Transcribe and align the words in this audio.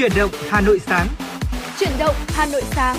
Chuyển 0.00 0.12
động 0.16 0.30
Hà 0.48 0.60
Nội 0.60 0.78
sáng. 0.78 1.06
Chuyển 1.78 1.90
động 1.98 2.14
Hà 2.28 2.46
Nội 2.46 2.62
sáng. 2.70 2.96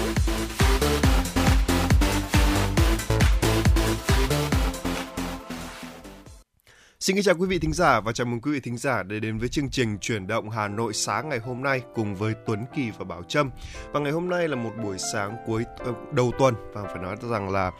Xin 6.99 7.15
kính 7.15 7.23
chào 7.23 7.35
quý 7.35 7.47
vị 7.47 7.59
thính 7.59 7.73
giả 7.73 7.99
và 7.99 8.11
chào 8.11 8.25
mừng 8.25 8.41
quý 8.41 8.51
vị 8.51 8.59
thính 8.59 8.77
giả 8.77 9.03
để 9.03 9.19
đến 9.19 9.37
với 9.37 9.49
chương 9.49 9.69
trình 9.69 9.97
Chuyển 10.01 10.27
động 10.27 10.49
Hà 10.49 10.67
Nội 10.67 10.93
sáng 10.93 11.29
ngày 11.29 11.39
hôm 11.39 11.63
nay 11.63 11.81
cùng 11.95 12.15
với 12.15 12.33
Tuấn 12.45 12.65
Kỳ 12.75 12.91
và 12.97 13.05
Bảo 13.05 13.23
Trâm. 13.23 13.49
Và 13.91 13.99
ngày 13.99 14.11
hôm 14.11 14.29
nay 14.29 14.47
là 14.47 14.55
một 14.55 14.71
buổi 14.83 14.97
sáng 15.13 15.37
cuối 15.45 15.63
ờ, 15.77 15.93
đầu 16.11 16.31
tuần 16.39 16.55
và 16.73 16.83
phải 16.83 17.03
nói 17.03 17.15
rằng 17.31 17.49
là 17.49 17.71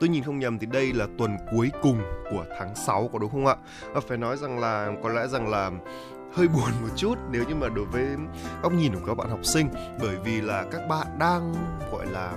tôi 0.00 0.08
nhìn 0.08 0.22
không 0.22 0.38
nhầm 0.38 0.58
thì 0.58 0.66
đây 0.66 0.92
là 0.92 1.06
tuần 1.18 1.36
cuối 1.52 1.70
cùng 1.82 2.02
của 2.30 2.44
tháng 2.58 2.74
6 2.86 3.10
có 3.12 3.18
đúng 3.18 3.30
không 3.30 3.46
ạ? 3.46 3.56
Và 3.92 4.00
phải 4.00 4.18
nói 4.18 4.36
rằng 4.36 4.58
là 4.58 4.90
có 5.02 5.08
lẽ 5.08 5.26
rằng 5.26 5.48
là 5.48 5.70
hơi 6.34 6.48
buồn 6.48 6.70
một 6.82 6.88
chút 6.96 7.18
nếu 7.30 7.44
như 7.48 7.54
mà 7.54 7.68
đối 7.68 7.84
với 7.84 8.06
góc 8.62 8.72
nhìn 8.72 8.94
của 8.94 9.06
các 9.06 9.14
bạn 9.14 9.30
học 9.30 9.44
sinh, 9.44 9.68
bởi 10.00 10.16
vì 10.24 10.40
là 10.40 10.64
các 10.72 10.88
bạn 10.88 11.06
đang, 11.18 11.54
gọi 11.92 12.06
là, 12.06 12.32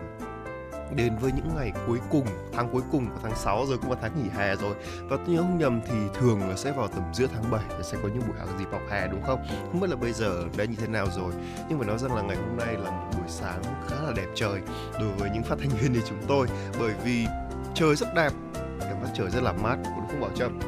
đến 0.95 1.17
với 1.22 1.31
những 1.31 1.55
ngày 1.55 1.72
cuối 1.88 2.00
cùng, 2.09 2.26
tháng 2.54 2.70
cuối 2.72 2.81
cùng 2.91 3.09
của 3.09 3.20
tháng 3.23 3.36
6 3.36 3.66
rồi, 3.66 3.77
cũng 3.77 3.91
là 3.91 3.98
tháng 4.02 4.12
nghỉ 4.16 4.30
hè 4.30 4.55
rồi. 4.55 4.76
Và 5.09 5.17
tôi 5.17 5.36
nhớ 5.36 5.41
không 5.41 5.58
nhầm 5.58 5.81
thì 5.88 5.95
thường 6.14 6.50
là 6.50 6.55
sẽ 6.55 6.72
vào 6.72 6.88
tầm 6.88 7.04
giữa 7.14 7.27
tháng 7.34 7.52
7 7.52 7.62
sẽ 7.84 7.98
có 8.04 8.09
những 8.09 8.22
buổi 8.27 8.38
học 8.40 8.50
dịp 8.59 8.66
học 8.72 8.81
hè, 8.91 9.08
đúng 9.08 9.23
không? 9.23 9.40
Không 9.72 9.80
biết 9.81 9.90
là 9.90 9.95
bây 9.95 10.14
giờ 10.14 10.44
đã 10.58 10.66
như 10.66 10.76
thế 10.76 10.88
nào 10.88 11.08
rồi, 11.16 11.34
nhưng 11.70 11.80
mà 11.80 11.86
nói 11.86 11.98
rằng 11.98 12.16
là 12.16 12.22
ngày 12.22 12.38
hôm 12.38 12.58
nay 12.58 12.76
là 12.84 12.92
một 12.92 13.09
buổi 13.17 13.28
sáng 13.28 13.62
khá 13.88 13.95
là 14.05 14.14
đẹp 14.16 14.28
trời 14.36 14.62
đối 15.00 15.09
với 15.17 15.30
những 15.34 15.44
phát 15.44 15.55
thanh 15.59 15.70
viên 15.70 15.94
như 15.94 16.02
chúng 16.09 16.22
tôi, 16.28 16.48
bởi 16.80 16.94
vì 17.03 17.26
trời 17.73 17.95
rất 17.95 18.14
đẹp, 18.16 18.31
cảm 18.80 19.03
giác 19.03 19.09
trời 19.14 19.30
rất 19.30 19.44
là 19.44 19.52
mát, 19.52 19.78
cũng 19.84 20.08
không 20.08 20.22
bảo 20.22 20.31
trâm 20.36 20.59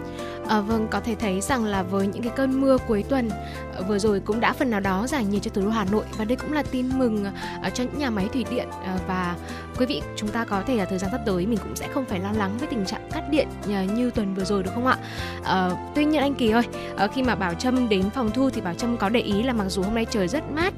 À, 0.48 0.62
vâng, 0.62 0.88
có 0.92 1.00
thể 1.00 1.16
thấy 1.16 1.42
rằng 1.42 1.66
là 1.66 1.84
với 1.84 2.08
những 2.08 2.24
cái 2.24 2.32
cơn 2.36 2.62
mưa 2.62 2.78
cuối 2.88 3.04
tuần 3.10 3.30
à, 3.76 3.82
vừa 3.88 4.00
rồi 4.00 4.20
cũng 4.20 4.40
đã 4.40 4.54
phần 4.54 4.70
nào 4.70 4.80
đó 4.80 5.08
giải 5.08 5.26
nhiệt 5.26 5.42
cho 5.42 5.52
thủ 5.54 5.62
đô 5.62 5.70
Hà 5.70 5.86
Nội. 5.86 6.04
Và 6.18 6.26
đây 6.26 6.36
cũng 6.36 6.54
là 6.54 6.64
tin 6.64 7.00
mừng 7.00 7.26
à, 7.62 7.70
cho 7.70 7.84
những 7.84 7.98
nhà 7.98 8.10
máy 8.10 8.30
thủy 8.34 8.46
điện 8.52 8.68
à, 8.86 8.98
và 9.08 9.36
quý 9.78 9.86
vị 9.86 10.02
chúng 10.16 10.30
ta 10.30 10.46
có 10.46 10.64
thể 10.68 10.76
là 10.76 10.86
thời 10.86 11.00
gian 11.00 11.12
sắp 11.12 11.22
tới 11.26 11.46
mình 11.46 11.58
cũng 11.64 11.76
sẽ 11.76 11.88
không 11.94 12.06
phải 12.06 12.20
lo 12.20 12.32
lắng 12.32 12.58
với 12.58 12.68
tình 12.68 12.86
trạng 12.86 13.10
cắt 13.12 13.24
điện 13.30 13.48
ờ, 13.64 13.84
như 13.84 14.12
tuần 14.12 14.34
vừa 14.34 14.44
rồi 14.44 14.64
được 14.64 14.72
không 14.74 14.88
ạ? 14.88 14.98
à, 15.44 15.70
tuy 15.96 16.06
nhiên 16.06 16.22
anh 16.22 16.34
Kỳ 16.34 16.50
ơi, 16.50 16.64
ờ, 16.98 17.08
khi 17.08 17.24
mà 17.24 17.36
Bảo 17.36 17.54
Trâm 17.54 17.90
đến 17.90 18.10
phòng 18.10 18.32
thu 18.34 18.50
thì 18.50 18.62
Bảo 18.62 18.74
Trâm 18.74 18.98
có 18.98 19.10
để 19.10 19.20
ý 19.20 19.44
là 19.44 19.54
mặc 19.54 19.66
dù 19.70 19.84
hôm 19.84 19.96
nay 19.96 20.06
trời 20.10 20.28
rất 20.28 20.44
mát, 20.52 20.74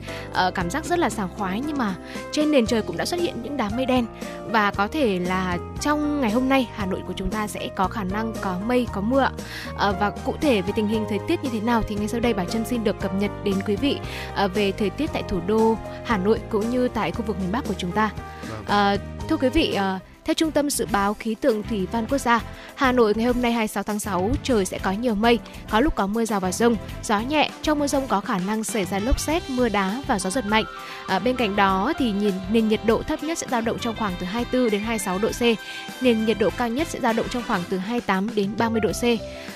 cảm 0.56 0.70
giác 0.70 0.86
rất 0.86 1.00
là 1.00 1.10
sảng 1.10 1.30
khoái 1.38 1.62
nhưng 1.68 1.78
mà 1.78 1.96
trên 2.32 2.52
nền 2.52 2.66
trời 2.66 2.82
cũng 2.82 2.98
đã 2.98 3.06
xuất 3.06 3.20
hiện 3.20 3.36
những 3.44 3.58
đám 3.58 3.72
mây 3.76 3.86
đen 3.86 4.06
và 4.52 4.72
có 4.72 4.88
thể 4.88 5.20
là 5.20 5.58
trong 5.82 6.22
ngày 6.22 6.32
hôm 6.32 6.50
nay 6.50 6.70
Hà 6.76 6.86
Nội 6.86 7.00
của 7.08 7.14
chúng 7.14 7.30
ta 7.30 7.48
sẽ 7.48 7.70
có 7.76 7.88
khả 7.88 8.04
năng 8.04 8.34
có 8.42 8.60
mây 8.66 8.88
có 8.94 9.02
mưa. 9.02 9.30
À, 9.78 9.92
và 9.92 10.10
cụ 10.10 10.36
thể 10.42 10.62
về 10.62 10.74
tình 10.76 10.88
hình 10.88 11.06
thời 11.10 11.20
tiết 11.28 11.44
như 11.44 11.50
thế 11.54 11.60
nào 11.60 11.82
thì 11.88 11.96
ngay 11.96 12.08
sau 12.08 12.20
đây 12.20 12.34
bảo 12.34 12.46
Trâm 12.46 12.66
xin 12.66 12.84
được 12.84 13.00
cập 13.00 13.16
nhật 13.16 13.32
đến 13.44 13.56
quý 13.68 13.76
vị 13.76 14.00
à, 14.36 14.48
về 14.48 14.72
thời 14.72 14.90
tiết 14.90 15.10
tại 15.14 15.24
thủ 15.28 15.40
đô 15.48 15.78
Hà 16.06 16.18
Nội 16.18 16.40
cũng 16.50 16.70
như 16.70 16.88
tại 16.88 17.12
khu 17.12 17.22
vực 17.22 17.40
miền 17.40 17.52
Bắc 17.52 17.68
của 17.68 17.74
chúng 17.78 17.92
ta. 17.92 18.12
À, 18.68 18.98
thưa 19.30 19.38
quý 19.38 19.50
vị, 19.50 19.74
à, 19.74 20.00
theo 20.26 20.34
Trung 20.34 20.52
tâm 20.52 20.70
Dự 20.70 20.86
báo 20.92 21.14
Khí 21.14 21.36
tượng 21.36 21.64
Thủy 21.64 21.88
văn 21.92 22.06
Quốc 22.10 22.18
gia, 22.18 22.42
Hà 22.76 22.92
Nội 22.92 23.14
ngày 23.16 23.26
hôm 23.26 23.42
nay 23.42 23.52
26 23.52 23.84
tháng 23.84 24.00
6 24.00 24.32
trời 24.44 24.66
sẽ 24.66 24.80
có 24.80 24.92
nhiều 24.92 25.16
mây, 25.16 25.40
có 25.70 25.80
lúc 25.80 25.96
có 25.96 26.08
mưa 26.08 26.26
rào 26.26 26.40
và 26.40 26.52
rông, 26.52 26.76
gió 27.04 27.20
nhẹ. 27.20 27.50
Trong 27.62 27.80
mưa 27.80 27.88
rông 27.88 28.08
có 28.08 28.22
khả 28.22 28.40
năng 28.40 28.64
xảy 28.64 28.86
ra 28.86 29.00
lốc 29.00 29.20
xét, 29.20 29.44
mưa 29.50 29.70
đá 29.70 30.02
và 30.08 30.20
gió 30.20 30.30
giật 30.30 30.46
mạnh. 30.46 30.64
À, 31.08 31.20
bên 31.20 31.36
cạnh 31.36 31.56
đó 31.56 31.94
thì 31.98 32.12
nhìn 32.12 32.34
nền 32.52 32.68
nhiệt 32.68 32.80
độ 32.86 33.02
thấp 33.02 33.24
nhất 33.24 33.38
sẽ 33.38 33.48
dao 33.52 33.62
động 33.62 33.78
trong 33.82 33.96
khoảng 34.00 34.14
từ 34.20 34.26
24 34.26 34.70
đến 34.72 34.82
26 34.82 35.18
độ 35.18 35.30
C, 35.30 35.42
nền 36.04 36.26
nhiệt 36.26 36.38
độ 36.40 36.50
cao 36.58 36.70
nhất 36.70 36.88
sẽ 36.88 37.00
dao 37.00 37.14
động 37.14 37.26
trong 37.30 37.44
khoảng 37.48 37.62
từ 37.70 37.78
28 37.78 38.36
đến 38.36 38.50
30 38.58 38.82
độ 38.82 38.92
C. 38.92 39.04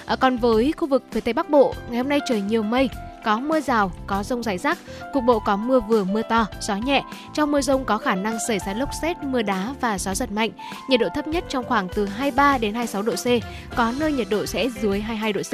À, 0.06 0.16
còn 0.16 0.38
với 0.38 0.74
khu 0.78 0.88
vực 0.88 1.04
phía 1.12 1.22
Tây 1.22 1.34
Bắc 1.34 1.50
Bộ, 1.50 1.74
ngày 1.90 1.98
hôm 1.98 2.10
nay 2.10 2.20
trời 2.30 2.42
nhiều 2.42 2.64
mây, 2.64 2.90
có 3.24 3.40
mưa 3.40 3.60
rào, 3.62 3.92
có 4.08 4.24
rông 4.24 4.44
rải 4.44 4.58
rác, 4.58 4.78
cục 5.14 5.24
bộ 5.24 5.40
có 5.40 5.56
mưa 5.56 5.80
vừa 5.80 6.04
mưa 6.04 6.22
to, 6.22 6.46
gió 6.62 6.76
nhẹ. 6.76 7.04
Trong 7.34 7.52
mưa 7.52 7.62
rông 7.62 7.86
có 7.86 7.98
khả 7.98 8.16
năng 8.16 8.38
xảy 8.48 8.60
ra 8.60 8.74
lốc 8.74 8.90
xét, 9.02 9.18
mưa 9.24 9.42
đá 9.42 9.74
và 9.82 9.98
gió 9.98 10.16
giật 10.16 10.32
mạnh. 10.32 10.52
Nhiệt 10.90 11.00
độ 11.00 11.08
thấp 11.16 11.28
nhất 11.28 11.44
trong 11.50 11.66
khoảng 11.66 11.88
từ 11.96 12.06
23 12.06 12.58
đến 12.58 12.74
26 12.74 13.02
độ 13.02 13.14
C, 13.16 13.28
có 13.76 13.94
nơi 14.00 14.14
nhiệt 14.14 14.28
độ 14.30 14.46
sẽ 14.46 14.70
dưới 14.82 15.00
22 15.00 15.34
độ 15.34 15.42
C. 15.42 15.54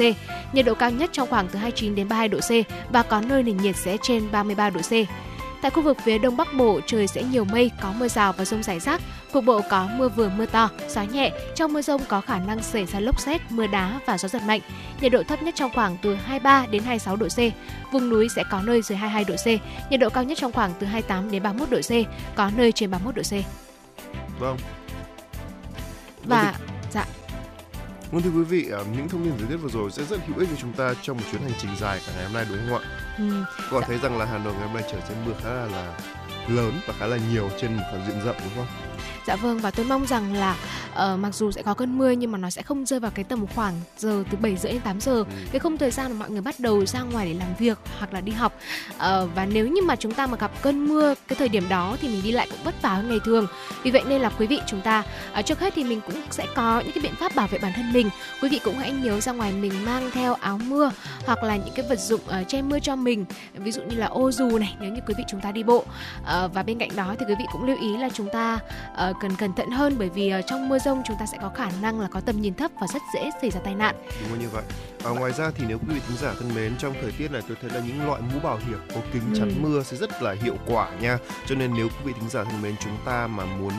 Nhiệt 0.54 0.66
độ 0.66 0.74
cao 0.74 0.90
nhất 0.90 1.10
trong 1.12 1.28
khoảng 1.30 1.48
từ 1.48 1.58
29 1.58 1.94
đến 1.94 2.08
32 2.08 2.28
độ 2.28 2.38
C 2.38 2.50
và 2.92 3.02
có 3.02 3.20
nơi 3.20 3.42
nền 3.42 3.56
nhiệt 3.56 3.76
sẽ 3.76 3.96
trên 4.02 4.32
33 4.32 4.70
độ 4.70 4.80
C. 4.80 4.92
Tại 5.62 5.70
khu 5.70 5.82
vực 5.82 5.96
phía 6.04 6.18
Đông 6.18 6.36
Bắc 6.36 6.54
Bộ, 6.54 6.80
trời 6.86 7.06
sẽ 7.06 7.22
nhiều 7.22 7.44
mây, 7.44 7.70
có 7.80 7.92
mưa 7.98 8.08
rào 8.08 8.32
và 8.32 8.44
rông 8.44 8.62
rải 8.62 8.80
rác. 8.80 9.00
Cục 9.32 9.44
bộ 9.44 9.60
có 9.70 9.88
mưa 9.96 10.08
vừa 10.08 10.28
mưa 10.28 10.46
to, 10.46 10.70
gió 10.88 11.02
nhẹ. 11.02 11.32
Trong 11.54 11.72
mưa 11.72 11.82
rông 11.82 12.00
có 12.08 12.20
khả 12.20 12.38
năng 12.38 12.62
xảy 12.62 12.86
ra 12.86 13.00
lốc 13.00 13.20
xét, 13.20 13.40
mưa 13.50 13.66
đá 13.66 14.00
và 14.06 14.18
gió 14.18 14.28
giật 14.28 14.42
mạnh. 14.42 14.60
Nhiệt 15.00 15.12
độ 15.12 15.22
thấp 15.22 15.42
nhất 15.42 15.54
trong 15.54 15.70
khoảng 15.74 15.96
từ 16.02 16.14
23 16.14 16.66
đến 16.70 16.82
26 16.82 17.16
độ 17.16 17.26
C. 17.28 17.38
Vùng 17.92 18.08
núi 18.08 18.28
sẽ 18.36 18.44
có 18.50 18.62
nơi 18.62 18.82
dưới 18.82 18.98
22 18.98 19.24
độ 19.24 19.34
C. 19.34 19.46
Nhiệt 19.90 20.00
độ 20.00 20.08
cao 20.10 20.24
nhất 20.24 20.38
trong 20.38 20.52
khoảng 20.52 20.72
từ 20.78 20.86
28 20.86 21.30
đến 21.30 21.42
31 21.42 21.70
độ 21.70 21.80
C, 21.80 21.92
có 22.36 22.50
nơi 22.56 22.72
trên 22.72 22.90
31 22.90 23.16
độ 23.16 23.22
C. 23.22 23.32
Vâng. 24.38 24.56
Và 26.24 26.54
dạ 26.90 27.06
Vâng 28.10 28.22
thưa 28.22 28.30
quý 28.30 28.44
vị, 28.44 28.68
ờ, 28.70 28.84
những 28.96 29.08
thông 29.08 29.24
tin 29.24 29.32
thời 29.38 29.46
tiết 29.48 29.56
vừa 29.56 29.68
rồi 29.68 29.90
sẽ 29.90 30.04
rất 30.04 30.20
hữu 30.26 30.38
ích 30.38 30.48
cho 30.50 30.56
chúng 30.60 30.72
ta 30.72 30.94
trong 31.02 31.16
một 31.16 31.22
chuyến 31.32 31.42
hành 31.42 31.52
trình 31.58 31.70
dài 31.80 32.00
cả 32.06 32.12
ngày 32.14 32.24
hôm 32.24 32.32
nay 32.32 32.46
đúng 32.48 32.58
không 32.68 32.82
ạ? 32.82 32.88
Ừ. 33.18 33.44
Có 33.70 33.80
dạ. 33.80 33.86
thấy 33.86 33.98
rằng 33.98 34.18
là 34.18 34.24
Hà 34.24 34.38
Nội 34.38 34.52
ngày 34.52 34.66
hôm 34.66 34.74
nay 34.74 34.84
trời 34.92 35.00
sẽ 35.08 35.14
mưa 35.26 35.32
khá 35.42 35.50
là, 35.50 35.66
là 35.66 35.98
lớn 36.48 36.72
và 36.86 36.94
khá 36.98 37.06
là 37.06 37.18
nhiều 37.32 37.50
trên 37.60 37.76
một 37.76 37.82
khoảng 37.90 38.06
diện 38.06 38.20
rộng 38.24 38.36
đúng 38.44 38.52
không? 38.56 38.66
Dạ 39.26 39.36
vâng 39.36 39.58
và 39.58 39.70
tôi 39.70 39.86
mong 39.86 40.06
rằng 40.06 40.34
là 40.34 40.56
uh, 40.92 41.18
mặc 41.18 41.34
dù 41.34 41.50
sẽ 41.50 41.62
có 41.62 41.74
cơn 41.74 41.98
mưa 41.98 42.10
nhưng 42.10 42.32
mà 42.32 42.38
nó 42.38 42.50
sẽ 42.50 42.62
không 42.62 42.86
rơi 42.86 43.00
vào 43.00 43.10
cái 43.14 43.24
tầm 43.24 43.46
khoảng 43.54 43.74
giờ 43.98 44.24
từ 44.30 44.38
7 44.40 44.56
rưỡi 44.56 44.72
đến 44.72 44.80
8 44.80 45.00
giờ. 45.00 45.12
Ừ. 45.12 45.24
Cái 45.52 45.58
không 45.58 45.78
thời 45.78 45.90
gian 45.90 46.12
mà 46.12 46.18
mọi 46.18 46.30
người 46.30 46.40
bắt 46.40 46.60
đầu 46.60 46.86
ra 46.86 47.02
ngoài 47.02 47.26
để 47.26 47.34
làm 47.34 47.48
việc 47.58 47.78
hoặc 47.98 48.12
là 48.12 48.20
đi 48.20 48.32
học. 48.32 48.52
Uh, 48.94 49.00
và 49.34 49.46
nếu 49.52 49.68
như 49.68 49.82
mà 49.82 49.96
chúng 49.96 50.14
ta 50.14 50.26
mà 50.26 50.36
gặp 50.36 50.50
cơn 50.62 50.88
mưa 50.88 51.14
cái 51.28 51.36
thời 51.38 51.48
điểm 51.48 51.68
đó 51.68 51.96
thì 52.00 52.08
mình 52.08 52.22
đi 52.24 52.32
lại 52.32 52.46
cũng 52.50 52.58
vất 52.64 52.82
vả 52.82 52.88
hơn 52.88 53.08
ngày 53.08 53.20
thường. 53.24 53.46
Vì 53.82 53.90
vậy 53.90 54.02
nên 54.08 54.20
là 54.20 54.30
quý 54.38 54.46
vị 54.46 54.60
chúng 54.66 54.80
ta 54.80 55.02
uh, 55.38 55.46
trước 55.46 55.60
hết 55.60 55.72
thì 55.76 55.84
mình 55.84 56.00
cũng 56.06 56.22
sẽ 56.30 56.46
có 56.54 56.80
những 56.80 56.92
cái 56.92 57.02
biện 57.02 57.14
pháp 57.16 57.34
bảo 57.34 57.46
vệ 57.46 57.58
bản 57.58 57.72
thân 57.76 57.92
mình. 57.92 58.10
Quý 58.42 58.48
vị 58.48 58.60
cũng 58.64 58.78
hãy 58.78 58.92
nhớ 58.92 59.20
ra 59.20 59.32
ngoài 59.32 59.52
mình 59.52 59.84
mang 59.84 60.10
theo 60.10 60.34
áo 60.34 60.58
mưa 60.66 60.90
hoặc 61.26 61.42
là 61.42 61.56
những 61.56 61.74
cái 61.74 61.86
vật 61.88 62.00
dụng 62.00 62.20
uh, 62.26 62.48
che 62.48 62.62
mưa 62.62 62.78
cho 62.78 62.96
mình. 62.96 63.24
Ví 63.54 63.72
dụ 63.72 63.82
như 63.82 63.96
là 63.96 64.06
ô 64.06 64.30
dù 64.30 64.58
này 64.58 64.76
nếu 64.80 64.92
như 64.92 65.00
quý 65.06 65.14
vị 65.18 65.24
chúng 65.28 65.40
ta 65.40 65.52
đi 65.52 65.62
bộ. 65.62 65.78
Uh, 65.78 66.54
và 66.54 66.62
bên 66.66 66.78
cạnh 66.78 66.90
đó 66.96 67.14
thì 67.18 67.26
quý 67.28 67.34
vị 67.38 67.44
cũng 67.52 67.64
lưu 67.64 67.76
ý 67.80 67.96
là 67.96 68.08
chúng 68.14 68.28
ta 68.32 68.58
uh, 69.10 69.15
cần 69.20 69.36
cẩn 69.36 69.52
thận 69.52 69.70
hơn 69.70 69.94
bởi 69.98 70.08
vì 70.08 70.32
uh, 70.38 70.44
trong 70.46 70.68
mưa 70.68 70.78
rông 70.78 71.02
chúng 71.06 71.16
ta 71.20 71.26
sẽ 71.26 71.38
có 71.40 71.48
khả 71.48 71.70
năng 71.82 72.00
là 72.00 72.08
có 72.08 72.20
tầm 72.20 72.40
nhìn 72.40 72.54
thấp 72.54 72.70
và 72.80 72.86
rất 72.86 73.02
dễ 73.14 73.30
xảy 73.40 73.50
ra 73.50 73.60
tai 73.64 73.74
nạn. 73.74 73.94
Đúng 74.30 74.38
như 74.38 74.48
vậy. 74.48 74.62
Và 75.02 75.10
ngoài 75.10 75.32
ra 75.32 75.50
thì 75.54 75.64
nếu 75.68 75.78
quý 75.78 75.94
vị 75.94 76.00
thính 76.08 76.16
giả 76.16 76.34
thân 76.38 76.54
mến 76.54 76.76
trong 76.78 76.94
thời 77.02 77.12
tiết 77.12 77.30
này 77.30 77.42
tôi 77.48 77.56
thấy 77.60 77.70
là 77.70 77.80
những 77.86 78.06
loại 78.06 78.20
mũ 78.20 78.40
bảo 78.42 78.58
hiểm 78.68 78.78
có 78.94 79.00
kính 79.12 79.22
chắn 79.34 79.48
ừ. 79.48 79.54
mưa 79.60 79.82
sẽ 79.82 79.96
rất 79.96 80.22
là 80.22 80.34
hiệu 80.42 80.56
quả 80.66 80.90
nha. 81.00 81.18
Cho 81.46 81.54
nên 81.54 81.74
nếu 81.74 81.88
quý 81.88 82.04
vị 82.04 82.12
thính 82.20 82.28
giả 82.28 82.44
thân 82.44 82.62
mến 82.62 82.74
chúng 82.80 82.96
ta 83.04 83.26
mà 83.26 83.44
muốn 83.44 83.72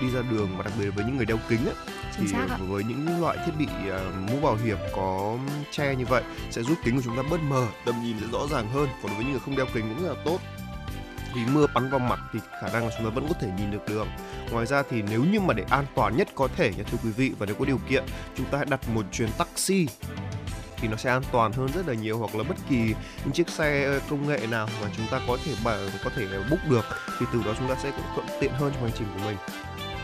đi 0.00 0.10
ra 0.10 0.20
đường 0.30 0.48
và 0.56 0.62
đặc 0.64 0.72
biệt 0.78 0.90
với 0.90 1.04
những 1.04 1.16
người 1.16 1.26
đeo 1.26 1.38
kính 1.48 1.66
ấy, 1.66 1.74
thì 2.16 2.26
với 2.68 2.84
những 2.84 3.20
loại 3.20 3.38
thiết 3.46 3.52
bị 3.58 3.66
uh, 3.66 4.30
mũ 4.30 4.40
bảo 4.40 4.56
hiểm 4.64 4.78
có 4.96 5.38
che 5.70 5.94
như 5.94 6.04
vậy 6.06 6.22
sẽ 6.50 6.62
giúp 6.62 6.78
kính 6.84 6.96
của 6.96 7.02
chúng 7.04 7.16
ta 7.16 7.22
bớt 7.30 7.40
mờ, 7.48 7.66
tầm 7.84 7.94
nhìn 8.02 8.16
sẽ 8.20 8.26
rõ 8.32 8.46
ràng 8.50 8.68
hơn. 8.68 8.88
Còn 9.02 9.06
đối 9.06 9.14
với 9.14 9.24
những 9.24 9.32
người 9.32 9.40
không 9.44 9.56
đeo 9.56 9.66
kính 9.74 9.94
cũng 9.94 10.04
rất 10.04 10.14
là 10.14 10.22
tốt 10.24 10.38
vì 11.34 11.40
mưa 11.52 11.66
bắn 11.74 11.90
vào 11.90 11.98
mặt 11.98 12.20
thì 12.32 12.38
khả 12.60 12.68
năng 12.72 12.84
là 12.84 12.90
chúng 12.96 13.06
ta 13.06 13.14
vẫn 13.14 13.28
có 13.28 13.34
thể 13.40 13.48
nhìn 13.58 13.70
được 13.70 13.88
đường 13.88 14.08
ngoài 14.50 14.66
ra 14.66 14.82
thì 14.90 15.02
nếu 15.02 15.24
như 15.24 15.40
mà 15.40 15.54
để 15.54 15.64
an 15.70 15.86
toàn 15.94 16.16
nhất 16.16 16.28
có 16.34 16.48
thể 16.56 16.72
nha 16.76 16.84
thưa 16.90 16.98
quý 17.04 17.10
vị, 17.10 17.32
và 17.38 17.46
nếu 17.46 17.54
có 17.58 17.64
điều 17.64 17.78
kiện, 17.88 18.04
chúng 18.36 18.46
ta 18.46 18.58
hãy 18.58 18.66
đặt 18.70 18.88
một 18.88 19.02
chuyến 19.12 19.28
taxi 19.38 19.86
thì 20.76 20.88
nó 20.88 20.96
sẽ 20.96 21.10
an 21.10 21.22
toàn 21.32 21.52
hơn 21.52 21.68
rất 21.74 21.88
là 21.88 21.94
nhiều 21.94 22.18
hoặc 22.18 22.34
là 22.34 22.44
bất 22.44 22.56
kỳ 22.68 22.76
những 23.24 23.32
chiếc 23.32 23.48
xe 23.48 24.00
công 24.10 24.28
nghệ 24.28 24.46
nào 24.50 24.68
mà 24.82 24.88
chúng 24.96 25.06
ta 25.10 25.20
có 25.28 25.38
thể 25.44 25.52
bảo, 25.64 25.78
có 26.04 26.10
thể 26.16 26.26
book 26.50 26.60
được 26.70 26.84
thì 27.18 27.26
từ 27.32 27.42
đó 27.42 27.54
chúng 27.58 27.68
ta 27.68 27.74
sẽ 27.82 27.92
thuận 28.14 28.26
tiện 28.40 28.52
hơn 28.52 28.72
trong 28.74 28.82
hành 28.82 28.92
trình 28.98 29.08
của 29.14 29.24
mình 29.24 29.36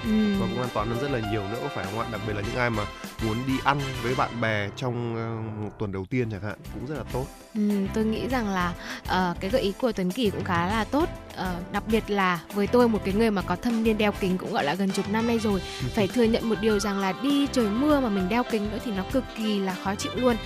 ừ. 0.04 0.40
và 0.40 0.46
cũng 0.46 0.60
an 0.60 0.68
toàn 0.74 0.88
hơn 0.88 0.98
rất 1.00 1.10
là 1.10 1.30
nhiều 1.30 1.42
nữa 1.42 1.68
phải 1.74 1.84
không 1.84 2.00
ạ? 2.00 2.06
Đặc 2.12 2.20
biệt 2.26 2.32
là 2.32 2.40
những 2.40 2.56
ai 2.56 2.70
mà 2.70 2.82
muốn 3.26 3.36
đi 3.46 3.54
ăn 3.64 3.80
với 4.02 4.14
bạn 4.14 4.40
bè 4.40 4.68
trong 4.76 5.14
uh, 5.14 5.62
một 5.62 5.70
tuần 5.78 5.92
đầu 5.92 6.06
tiên 6.10 6.30
chẳng 6.30 6.42
hạn 6.42 6.58
cũng 6.74 6.86
rất 6.86 6.94
là 6.98 7.04
tốt. 7.12 7.26
Ừ, 7.54 7.70
tôi 7.94 8.04
nghĩ 8.04 8.28
rằng 8.28 8.48
là 8.48 8.74
uh, 9.02 9.40
cái 9.40 9.50
gợi 9.50 9.62
ý 9.62 9.72
của 9.80 9.92
Tuấn 9.92 10.10
Kỳ 10.10 10.30
cũng 10.30 10.44
khá 10.44 10.66
là 10.66 10.84
tốt. 10.84 11.08
Uh, 11.32 11.72
đặc 11.72 11.82
biệt 11.86 12.10
là 12.10 12.40
với 12.54 12.66
tôi 12.66 12.88
một 12.88 13.00
cái 13.04 13.14
người 13.14 13.30
mà 13.30 13.42
có 13.42 13.56
thâm 13.56 13.84
niên 13.84 13.98
đeo 13.98 14.12
kính 14.12 14.38
cũng 14.38 14.52
gọi 14.52 14.64
là 14.64 14.74
gần 14.74 14.90
chục 14.90 15.08
năm 15.10 15.26
nay 15.26 15.38
rồi 15.38 15.60
phải 15.94 16.08
thừa 16.08 16.24
nhận 16.24 16.48
một 16.48 16.56
điều 16.60 16.78
rằng 16.78 16.98
là 16.98 17.12
đi 17.22 17.46
trời 17.52 17.68
mưa 17.68 18.00
mà 18.00 18.08
mình 18.08 18.28
đeo 18.28 18.42
kính 18.50 18.70
nữa 18.70 18.78
thì 18.84 18.92
nó 18.92 19.02
cực 19.12 19.24
kỳ 19.36 19.58
là 19.58 19.76
khó 19.84 19.94
chịu 19.94 20.12
luôn. 20.14 20.36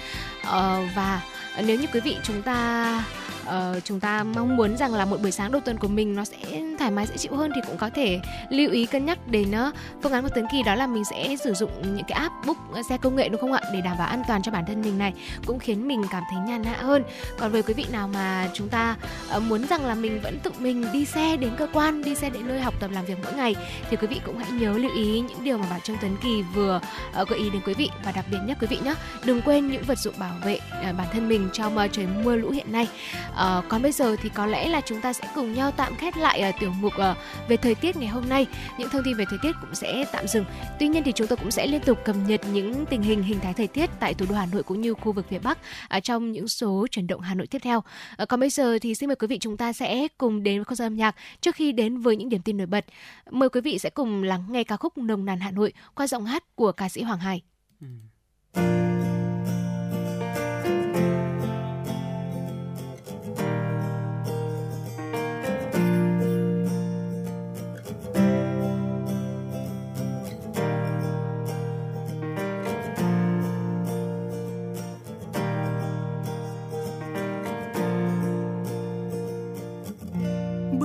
Uh, 0.42 0.50
và 0.96 1.22
nếu 1.66 1.80
như 1.80 1.86
quý 1.92 2.00
vị 2.00 2.16
chúng 2.22 2.42
ta 2.42 3.04
uh, 3.48 3.84
chúng 3.84 4.00
ta 4.00 4.24
mong 4.24 4.56
muốn 4.56 4.76
rằng 4.76 4.94
là 4.94 5.04
một 5.04 5.22
buổi 5.22 5.30
sáng 5.30 5.52
đầu 5.52 5.60
tuần 5.60 5.78
của 5.78 5.88
mình 5.88 6.14
nó 6.14 6.24
sẽ 6.24 6.36
thoải 6.78 6.90
mái 6.90 7.06
dễ 7.06 7.16
chịu 7.16 7.34
hơn 7.34 7.50
thì 7.54 7.60
cũng 7.66 7.76
có 7.76 7.90
thể 7.90 8.20
lưu 8.50 8.70
ý 8.70 8.86
cân 8.86 9.04
nhắc 9.04 9.28
đến 9.28 9.50
uh, 9.50 9.74
phương 10.02 10.12
án 10.12 10.22
của 10.22 10.28
Tuấn 10.34 10.46
Kỳ 10.52 10.62
đó 10.62 10.74
là 10.74 10.86
mình 10.86 11.04
sẽ 11.04 11.36
sử 11.44 11.54
dụng 11.54 11.70
những 11.82 12.04
cái 12.08 12.18
app 12.20 12.34
book 12.46 12.56
ờ, 12.72 12.82
xe 12.88 12.96
công 12.96 13.16
nghệ 13.16 13.28
đúng 13.28 13.40
không 13.40 13.52
ạ? 13.52 13.60
Để 13.72 13.80
đảm 13.80 13.96
bảo 13.98 14.08
an 14.08 14.22
toàn 14.28 14.42
cho 14.42 14.52
bản 14.52 14.64
thân 14.66 14.82
mình 14.82 14.98
này 14.98 15.12
cũng 15.46 15.58
khiến 15.58 15.88
mình 15.88 16.02
cảm 16.10 16.22
thấy 16.30 16.38
nhàn 16.46 16.64
hạ 16.64 16.76
hơn. 16.76 17.02
Còn 17.38 17.52
với 17.52 17.62
quý 17.62 17.74
vị 17.74 17.86
nào 17.92 18.08
mà 18.08 18.48
chúng 18.54 18.68
ta 18.68 18.96
uh, 19.36 19.42
muốn 19.42 19.66
rằng 19.66 19.86
là 19.86 19.94
mình 19.94 20.20
vẫn 20.22 20.38
tự 20.42 20.50
mình 20.58 20.86
đi 20.92 21.04
xe 21.04 21.36
đến 21.36 21.50
cơ 21.56 21.66
quan 21.72 22.02
đi 22.04 22.14
xe 22.14 22.30
đến 22.30 22.48
nơi 22.48 22.60
học 22.60 22.74
tập 22.80 22.90
làm 22.90 23.04
việc 23.04 23.18
mỗi 23.24 23.32
ngày 23.32 23.54
thì 23.90 23.96
quý 23.96 24.06
vị 24.06 24.20
cũng 24.26 24.38
hãy 24.38 24.50
nhớ 24.50 24.72
lưu 24.78 24.90
ý 24.96 25.20
những 25.20 25.44
điều 25.44 25.58
mà 25.58 25.66
bạn 25.70 25.80
Trương 25.80 25.96
Tuấn 26.00 26.16
Kỳ 26.22 26.42
vừa 26.54 26.80
uh, 27.22 27.28
gợi 27.28 27.38
ý 27.38 27.50
đến 27.50 27.62
quý 27.66 27.74
vị. 27.74 27.90
Và 28.04 28.12
đặc 28.12 28.24
biệt 28.30 28.38
nhất 28.44 28.58
quý 28.60 28.66
vị 28.66 28.78
nhé 28.84 28.94
đừng 29.24 29.42
quên 29.42 29.68
những 29.68 29.82
vật 29.86 29.98
dụng 29.98 30.14
bảo 30.18 30.34
vệ 30.44 30.54
uh, 30.54 30.96
bản 30.96 31.06
thân 31.12 31.28
mình 31.28 31.48
trong 31.52 31.78
uh, 31.78 31.92
trời 31.92 32.06
mưa 32.06 32.36
lũ 32.36 32.50
hiện 32.50 32.72
nay. 32.72 32.88
À, 33.36 33.62
còn 33.68 33.82
bây 33.82 33.92
giờ 33.92 34.16
thì 34.22 34.28
có 34.28 34.46
lẽ 34.46 34.68
là 34.68 34.80
chúng 34.80 35.00
ta 35.00 35.12
sẽ 35.12 35.28
cùng 35.34 35.54
nhau 35.54 35.70
tạm 35.70 35.96
khép 35.96 36.16
lại 36.16 36.44
uh, 36.48 36.54
tiểu 36.60 36.72
mục 36.80 36.92
uh, 36.96 37.16
về 37.48 37.56
thời 37.56 37.74
tiết 37.74 37.96
ngày 37.96 38.08
hôm 38.08 38.28
nay. 38.28 38.46
Những 38.78 38.88
thông 38.88 39.02
tin 39.04 39.16
về 39.16 39.24
thời 39.30 39.38
tiết 39.42 39.52
cũng 39.60 39.74
sẽ 39.74 40.04
tạm 40.12 40.28
dừng. 40.28 40.44
Tuy 40.78 40.88
nhiên 40.88 41.02
thì 41.04 41.12
chúng 41.12 41.26
tôi 41.26 41.36
cũng 41.36 41.50
sẽ 41.50 41.66
liên 41.66 41.80
tục 41.80 41.98
cập 42.04 42.16
nhật 42.26 42.40
những 42.52 42.86
tình 42.86 43.02
hình 43.02 43.22
hình 43.22 43.40
thái 43.40 43.54
thời 43.54 43.66
tiết 43.66 43.90
tại 44.00 44.14
thủ 44.14 44.26
đô 44.28 44.34
Hà 44.34 44.46
Nội 44.46 44.62
cũng 44.62 44.80
như 44.80 44.94
khu 44.94 45.12
vực 45.12 45.26
phía 45.30 45.38
Bắc 45.38 45.58
ở 45.88 46.00
trong 46.00 46.32
những 46.32 46.48
số 46.48 46.86
chuyển 46.90 47.06
động 47.06 47.20
Hà 47.20 47.34
Nội 47.34 47.46
tiếp 47.46 47.58
theo. 47.62 47.82
À, 48.16 48.24
còn 48.24 48.40
bây 48.40 48.50
giờ 48.50 48.78
thì 48.78 48.94
xin 48.94 49.08
mời 49.08 49.16
quý 49.16 49.26
vị 49.26 49.38
chúng 49.38 49.56
ta 49.56 49.72
sẽ 49.72 50.08
cùng 50.18 50.42
đến 50.42 50.58
với 50.58 50.64
không 50.64 50.76
gian 50.76 50.86
âm 50.86 50.96
nhạc 50.96 51.16
trước 51.40 51.54
khi 51.54 51.72
đến 51.72 51.98
với 51.98 52.16
những 52.16 52.28
điểm 52.28 52.42
tin 52.42 52.56
nổi 52.56 52.66
bật. 52.66 52.84
Mời 53.30 53.48
quý 53.48 53.60
vị 53.60 53.78
sẽ 53.78 53.90
cùng 53.90 54.22
lắng 54.22 54.44
nghe 54.50 54.64
ca 54.64 54.76
khúc 54.76 54.98
Nồng 54.98 55.24
nàn 55.24 55.40
Hà 55.40 55.50
Nội 55.50 55.72
qua 55.94 56.06
giọng 56.06 56.24
hát 56.24 56.44
của 56.54 56.72
ca 56.72 56.88
sĩ 56.88 57.02
Hoàng 57.02 57.18
Hải. 57.18 57.42
Ừ. 57.80 58.83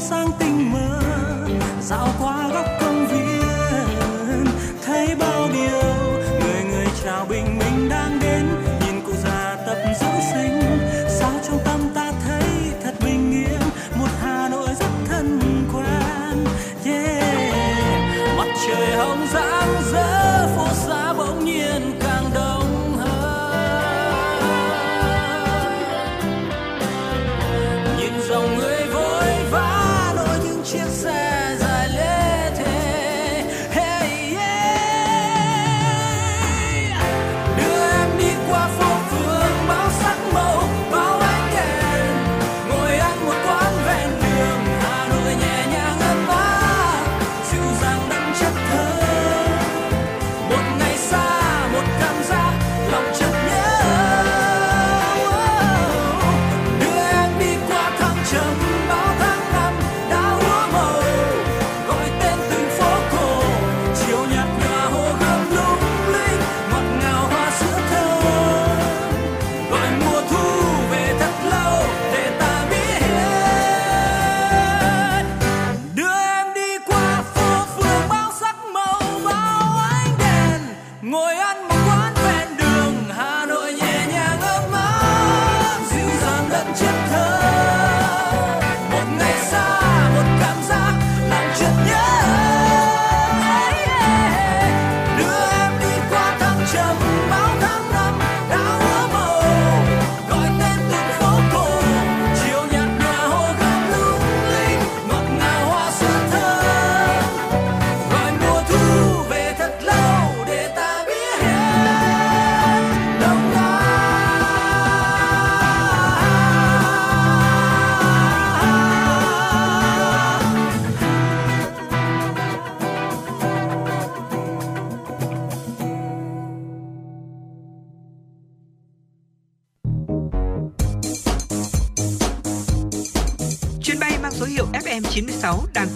Sang 0.00 0.28
tình 0.38 0.72
mơ. 0.72 1.00
Dạo 1.80 2.08
qua 2.20 2.48
góc 2.52 2.66
công 2.80 2.87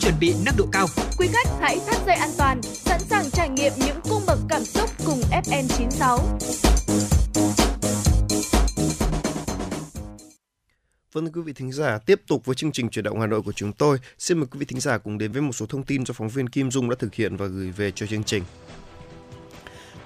chuẩn 0.03 0.15
bị 0.21 0.35
nâng 0.45 0.55
độ 0.57 0.67
cao. 0.73 0.87
Quý 1.19 1.29
khách 1.33 1.49
hãy 1.61 1.79
thắt 1.87 2.07
dây 2.07 2.17
an 2.17 2.31
toàn, 2.39 2.63
sẵn 2.63 3.01
sàng 3.01 3.31
trải 3.31 3.49
nghiệm 3.49 3.73
những 3.77 4.01
cung 4.11 4.23
bậc 4.27 4.39
cảm 4.49 4.65
xúc 4.65 4.91
cùng 5.07 5.21
FN96. 5.31 6.19
Vâng 11.13 11.27
thưa 11.27 11.31
quý 11.35 11.41
vị 11.43 11.53
thính 11.53 11.73
giả, 11.73 11.99
tiếp 12.07 12.21
tục 12.27 12.45
với 12.45 12.55
chương 12.55 12.73
trình 12.73 12.89
chuyển 12.89 13.05
động 13.05 13.21
Hà 13.21 13.27
Nội 13.27 13.43
của 13.43 13.53
chúng 13.53 13.73
tôi. 13.73 13.99
Xin 14.19 14.39
mời 14.39 14.47
quý 14.51 14.59
vị 14.59 14.67
thính 14.67 14.81
giả 14.81 14.99
cùng 14.99 15.19
đến 15.19 15.33
với 15.33 15.43
một 15.43 15.53
số 15.53 15.67
thông 15.67 15.83
tin 15.83 16.07
do 16.07 16.15
phóng 16.15 16.29
viên 16.29 16.49
Kim 16.49 16.71
Dung 16.71 16.91
đã 16.91 16.97
thực 16.99 17.15
hiện 17.15 17.37
và 17.37 17.47
gửi 17.47 17.71
về 17.71 17.91
cho 17.91 18.07
chương 18.07 18.25
trình. 18.25 18.43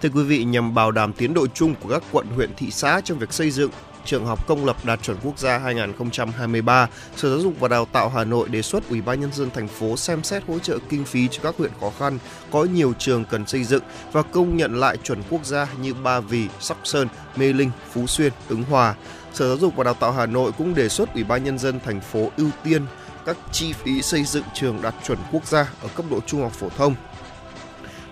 Thưa 0.03 0.09
quý 0.09 0.23
vị, 0.23 0.45
nhằm 0.45 0.75
bảo 0.75 0.91
đảm 0.91 1.13
tiến 1.13 1.35
độ 1.35 1.47
chung 1.47 1.75
của 1.83 1.89
các 1.89 2.03
quận, 2.13 2.27
huyện, 2.27 2.51
thị 2.57 2.71
xã 2.71 3.01
trong 3.05 3.19
việc 3.19 3.33
xây 3.33 3.51
dựng 3.51 3.71
trường 4.07 4.27
học 4.27 4.47
công 4.47 4.65
lập 4.65 4.77
đạt 4.85 5.03
chuẩn 5.03 5.17
quốc 5.23 5.39
gia 5.39 5.59
2023, 5.59 6.89
Sở 7.17 7.31
Giáo 7.31 7.41
dục 7.41 7.55
và 7.61 7.69
Đào 7.69 7.85
tạo 7.85 8.09
Hà 8.09 8.25
Nội 8.25 8.49
đề 8.49 8.63
xuất 8.63 8.89
Ủy 8.89 9.01
ban 9.01 9.21
nhân 9.21 9.33
dân 9.33 9.51
thành 9.51 9.69
phố 9.69 9.97
xem 9.97 10.23
xét 10.23 10.43
hỗ 10.49 10.59
trợ 10.59 10.79
kinh 10.89 11.05
phí 11.05 11.29
cho 11.29 11.43
các 11.43 11.55
huyện 11.59 11.71
khó 11.81 11.93
khăn 11.99 12.19
có 12.51 12.65
nhiều 12.65 12.93
trường 12.99 13.25
cần 13.25 13.47
xây 13.47 13.65
dựng 13.65 13.83
và 14.13 14.23
công 14.23 14.57
nhận 14.57 14.81
lại 14.81 14.97
chuẩn 14.97 15.23
quốc 15.31 15.47
gia 15.47 15.69
như 15.83 15.95
Ba 15.95 16.21
Vì, 16.21 16.49
Sóc 16.61 16.79
Sơn, 16.85 17.09
Mê 17.37 17.53
Linh, 17.53 17.71
Phú 17.91 18.07
Xuyên, 18.07 18.33
Ứng 18.49 18.63
Hòa. 18.63 18.95
Sở 19.33 19.49
Giáo 19.49 19.57
dục 19.57 19.77
và 19.77 19.85
Đào 19.85 19.95
tạo 19.95 20.13
Hà 20.13 20.27
Nội 20.27 20.53
cũng 20.59 20.75
đề 20.75 20.89
xuất 20.89 21.15
Ủy 21.15 21.25
ban 21.25 21.45
nhân 21.45 21.59
dân 21.59 21.81
thành 21.81 22.01
phố 22.01 22.31
ưu 22.37 22.51
tiên 22.65 22.83
các 23.27 23.37
chi 23.53 23.73
phí 23.73 24.03
xây 24.03 24.25
dựng 24.25 24.45
trường 24.55 24.83
đạt 24.83 24.95
chuẩn 25.07 25.19
quốc 25.33 25.47
gia 25.47 25.61
ở 25.83 25.89
cấp 25.95 26.07
độ 26.11 26.21
trung 26.27 26.41
học 26.43 26.53
phổ 26.53 26.69
thông 26.69 26.95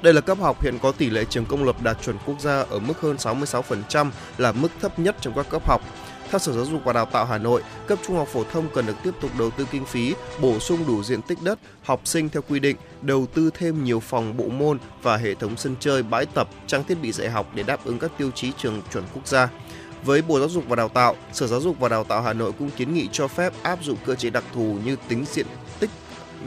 đây 0.05 0.15
là 0.15 0.21
cấp 0.21 0.39
học 0.41 0.63
hiện 0.63 0.79
có 0.83 0.93
tỷ 0.93 1.11
lệ 1.11 1.25
trường 1.31 1.47
công 1.47 1.65
lập 1.65 1.83
đạt 1.83 1.97
chuẩn 2.05 2.17
quốc 2.27 2.41
gia 2.41 2.61
ở 2.61 2.79
mức 2.79 3.01
hơn 3.01 3.17
66% 3.17 4.11
là 4.39 4.53
mức 4.53 4.69
thấp 4.81 4.99
nhất 4.99 5.17
trong 5.21 5.35
các 5.35 5.47
cấp 5.51 5.67
học. 5.67 5.83
Theo 6.31 6.39
Sở 6.39 6.53
Giáo 6.53 6.65
dục 6.65 6.81
và 6.85 6.93
Đào 6.93 7.07
tạo 7.07 7.25
Hà 7.25 7.39
Nội, 7.39 7.63
cấp 7.87 7.99
trung 8.07 8.17
học 8.17 8.29
phổ 8.29 8.45
thông 8.45 8.69
cần 8.75 8.87
được 8.87 8.97
tiếp 9.05 9.11
tục 9.21 9.31
đầu 9.39 9.51
tư 9.51 9.67
kinh 9.71 9.87
phí, 9.87 10.15
bổ 10.41 10.59
sung 10.59 10.87
đủ 10.87 11.03
diện 11.03 11.23
tích 11.23 11.39
đất, 11.43 11.59
học 11.83 12.01
sinh 12.05 12.29
theo 12.29 12.43
quy 12.49 12.61
định, 12.61 12.77
đầu 13.03 13.27
tư 13.35 13.51
thêm 13.59 13.85
nhiều 13.85 14.01
phòng 14.01 14.37
bộ 14.37 14.45
môn 14.49 14.79
và 15.03 15.17
hệ 15.17 15.35
thống 15.35 15.57
sân 15.57 15.77
chơi, 15.81 16.03
bãi 16.03 16.27
tập, 16.27 16.49
trang 16.67 16.85
thiết 16.85 16.99
bị 17.03 17.13
dạy 17.13 17.31
học 17.31 17.47
để 17.55 17.63
đáp 17.63 17.85
ứng 17.85 17.99
các 17.99 18.11
tiêu 18.19 18.31
chí 18.31 18.53
trường 18.59 18.83
chuẩn 18.93 19.05
quốc 19.15 19.27
gia. 19.27 19.49
Với 20.05 20.23
Bộ 20.23 20.39
Giáo 20.39 20.49
dục 20.49 20.65
và 20.69 20.77
Đào 20.77 20.89
tạo, 20.89 21.17
Sở 21.33 21.47
Giáo 21.47 21.61
dục 21.61 21.77
và 21.81 21.89
Đào 21.89 22.05
tạo 22.05 22.23
Hà 22.23 22.33
Nội 22.33 22.53
cũng 22.59 22.71
kiến 22.71 22.95
nghị 22.95 23.09
cho 23.13 23.29
phép 23.29 23.53
áp 23.63 23.79
dụng 23.83 23.99
cơ 24.07 24.15
chế 24.15 24.31
đặc 24.31 24.45
thù 24.55 24.79
như 24.85 24.97
tính 25.09 25.25
diện 25.33 25.47
tích 25.81 25.91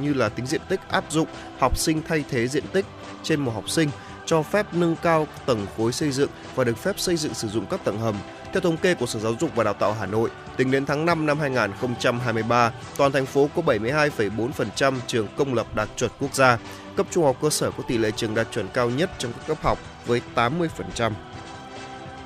như 0.01 0.13
là 0.13 0.29
tính 0.29 0.45
diện 0.45 0.61
tích 0.69 0.79
áp 0.89 1.03
dụng 1.11 1.27
học 1.59 1.77
sinh 1.77 2.01
thay 2.07 2.23
thế 2.29 2.47
diện 2.47 2.63
tích 2.73 2.85
trên 3.23 3.39
một 3.39 3.51
học 3.51 3.69
sinh, 3.69 3.89
cho 4.25 4.43
phép 4.43 4.65
nâng 4.73 4.95
cao 5.01 5.27
tầng 5.45 5.67
khối 5.77 5.91
xây 5.91 6.11
dựng 6.11 6.29
và 6.55 6.63
được 6.63 6.77
phép 6.77 6.99
xây 6.99 7.17
dựng 7.17 7.33
sử 7.33 7.47
dụng 7.47 7.65
các 7.65 7.83
tầng 7.83 7.99
hầm. 7.99 8.15
Theo 8.53 8.61
thống 8.61 8.77
kê 8.77 8.93
của 8.93 9.05
Sở 9.05 9.19
Giáo 9.19 9.33
dục 9.39 9.51
và 9.55 9.63
Đào 9.63 9.73
tạo 9.73 9.93
Hà 9.93 10.05
Nội, 10.05 10.29
tính 10.57 10.71
đến 10.71 10.85
tháng 10.85 11.05
5 11.05 11.25
năm 11.25 11.39
2023, 11.39 12.71
toàn 12.97 13.11
thành 13.11 13.25
phố 13.25 13.49
có 13.55 13.61
72,4% 13.61 14.93
trường 15.07 15.27
công 15.37 15.53
lập 15.53 15.75
đạt 15.75 15.89
chuẩn 15.97 16.11
quốc 16.19 16.35
gia. 16.35 16.57
Cấp 16.95 17.07
trung 17.11 17.23
học 17.23 17.35
cơ 17.41 17.49
sở 17.49 17.71
có 17.71 17.83
tỷ 17.87 17.97
lệ 17.97 18.11
trường 18.11 18.35
đạt 18.35 18.47
chuẩn 18.51 18.67
cao 18.67 18.89
nhất 18.89 19.11
trong 19.17 19.33
các 19.33 19.47
cấp 19.47 19.57
học 19.61 19.79
với 20.05 20.21
80%. 20.35 21.11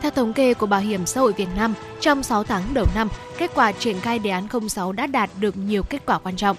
Theo 0.01 0.12
thống 0.12 0.33
kê 0.33 0.53
của 0.53 0.65
Bảo 0.65 0.79
hiểm 0.79 1.05
xã 1.05 1.21
hội 1.21 1.33
Việt 1.33 1.50
Nam, 1.55 1.74
trong 2.00 2.24
6 2.24 2.43
tháng 2.43 2.63
đầu 2.74 2.86
năm, 2.95 3.10
kết 3.38 3.51
quả 3.55 3.71
triển 3.71 4.00
khai 4.00 4.19
đề 4.19 4.29
án 4.29 4.48
06 4.69 4.91
đã 4.91 5.07
đạt 5.07 5.29
được 5.39 5.57
nhiều 5.57 5.83
kết 5.83 6.05
quả 6.05 6.19
quan 6.19 6.36
trọng 6.36 6.57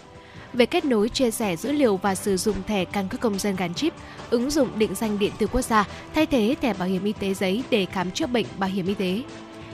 về 0.53 0.67
kết 0.67 0.85
nối 0.85 1.09
chia 1.09 1.31
sẻ 1.31 1.57
dữ 1.57 1.73
liệu 1.73 1.97
và 1.97 2.15
sử 2.15 2.37
dụng 2.37 2.57
thẻ 2.67 2.85
căn 2.85 3.09
cước 3.09 3.21
công 3.21 3.39
dân 3.39 3.57
gắn 3.57 3.75
chip, 3.75 3.93
ứng 4.31 4.51
dụng 4.51 4.69
định 4.79 4.95
danh 4.95 5.19
điện 5.19 5.33
tử 5.39 5.47
quốc 5.47 5.63
gia 5.63 5.85
thay 6.15 6.27
thế 6.27 6.57
thẻ 6.61 6.75
bảo 6.75 6.89
hiểm 6.89 7.05
y 7.05 7.13
tế 7.13 7.35
giấy 7.35 7.63
để 7.71 7.87
khám 7.87 8.11
chữa 8.11 8.27
bệnh 8.27 8.47
bảo 8.59 8.71
hiểm 8.71 8.87
y 8.87 8.95
tế. 8.95 9.23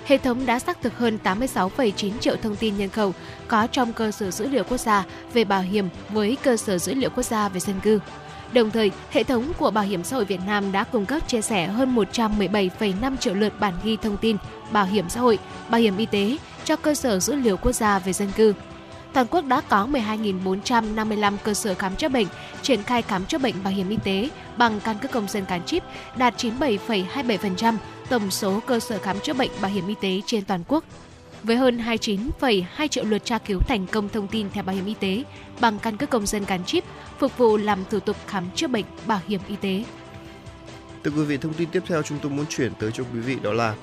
Hệ 0.07 0.19
thống 0.19 0.47
đã 0.47 0.59
xác 0.59 0.83
thực 0.83 0.99
hơn 0.99 1.19
86,9 1.25 2.19
triệu 2.21 2.37
thông 2.37 2.57
tin 2.57 2.77
nhân 2.77 2.89
khẩu 2.89 3.15
có 3.49 3.67
trong 3.67 3.93
cơ 3.93 4.11
sở 4.11 4.31
dữ 4.31 4.49
liệu 4.49 4.65
quốc 4.65 4.79
gia 4.79 5.05
về 5.33 5.45
bảo 5.45 5.63
hiểm 5.63 5.89
với 6.09 6.37
cơ 6.43 6.57
sở 6.57 6.79
dữ 6.79 6.95
liệu 6.95 7.11
quốc 7.11 7.23
gia 7.23 7.49
về 7.49 7.61
dân 7.61 7.81
cư. 7.81 8.01
Đồng 8.53 8.71
thời, 8.71 8.91
hệ 9.11 9.23
thống 9.23 9.53
của 9.59 9.71
Bảo 9.71 9.85
hiểm 9.85 10.05
xã 10.05 10.17
hội 10.17 10.25
Việt 10.25 10.41
Nam 10.47 10.73
đã 10.73 10.85
cung 10.85 11.07
cấp 11.07 11.29
chia 11.29 11.41
sẻ 11.41 11.67
hơn 11.67 11.97
117,5 11.97 13.17
triệu 13.17 13.35
lượt 13.35 13.53
bản 13.61 13.75
ghi 13.85 13.97
thông 13.97 14.17
tin 14.17 14.37
bảo 14.73 14.85
hiểm 14.85 15.09
xã 15.09 15.21
hội, 15.21 15.39
bảo 15.71 15.81
hiểm 15.81 15.97
y 15.97 16.07
tế 16.07 16.37
cho 16.65 16.77
cơ 16.77 16.95
sở 16.95 17.19
dữ 17.19 17.35
liệu 17.35 17.57
quốc 17.57 17.73
gia 17.73 17.99
về 17.99 18.13
dân 18.13 18.29
cư 18.37 18.55
toàn 19.12 19.27
quốc 19.31 19.45
đã 19.45 19.61
có 19.61 19.88
12.455 19.93 21.37
cơ 21.45 21.55
sở 21.55 21.75
khám 21.75 21.97
chữa 21.97 22.09
bệnh 22.09 22.27
triển 22.62 22.83
khai 22.83 23.03
khám 23.03 23.27
chữa 23.27 23.38
bệnh 23.38 23.55
bảo 23.65 23.73
hiểm 23.73 23.88
y 23.88 23.97
tế 24.05 24.29
bằng 24.57 24.81
căn 24.85 24.97
cước 25.03 25.11
công 25.11 25.29
dân 25.29 25.45
gắn 25.49 25.65
chip, 25.67 25.83
đạt 26.17 26.37
97,27% 26.37 27.77
tổng 28.09 28.31
số 28.31 28.61
cơ 28.67 28.81
sở 28.81 28.99
khám 28.99 29.21
chữa 29.21 29.33
bệnh 29.33 29.50
bảo 29.61 29.71
hiểm 29.71 29.87
y 29.87 29.95
tế 30.00 30.21
trên 30.27 30.45
toàn 30.45 30.62
quốc. 30.69 30.85
Với 31.43 31.57
hơn 31.57 31.79
29,2 31.79 32.88
triệu 32.88 33.05
lượt 33.05 33.25
tra 33.25 33.38
cứu 33.38 33.61
thành 33.61 33.87
công 33.87 34.09
thông 34.09 34.29
tin 34.29 34.50
thẻ 34.50 34.62
bảo 34.62 34.77
hiểm 34.77 34.87
y 34.87 34.95
tế 34.95 35.25
bằng 35.61 35.79
căn 35.79 35.97
cước 35.97 36.11
công 36.11 36.27
dân 36.27 36.45
gắn 36.45 36.65
chip, 36.65 36.85
phục 37.19 37.38
vụ 37.38 37.57
làm 37.57 37.79
thủ 37.91 38.00
tục 38.00 38.17
khám 38.27 38.45
chữa 38.55 38.69
bệnh 38.69 38.85
bảo 39.07 39.21
hiểm 39.29 39.41
y 39.49 39.57
tế. 39.57 39.85
Thưa 41.05 41.11
quý 41.11 41.23
vị, 41.23 41.37
thông 41.37 41.55
tin 41.55 41.69
tiếp 41.71 41.83
theo 41.87 42.03
chúng 42.03 42.19
tôi 42.23 42.33
muốn 42.33 42.47
chuyển 42.47 42.73
tới 42.75 42.91
cho 42.93 43.05
quý 43.12 43.21
vị 43.21 43.37
đó 43.43 43.53
là 43.53 43.75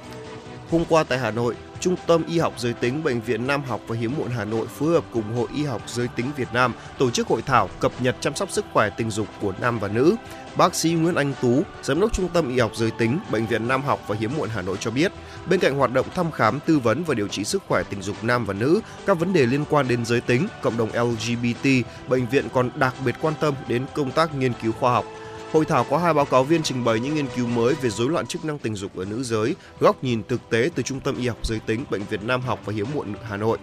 Hôm 0.71 0.85
qua 0.89 1.03
tại 1.03 1.19
Hà 1.19 1.31
Nội, 1.31 1.55
Trung 1.79 1.95
tâm 2.07 2.23
Y 2.27 2.39
học 2.39 2.53
giới 2.57 2.73
tính 2.73 3.03
Bệnh 3.03 3.21
viện 3.21 3.47
Nam 3.47 3.63
học 3.63 3.81
và 3.87 3.95
Hiếm 3.95 4.13
muộn 4.17 4.29
Hà 4.29 4.45
Nội 4.45 4.67
phối 4.67 4.93
hợp 4.93 5.03
cùng 5.13 5.35
Hội 5.35 5.47
Y 5.55 5.63
học 5.63 5.81
giới 5.87 6.07
tính 6.07 6.31
Việt 6.37 6.47
Nam 6.53 6.73
tổ 6.97 7.11
chức 7.11 7.27
hội 7.27 7.41
thảo 7.41 7.69
cập 7.79 7.91
nhật 7.99 8.15
chăm 8.19 8.35
sóc 8.35 8.51
sức 8.51 8.65
khỏe 8.73 8.89
tình 8.89 9.11
dục 9.11 9.27
của 9.41 9.53
nam 9.61 9.79
và 9.79 9.87
nữ. 9.87 10.15
Bác 10.57 10.75
sĩ 10.75 10.91
Nguyễn 10.91 11.15
Anh 11.15 11.33
Tú, 11.41 11.61
giám 11.83 11.99
đốc 11.99 12.13
Trung 12.13 12.29
tâm 12.33 12.49
Y 12.49 12.59
học 12.59 12.71
giới 12.75 12.91
tính 12.91 13.19
Bệnh 13.31 13.45
viện 13.45 13.67
Nam 13.67 13.81
học 13.81 13.99
và 14.07 14.15
Hiếm 14.19 14.31
muộn 14.37 14.49
Hà 14.49 14.61
Nội 14.61 14.77
cho 14.79 14.91
biết, 14.91 15.11
bên 15.49 15.59
cạnh 15.59 15.75
hoạt 15.75 15.93
động 15.93 16.05
thăm 16.15 16.31
khám, 16.31 16.59
tư 16.59 16.79
vấn 16.79 17.03
và 17.03 17.13
điều 17.13 17.27
trị 17.27 17.43
sức 17.43 17.63
khỏe 17.67 17.83
tình 17.89 18.01
dục 18.01 18.23
nam 18.23 18.45
và 18.45 18.53
nữ, 18.53 18.79
các 19.05 19.19
vấn 19.19 19.33
đề 19.33 19.45
liên 19.45 19.65
quan 19.69 19.87
đến 19.87 20.05
giới 20.05 20.21
tính, 20.21 20.47
cộng 20.61 20.77
đồng 20.77 20.89
LGBT, 20.89 21.69
bệnh 22.07 22.27
viện 22.27 22.45
còn 22.53 22.69
đặc 22.75 22.93
biệt 23.05 23.15
quan 23.21 23.33
tâm 23.39 23.53
đến 23.67 23.85
công 23.95 24.11
tác 24.11 24.35
nghiên 24.35 24.53
cứu 24.61 24.71
khoa 24.71 24.91
học 24.93 25.05
Hội 25.51 25.65
thảo 25.65 25.85
có 25.89 25.97
hai 25.97 26.13
báo 26.13 26.25
cáo 26.25 26.43
viên 26.43 26.63
trình 26.63 26.83
bày 26.83 26.99
những 26.99 27.15
nghiên 27.15 27.27
cứu 27.35 27.47
mới 27.47 27.73
về 27.73 27.89
rối 27.89 28.09
loạn 28.09 28.27
chức 28.27 28.45
năng 28.45 28.59
tình 28.59 28.75
dục 28.75 28.97
ở 28.97 29.05
nữ 29.05 29.23
giới, 29.23 29.55
góc 29.79 30.03
nhìn 30.03 30.23
thực 30.27 30.49
tế 30.49 30.69
từ 30.75 30.83
Trung 30.83 30.99
tâm 30.99 31.17
Y 31.17 31.27
học 31.27 31.37
giới 31.43 31.59
tính 31.59 31.85
Bệnh 31.89 32.03
viện 32.03 32.27
Nam 32.27 32.41
học 32.41 32.59
và 32.65 32.73
Hiếm 32.73 32.87
muộn 32.93 33.13
Hà 33.29 33.37
Nội. 33.37 33.57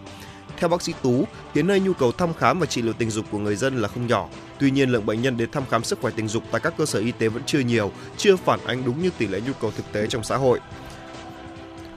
Theo 0.57 0.69
bác 0.69 0.83
sĩ 0.83 0.93
Tú, 1.03 1.25
hiện 1.55 1.67
nay 1.67 1.81
nhu 1.81 1.93
cầu 1.93 2.13
thăm 2.13 2.35
khám 2.35 2.59
và 2.59 2.67
trị 2.67 2.83
liệu 2.83 2.93
tình 2.93 3.11
dục 3.11 3.27
của 3.31 3.39
người 3.39 3.57
dân 3.57 3.79
là 3.79 3.89
không 3.89 4.07
nhỏ. 4.07 4.29
Tuy 4.59 4.71
nhiên, 4.71 4.91
lượng 4.91 5.07
bệnh 5.07 5.23
nhân 5.23 5.37
đến 5.37 5.51
thăm 5.51 5.63
khám 5.71 5.85
sức 5.85 5.99
khỏe 6.03 6.13
tình 6.17 6.29
dục 6.29 6.43
tại 6.51 6.61
các 6.61 6.75
cơ 6.79 6.87
sở 6.87 6.99
y 6.99 7.13
tế 7.13 7.29
vẫn 7.29 7.43
chưa 7.47 7.61
nhiều, 7.61 7.93
chưa 8.17 8.37
phản 8.37 8.61
ánh 8.67 8.83
đúng 8.85 9.03
như 9.03 9.11
tỷ 9.19 9.27
lệ 9.27 9.41
nhu 9.47 9.53
cầu 9.61 9.73
thực 9.77 9.93
tế 9.93 10.07
trong 10.07 10.25
xã 10.25 10.37
hội. 10.37 10.61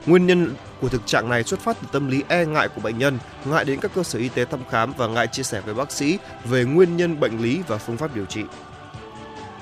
Nguyên 0.06 0.28
nhân 0.28 0.54
của 0.82 0.90
thực 0.90 1.08
trạng 1.08 1.30
này 1.30 1.44
xuất 1.44 1.60
phát 1.60 1.78
từ 1.82 1.88
tâm 1.92 2.08
lý 2.08 2.24
e 2.28 2.46
ngại 2.46 2.68
của 2.68 2.82
bệnh 2.82 2.98
nhân, 2.98 3.18
ngại 3.46 3.66
đến 3.66 3.80
các 3.80 3.92
cơ 3.96 4.04
sở 4.04 4.20
y 4.20 4.30
tế 4.30 4.46
thăm 4.46 4.60
khám 4.70 4.94
và 4.98 5.08
ngại 5.08 5.28
chia 5.28 5.44
sẻ 5.44 5.62
với 5.62 5.74
bác 5.74 5.92
sĩ 5.92 6.18
về 6.46 6.64
nguyên 6.64 6.98
nhân 6.98 7.20
bệnh 7.20 7.42
lý 7.42 7.62
và 7.68 7.78
phương 7.78 7.98
pháp 7.98 8.16
điều 8.16 8.26
trị 8.26 8.44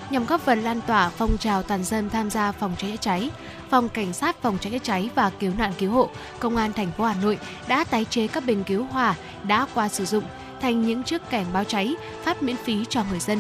nhằm 0.10 0.26
góp 0.26 0.42
phần 0.42 0.62
lan 0.62 0.82
tỏa 0.88 1.10
phong 1.10 1.38
trào 1.38 1.64
toàn 1.64 1.84
dân 1.84 2.10
tham 2.10 2.30
gia 2.30 2.52
phòng 2.52 2.76
cháy 2.78 2.92
chữa 2.92 2.98
cháy. 2.98 3.30
Phòng 3.70 3.90
Cảnh 3.90 4.14
sát 4.14 4.42
phòng 4.42 4.58
cháy 4.62 4.72
chữa 4.72 4.78
cháy 4.84 5.10
và 5.16 5.30
cứu 5.30 5.52
nạn 5.58 5.74
cứu 5.78 5.92
hộ, 5.92 6.10
Công 6.40 6.58
an 6.58 6.74
thành 6.74 6.92
phố 6.98 7.04
Hà 7.04 7.16
Nội 7.22 7.38
đã 7.68 7.84
tái 7.84 8.06
chế 8.10 8.28
các 8.28 8.44
bình 8.46 8.64
cứu 8.64 8.84
hỏa 8.84 9.16
đã 9.44 9.68
qua 9.74 9.90
sử 9.90 10.06
dụng 10.06 10.24
thành 10.62 10.82
những 10.88 11.04
chiếc 11.04 11.22
kèn 11.30 11.46
báo 11.54 11.64
cháy 11.64 11.96
phát 12.24 12.44
miễn 12.44 12.56
phí 12.56 12.86
cho 12.90 13.04
người 13.10 13.20
dân. 13.20 13.40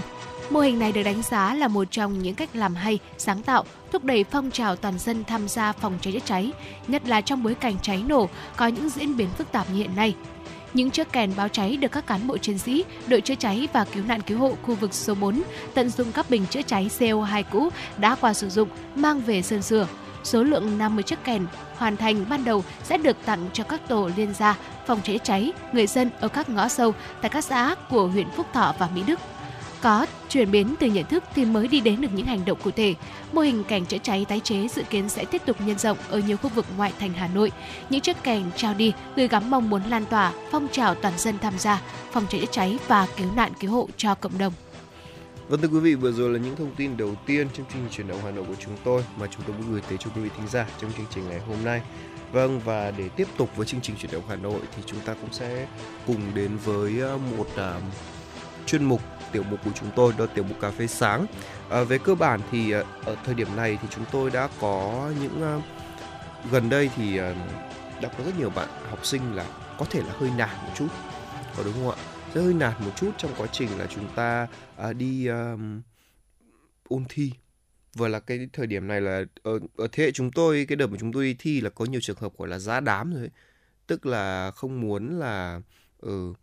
Mô 0.49 0.59
hình 0.59 0.79
này 0.79 0.91
được 0.91 1.03
đánh 1.03 1.21
giá 1.21 1.53
là 1.53 1.67
một 1.67 1.87
trong 1.91 2.19
những 2.19 2.35
cách 2.35 2.49
làm 2.53 2.75
hay, 2.75 2.99
sáng 3.17 3.43
tạo, 3.43 3.63
thúc 3.91 4.03
đẩy 4.03 4.23
phong 4.23 4.51
trào 4.51 4.75
toàn 4.75 4.99
dân 4.99 5.23
tham 5.23 5.47
gia 5.47 5.71
phòng 5.71 5.97
cháy 6.01 6.13
chữa 6.13 6.19
cháy, 6.25 6.51
nhất 6.87 7.07
là 7.07 7.21
trong 7.21 7.43
bối 7.43 7.55
cảnh 7.55 7.75
cháy 7.81 8.03
nổ 8.07 8.29
có 8.55 8.67
những 8.67 8.89
diễn 8.89 9.17
biến 9.17 9.29
phức 9.37 9.51
tạp 9.51 9.69
như 9.69 9.77
hiện 9.77 9.95
nay. 9.95 10.15
Những 10.73 10.91
chiếc 10.91 11.11
kèn 11.11 11.31
báo 11.37 11.47
cháy 11.47 11.77
được 11.77 11.91
các 11.91 12.07
cán 12.07 12.27
bộ 12.27 12.37
chiến 12.37 12.57
sĩ, 12.57 12.83
đội 13.07 13.21
chữa 13.21 13.35
cháy 13.35 13.67
và 13.73 13.85
cứu 13.85 14.03
nạn 14.07 14.21
cứu 14.21 14.39
hộ 14.39 14.55
khu 14.61 14.75
vực 14.75 14.93
số 14.93 15.15
4 15.15 15.41
tận 15.73 15.89
dụng 15.89 16.11
các 16.11 16.29
bình 16.29 16.45
chữa 16.49 16.61
cháy 16.61 16.89
CO2 16.99 17.43
cũ 17.51 17.69
đã 17.97 18.15
qua 18.15 18.33
sử 18.33 18.49
dụng 18.49 18.69
mang 18.95 19.21
về 19.21 19.41
sơn 19.41 19.61
sửa. 19.61 19.87
Số 20.23 20.43
lượng 20.43 20.77
50 20.77 21.03
chiếc 21.03 21.23
kèn 21.23 21.45
hoàn 21.75 21.97
thành 21.97 22.25
ban 22.29 22.45
đầu 22.45 22.63
sẽ 22.83 22.97
được 22.97 23.17
tặng 23.25 23.49
cho 23.53 23.63
các 23.63 23.87
tổ 23.87 24.09
liên 24.15 24.33
gia 24.33 24.57
phòng 24.87 24.99
cháy 25.03 25.19
cháy, 25.23 25.51
người 25.73 25.87
dân 25.87 26.09
ở 26.19 26.27
các 26.27 26.49
ngõ 26.49 26.67
sâu 26.67 26.93
tại 27.21 27.29
các 27.29 27.43
xã 27.43 27.75
của 27.89 28.07
huyện 28.07 28.27
Phúc 28.35 28.45
Thọ 28.53 28.73
và 28.79 28.89
Mỹ 28.95 29.03
Đức 29.07 29.19
có 29.83 30.05
chuyển 30.29 30.51
biến 30.51 30.75
từ 30.79 30.87
nhận 30.87 31.05
thức 31.05 31.23
thì 31.35 31.45
mới 31.45 31.67
đi 31.67 31.81
đến 31.81 32.01
được 32.01 32.07
những 32.13 32.25
hành 32.25 32.45
động 32.45 32.57
cụ 32.63 32.71
thể. 32.71 32.95
Mô 33.33 33.41
hình 33.41 33.63
cảnh 33.63 33.85
chữa 33.85 33.97
cháy 34.03 34.25
tái 34.29 34.39
chế 34.39 34.67
dự 34.67 34.83
kiến 34.89 35.09
sẽ 35.09 35.25
tiếp 35.25 35.41
tục 35.45 35.57
nhân 35.65 35.77
rộng 35.77 35.97
ở 36.09 36.19
nhiều 36.19 36.37
khu 36.37 36.49
vực 36.49 36.65
ngoại 36.77 36.93
thành 36.99 37.13
Hà 37.13 37.27
Nội. 37.27 37.51
Những 37.89 38.01
chiếc 38.01 38.23
kèn 38.23 38.43
trao 38.55 38.73
đi 38.73 38.93
gửi 39.15 39.27
gắm 39.27 39.49
mong 39.49 39.69
muốn 39.69 39.81
lan 39.89 40.05
tỏa 40.05 40.33
phong 40.51 40.67
trào 40.71 40.95
toàn 40.95 41.13
dân 41.17 41.39
tham 41.41 41.53
gia 41.57 41.81
phòng 42.11 42.25
cháy 42.29 42.41
chữa 42.41 42.51
cháy 42.51 42.79
và 42.87 43.07
cứu 43.17 43.27
nạn 43.35 43.51
cứu 43.59 43.71
hộ 43.71 43.87
cho 43.97 44.15
cộng 44.15 44.37
đồng. 44.37 44.53
Vâng 45.47 45.61
thưa 45.61 45.67
quý 45.67 45.79
vị, 45.79 45.95
vừa 45.95 46.11
rồi 46.11 46.29
là 46.29 46.39
những 46.39 46.55
thông 46.55 46.75
tin 46.75 46.97
đầu 46.97 47.15
tiên 47.25 47.47
trong 47.53 47.65
chương 47.65 47.65
trình 47.73 47.87
chuyển 47.91 48.07
động 48.07 48.19
Hà 48.23 48.31
Nội 48.31 48.45
của 48.47 48.55
chúng 48.59 48.77
tôi 48.83 49.03
mà 49.19 49.27
chúng 49.27 49.41
tôi 49.47 49.55
muốn 49.57 49.71
gửi 49.71 49.81
tới 49.89 49.97
cho 49.97 50.09
quý 50.15 50.21
vị 50.21 50.29
thính 50.37 50.47
giả 50.47 50.67
trong 50.81 50.91
chương 50.97 51.05
trình 51.15 51.29
ngày 51.29 51.39
hôm 51.39 51.57
nay. 51.63 51.81
Vâng 52.31 52.59
và 52.65 52.91
để 52.91 53.09
tiếp 53.09 53.27
tục 53.37 53.49
với 53.55 53.65
chương 53.65 53.81
trình 53.81 53.95
chuyển 53.95 54.11
động 54.11 54.23
Hà 54.29 54.35
Nội 54.35 54.59
thì 54.75 54.83
chúng 54.85 54.99
ta 54.99 55.13
cũng 55.21 55.33
sẽ 55.33 55.67
cùng 56.07 56.21
đến 56.35 56.51
với 56.65 56.99
ờ, 56.99 57.17
một 57.37 57.47
uh, 57.53 57.83
chuyên 58.65 58.83
mục 58.83 59.01
tiểu 59.33 59.43
mục 59.43 59.59
của 59.65 59.71
chúng 59.75 59.89
tôi 59.95 60.13
đó 60.17 60.25
tiểu 60.25 60.43
mục 60.43 60.59
cà 60.59 60.71
phê 60.71 60.87
sáng. 60.87 61.25
À, 61.69 61.83
về 61.83 61.97
cơ 61.97 62.15
bản 62.15 62.39
thì 62.51 62.71
à, 62.71 62.83
ở 63.05 63.15
thời 63.25 63.35
điểm 63.35 63.55
này 63.55 63.77
thì 63.81 63.87
chúng 63.91 64.05
tôi 64.11 64.29
đã 64.29 64.49
có 64.61 65.11
những 65.21 65.57
uh, 65.57 65.63
gần 66.51 66.69
đây 66.69 66.89
thì 66.95 67.19
uh, 67.19 67.37
đã 68.01 68.09
có 68.17 68.23
rất 68.23 68.39
nhiều 68.39 68.49
bạn 68.49 68.69
học 68.89 69.05
sinh 69.05 69.35
là 69.35 69.45
có 69.77 69.85
thể 69.85 70.01
là 70.01 70.13
hơi 70.19 70.29
nản 70.37 70.57
một 70.63 70.71
chút. 70.75 70.87
Có 71.57 71.63
đúng 71.63 71.73
không 71.73 71.89
ạ? 71.89 71.97
Rất 72.33 72.41
hơi 72.41 72.53
nản 72.53 72.73
một 72.85 72.91
chút 72.95 73.11
trong 73.17 73.31
quá 73.37 73.47
trình 73.51 73.77
là 73.77 73.87
chúng 73.87 74.07
ta 74.15 74.47
uh, 74.89 74.95
đi 74.95 75.27
um, 75.27 75.81
ôn 76.89 77.03
thi. 77.09 77.31
Vừa 77.95 78.07
là 78.07 78.19
cái 78.19 78.47
thời 78.53 78.67
điểm 78.67 78.87
này 78.87 79.01
là 79.01 79.23
ở, 79.43 79.59
ở 79.77 79.87
thế 79.91 80.03
hệ 80.03 80.11
chúng 80.11 80.31
tôi 80.31 80.65
cái 80.67 80.75
đợt 80.75 80.87
mà 80.87 80.97
chúng 80.99 81.13
tôi 81.13 81.23
đi 81.23 81.35
thi 81.39 81.61
là 81.61 81.69
có 81.69 81.85
nhiều 81.85 82.01
trường 82.03 82.17
hợp 82.19 82.37
gọi 82.37 82.47
là 82.47 82.59
giá 82.59 82.79
đám 82.79 83.13
rồi 83.13 83.21
ấy. 83.21 83.29
tức 83.87 83.93
tức 83.93 84.05
là 84.05 84.51
không 84.51 84.81
muốn 84.81 85.19
là 85.19 85.61
ừ, 85.99 86.33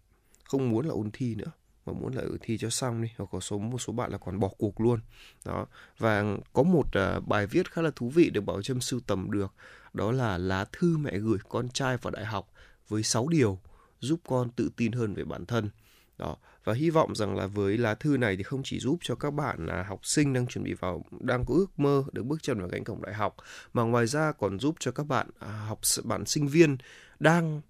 không 0.45 0.71
muốn 0.71 0.87
là 0.87 0.93
ôn 0.93 1.11
thi 1.13 1.35
nữa 1.35 1.53
mà 1.87 1.93
muốn 1.93 2.15
là 2.15 2.23
ừ 2.23 2.39
thi 2.41 2.59
cho 2.59 2.71
xong 2.71 3.03
đi 3.03 3.09
hoặc 3.17 3.27
có 3.33 3.41
số 3.41 3.59
một 3.59 3.79
số 3.79 3.93
bạn 3.93 4.13
là 4.13 4.19
còn 4.19 4.41
bỏ 4.41 4.49
cuộc 4.59 4.81
luôn. 4.81 5.01
Đó. 5.45 5.67
Và 5.99 6.25
có 6.53 6.63
một 6.63 6.87
uh, 7.17 7.27
bài 7.27 7.47
viết 7.47 7.73
khá 7.73 7.83
là 7.83 7.91
thú 7.97 8.09
vị 8.09 8.31
được 8.31 8.41
bảo 8.41 8.63
trâm 8.63 8.81
sưu 8.81 9.01
tầm 9.01 9.31
được 9.31 9.55
đó 9.93 10.13
là 10.13 10.39
lá 10.39 10.65
thư 10.73 10.99
mẹ 10.99 11.19
gửi 11.19 11.39
con 11.49 11.69
trai 11.69 11.97
vào 11.97 12.11
đại 12.11 12.25
học 12.25 12.53
với 12.89 13.03
6 13.03 13.29
điều 13.29 13.59
giúp 14.01 14.21
con 14.27 14.51
tự 14.51 14.71
tin 14.77 14.93
hơn 14.93 15.15
về 15.15 15.25
bản 15.25 15.47
thân. 15.47 15.71
Đó. 16.19 16.37
Và 16.65 16.75
hy 16.75 16.91
vọng 16.91 17.15
rằng 17.15 17.37
là 17.37 17.47
với 17.47 17.79
lá 17.79 17.95
thư 17.95 18.17
này 18.17 18.37
thì 18.37 18.43
không 18.43 18.63
chỉ 18.65 18.81
giúp 18.81 18.99
cho 19.03 19.15
các 19.15 19.31
bạn 19.31 19.67
là 19.67 19.83
học 19.83 20.07
sinh 20.07 20.33
đang 20.33 20.47
chuẩn 20.47 20.65
bị 20.65 20.75
vào 20.75 21.05
đang 21.21 21.45
có 21.45 21.55
ước 21.55 21.81
mơ 21.81 22.05
được 22.13 22.23
bước 22.23 22.43
chân 22.43 22.59
vào 22.59 22.69
cánh 22.69 22.85
cổng 22.85 23.03
đại 23.03 23.15
học 23.15 23.37
mà 23.73 23.83
ngoài 23.83 24.07
ra 24.07 24.33
còn 24.33 24.59
giúp 24.59 24.75
cho 24.79 24.93
các 24.93 25.07
bạn 25.07 25.31
à, 25.39 25.49
học 25.49 25.81
bạn 26.05 26.27
sinh 26.27 26.49
viên 26.49 26.77
đang 27.21 27.61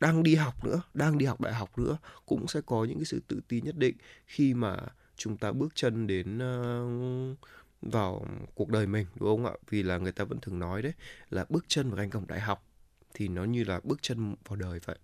đang 0.00 0.22
đi 0.22 0.34
học 0.34 0.64
nữa 0.64 0.82
đang 0.94 1.18
đi 1.18 1.26
học 1.26 1.40
đại 1.40 1.54
học 1.54 1.78
nữa 1.78 1.98
cũng 2.26 2.48
sẽ 2.48 2.60
có 2.66 2.84
những 2.84 2.98
cái 2.98 3.04
sự 3.04 3.22
tự 3.28 3.40
tin 3.48 3.64
nhất 3.64 3.76
định 3.78 3.96
khi 4.26 4.54
mà 4.54 4.76
chúng 5.16 5.36
ta 5.36 5.52
bước 5.52 5.74
chân 5.74 6.06
đến 6.06 6.38
uh, 6.38 7.38
vào 7.82 8.26
cuộc 8.54 8.68
đời 8.68 8.86
mình 8.86 9.06
đúng 9.14 9.28
không 9.28 9.46
ạ 9.46 9.52
vì 9.70 9.82
là 9.82 9.98
người 9.98 10.12
ta 10.12 10.24
vẫn 10.24 10.40
thường 10.40 10.58
nói 10.58 10.82
đấy 10.82 10.92
là 11.30 11.44
bước 11.48 11.64
chân 11.68 11.88
vào 11.90 11.96
cánh 11.96 12.10
cổng 12.10 12.26
đại 12.26 12.40
học 12.40 12.64
thì 13.14 13.28
nó 13.28 13.44
như 13.44 13.64
là 13.64 13.80
bước 13.84 14.02
chân 14.02 14.34
vào 14.48 14.56
đời 14.56 14.80
vậy 14.84 14.98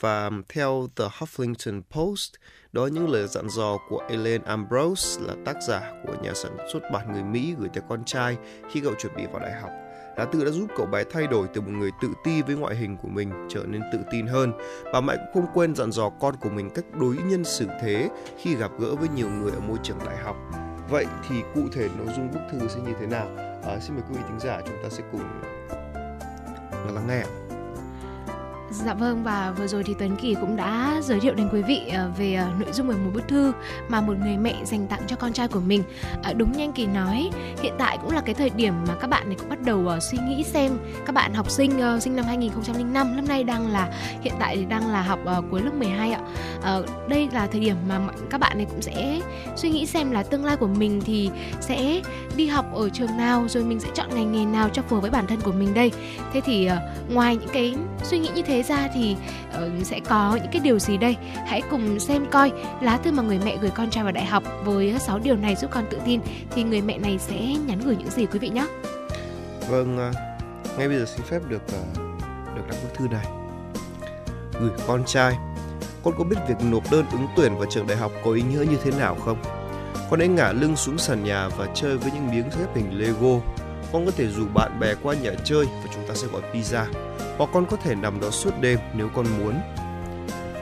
và 0.00 0.30
theo 0.48 0.88
The 0.96 1.04
Huffington 1.04 1.82
Post, 1.90 2.34
đó 2.72 2.86
những 2.86 3.10
lời 3.10 3.28
dặn 3.28 3.48
dò 3.50 3.78
của 3.88 4.06
Elaine 4.08 4.44
Ambrose 4.44 5.22
là 5.26 5.34
tác 5.44 5.56
giả 5.68 5.92
của 6.06 6.16
nhà 6.22 6.34
sản 6.34 6.56
xuất 6.72 6.80
bản 6.92 7.12
người 7.12 7.24
Mỹ 7.24 7.54
gửi 7.58 7.68
tới 7.74 7.82
con 7.88 8.04
trai 8.04 8.36
khi 8.70 8.80
cậu 8.80 8.94
chuẩn 8.94 9.16
bị 9.16 9.26
vào 9.26 9.40
đại 9.40 9.60
học. 9.60 9.70
Lá 10.18 10.24
tự 10.24 10.44
đã 10.44 10.50
giúp 10.50 10.66
cậu 10.76 10.86
bé 10.86 11.04
thay 11.10 11.26
đổi 11.26 11.46
từ 11.54 11.60
một 11.60 11.70
người 11.70 11.90
tự 12.00 12.08
ti 12.24 12.42
với 12.42 12.56
ngoại 12.56 12.76
hình 12.76 12.96
của 12.96 13.08
mình 13.08 13.32
trở 13.48 13.64
nên 13.66 13.82
tự 13.92 13.98
tin 14.10 14.26
hơn. 14.26 14.52
Bà 14.92 15.00
mẹ 15.00 15.14
cũng 15.16 15.42
không 15.42 15.52
quên 15.54 15.74
dặn 15.74 15.92
dò 15.92 16.10
con 16.20 16.36
của 16.36 16.48
mình 16.48 16.70
cách 16.70 16.84
đối 17.00 17.16
nhân 17.16 17.44
xử 17.44 17.66
thế 17.82 18.10
khi 18.38 18.54
gặp 18.54 18.70
gỡ 18.78 18.94
với 18.94 19.08
nhiều 19.08 19.28
người 19.30 19.52
ở 19.52 19.60
môi 19.60 19.78
trường 19.82 19.98
đại 20.06 20.16
học. 20.16 20.36
Vậy 20.90 21.06
thì 21.28 21.42
cụ 21.54 21.60
thể 21.72 21.88
nội 21.98 22.06
dung 22.16 22.30
bức 22.32 22.40
thư 22.52 22.68
sẽ 22.68 22.80
như 22.86 22.92
thế 23.00 23.06
nào? 23.06 23.28
À, 23.64 23.78
xin 23.80 23.94
mời 23.94 24.04
quý 24.08 24.14
vị 24.14 24.22
thính 24.28 24.40
giả 24.40 24.60
chúng 24.66 24.76
ta 24.82 24.88
sẽ 24.88 25.02
cùng 25.12 25.22
lắng 26.94 27.06
nghe. 27.08 27.47
Dạ 28.70 28.94
vâng 28.94 29.24
và 29.24 29.54
vừa 29.58 29.66
rồi 29.66 29.84
thì 29.84 29.94
Tuấn 29.98 30.16
Kỳ 30.16 30.34
cũng 30.34 30.56
đã 30.56 31.00
giới 31.02 31.20
thiệu 31.20 31.34
đến 31.34 31.48
quý 31.52 31.62
vị 31.62 31.80
ờ, 31.92 32.10
về 32.18 32.34
ờ, 32.34 32.48
nội 32.58 32.72
dung 32.72 32.88
về 32.88 32.96
một 32.96 33.10
bức 33.14 33.28
thư 33.28 33.52
mà 33.88 34.00
một 34.00 34.14
người 34.18 34.36
mẹ 34.36 34.54
dành 34.64 34.86
tặng 34.86 35.00
cho 35.06 35.16
con 35.16 35.32
trai 35.32 35.48
của 35.48 35.60
mình. 35.60 35.82
À, 36.22 36.32
đúng 36.32 36.52
như 36.52 36.64
anh 36.64 36.72
Kỳ 36.72 36.86
nói, 36.86 37.30
hiện 37.62 37.74
tại 37.78 37.98
cũng 38.02 38.10
là 38.10 38.20
cái 38.20 38.34
thời 38.34 38.50
điểm 38.50 38.74
mà 38.88 38.94
các 38.94 39.10
bạn 39.10 39.28
này 39.28 39.36
cũng 39.40 39.48
bắt 39.48 39.58
đầu 39.62 39.78
uh, 39.78 40.02
suy 40.02 40.18
nghĩ 40.18 40.44
xem 40.44 40.78
các 41.06 41.12
bạn 41.14 41.34
học 41.34 41.50
sinh 41.50 41.96
uh, 41.96 42.02
sinh 42.02 42.16
năm 42.16 42.24
2005 42.24 43.16
năm 43.16 43.28
nay 43.28 43.44
đang 43.44 43.72
là 43.72 43.92
hiện 44.20 44.34
tại 44.38 44.56
thì 44.56 44.64
đang 44.64 44.92
là 44.92 45.02
học 45.02 45.18
uh, 45.38 45.44
cuối 45.50 45.62
lớp 45.62 45.74
12 45.74 46.12
ạ. 46.12 46.20
Uh, 46.58 47.08
đây 47.08 47.28
là 47.32 47.46
thời 47.46 47.60
điểm 47.60 47.76
mà 47.88 48.00
các 48.30 48.38
bạn 48.38 48.56
này 48.56 48.66
cũng 48.70 48.82
sẽ 48.82 49.20
suy 49.56 49.70
nghĩ 49.70 49.86
xem 49.86 50.10
là 50.10 50.22
tương 50.22 50.44
lai 50.44 50.56
của 50.56 50.66
mình 50.66 51.00
thì 51.04 51.30
sẽ 51.60 52.02
đi 52.36 52.46
học 52.46 52.74
ở 52.74 52.88
trường 52.88 53.16
nào 53.16 53.46
rồi 53.48 53.64
mình 53.64 53.80
sẽ 53.80 53.88
chọn 53.94 54.14
ngành 54.14 54.32
nghề 54.32 54.44
nào 54.44 54.68
cho 54.68 54.82
phù 54.82 54.96
hợp 54.96 55.02
với 55.02 55.10
bản 55.10 55.26
thân 55.26 55.40
của 55.40 55.52
mình 55.52 55.74
đây. 55.74 55.92
Thế 56.32 56.40
thì 56.40 56.68
uh, 56.70 57.12
ngoài 57.14 57.36
những 57.36 57.50
cái 57.52 57.74
suy 58.02 58.18
nghĩ 58.18 58.28
như 58.34 58.42
thế 58.42 58.57
thế 58.58 58.62
ra 58.62 58.88
thì 58.94 59.16
uh, 59.48 59.86
sẽ 59.86 60.00
có 60.08 60.38
những 60.42 60.52
cái 60.52 60.60
điều 60.60 60.78
gì 60.78 60.96
đây? 60.96 61.16
Hãy 61.46 61.62
cùng 61.70 62.00
xem 62.00 62.26
coi 62.30 62.52
lá 62.80 62.96
thư 62.96 63.12
mà 63.12 63.22
người 63.22 63.38
mẹ 63.44 63.56
gửi 63.60 63.70
con 63.70 63.90
trai 63.90 64.04
vào 64.04 64.12
đại 64.12 64.24
học 64.24 64.42
với 64.64 64.94
6 65.00 65.18
điều 65.18 65.36
này 65.36 65.56
giúp 65.56 65.70
con 65.70 65.84
tự 65.90 65.98
tin 66.04 66.20
thì 66.50 66.62
người 66.62 66.80
mẹ 66.80 66.98
này 66.98 67.18
sẽ 67.18 67.40
nhắn 67.66 67.80
gửi 67.84 67.96
những 67.96 68.10
gì 68.10 68.26
quý 68.26 68.38
vị 68.38 68.48
nhé 68.48 68.66
vâng 69.68 70.08
uh, 70.08 70.14
ngay 70.78 70.88
bây 70.88 70.98
giờ 70.98 71.04
xin 71.06 71.26
phép 71.26 71.38
được 71.48 71.62
uh, 71.66 71.98
được 72.56 72.62
đọc 72.68 72.76
bức 72.82 72.94
thư 72.94 73.08
này. 73.08 73.26
Gửi 74.60 74.70
con 74.86 75.04
trai 75.06 75.36
con 76.04 76.14
có 76.18 76.24
biết 76.24 76.36
việc 76.48 76.56
nộp 76.70 76.90
đơn 76.90 77.04
ứng 77.12 77.26
tuyển 77.36 77.56
vào 77.56 77.66
trường 77.70 77.86
đại 77.86 77.96
học 77.96 78.12
có 78.24 78.32
ý 78.32 78.42
nghĩa 78.42 78.64
như 78.70 78.78
thế 78.84 78.90
nào 78.98 79.14
không? 79.24 79.38
Con 80.10 80.20
hãy 80.20 80.28
ngả 80.28 80.52
lưng 80.52 80.76
xuống 80.76 80.98
sàn 80.98 81.24
nhà 81.24 81.48
và 81.48 81.66
chơi 81.74 81.96
với 81.96 82.10
những 82.10 82.30
miếng 82.30 82.50
xếp 82.50 82.66
hình 82.74 82.98
Lego 82.98 83.40
con 83.92 84.06
có 84.06 84.12
thể 84.16 84.26
rủ 84.26 84.46
bạn 84.54 84.80
bè 84.80 84.94
qua 85.02 85.14
nhà 85.14 85.30
chơi 85.44 85.64
và 85.64 85.90
chúng 85.94 86.08
ta 86.08 86.14
sẽ 86.14 86.26
gọi 86.26 86.42
pizza 86.52 86.84
hoặc 87.38 87.50
con 87.52 87.66
có 87.66 87.76
thể 87.76 87.94
nằm 87.94 88.20
đó 88.20 88.30
suốt 88.30 88.50
đêm 88.60 88.78
nếu 88.94 89.08
con 89.14 89.26
muốn. 89.38 89.60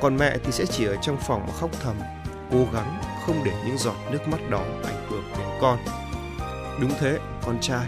Còn 0.00 0.16
mẹ 0.16 0.36
thì 0.44 0.52
sẽ 0.52 0.66
chỉ 0.66 0.86
ở 0.86 0.96
trong 1.02 1.16
phòng 1.20 1.46
mà 1.46 1.52
khóc 1.52 1.70
thầm, 1.82 1.96
cố 2.50 2.66
gắng 2.74 3.00
không 3.26 3.44
để 3.44 3.52
những 3.66 3.78
giọt 3.78 3.96
nước 4.10 4.28
mắt 4.28 4.40
đó 4.50 4.64
ảnh 4.84 5.06
hưởng 5.10 5.24
đến 5.38 5.46
con. 5.60 5.78
Đúng 6.80 6.90
thế, 7.00 7.18
con 7.46 7.60
trai, 7.60 7.86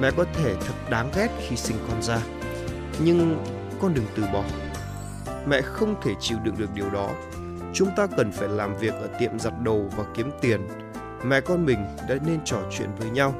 mẹ 0.00 0.10
có 0.16 0.24
thể 0.34 0.54
thật 0.54 0.90
đáng 0.90 1.10
ghét 1.16 1.28
khi 1.48 1.56
sinh 1.56 1.76
con 1.88 2.02
ra, 2.02 2.18
nhưng 3.04 3.44
con 3.80 3.94
đừng 3.94 4.06
từ 4.16 4.22
bỏ. 4.32 4.44
Mẹ 5.46 5.60
không 5.60 5.94
thể 6.02 6.12
chịu 6.20 6.38
đựng 6.42 6.54
được 6.58 6.74
điều 6.74 6.90
đó. 6.90 7.10
Chúng 7.74 7.88
ta 7.96 8.06
cần 8.16 8.32
phải 8.32 8.48
làm 8.48 8.76
việc 8.76 8.94
ở 8.94 9.08
tiệm 9.18 9.38
giặt 9.38 9.52
đồ 9.62 9.82
và 9.96 10.04
kiếm 10.14 10.30
tiền. 10.40 10.68
Mẹ 11.24 11.40
con 11.40 11.66
mình 11.66 11.86
đã 12.08 12.16
nên 12.26 12.40
trò 12.44 12.58
chuyện 12.70 12.88
với 12.98 13.10
nhau. 13.10 13.34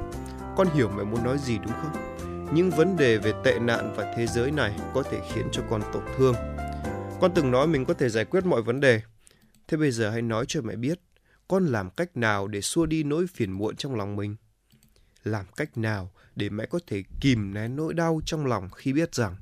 Con 0.57 0.69
hiểu 0.75 0.89
mẹ 0.89 1.05
muốn 1.05 1.25
nói 1.25 1.39
gì 1.39 1.59
đúng 1.59 1.73
không? 1.83 2.11
những 2.55 2.71
vấn 2.71 2.97
đề 2.97 3.19
về 3.19 3.33
tệ 3.45 3.59
nạn 3.59 3.95
và 3.97 4.13
thế 4.17 4.27
giới 4.27 4.51
này 4.51 4.77
có 4.95 5.03
thể 5.03 5.21
khiến 5.33 5.49
cho 5.53 5.63
con 5.71 5.83
tổn 5.93 6.03
thương. 6.17 6.35
Con 7.21 7.33
từng 7.35 7.51
nói 7.51 7.67
mình 7.67 7.85
có 7.85 7.95
thể 7.95 8.09
giải 8.09 8.25
quyết 8.25 8.47
mọi 8.47 8.63
vấn 8.63 8.81
đề. 8.81 9.03
Thế 9.69 9.77
bây 9.77 9.91
giờ 9.91 10.11
hãy 10.11 10.23
nói 10.23 10.45
cho 10.49 10.63
mẹ 10.63 10.77
biết, 10.77 11.01
con 11.49 11.67
làm 11.67 11.91
cách 11.91 12.17
nào 12.17 12.49
để 12.49 12.61
xua 12.61 12.87
đi 12.87 13.03
nỗi 13.03 13.27
phiền 13.35 13.53
muộn 13.53 13.77
trong 13.77 13.95
lòng 13.95 14.17
mình? 14.17 14.37
Làm 15.25 15.47
cách 15.57 15.79
nào 15.79 16.13
để 16.37 16.49
mẹ 16.49 16.67
có 16.67 16.79
thể 16.87 17.03
kìm 17.21 17.55
nén 17.55 17.77
nỗi 17.77 17.95
đau 17.95 18.21
trong 18.25 18.47
lòng 18.47 18.71
khi 18.71 18.93
biết 18.93 19.15
rằng 19.15 19.37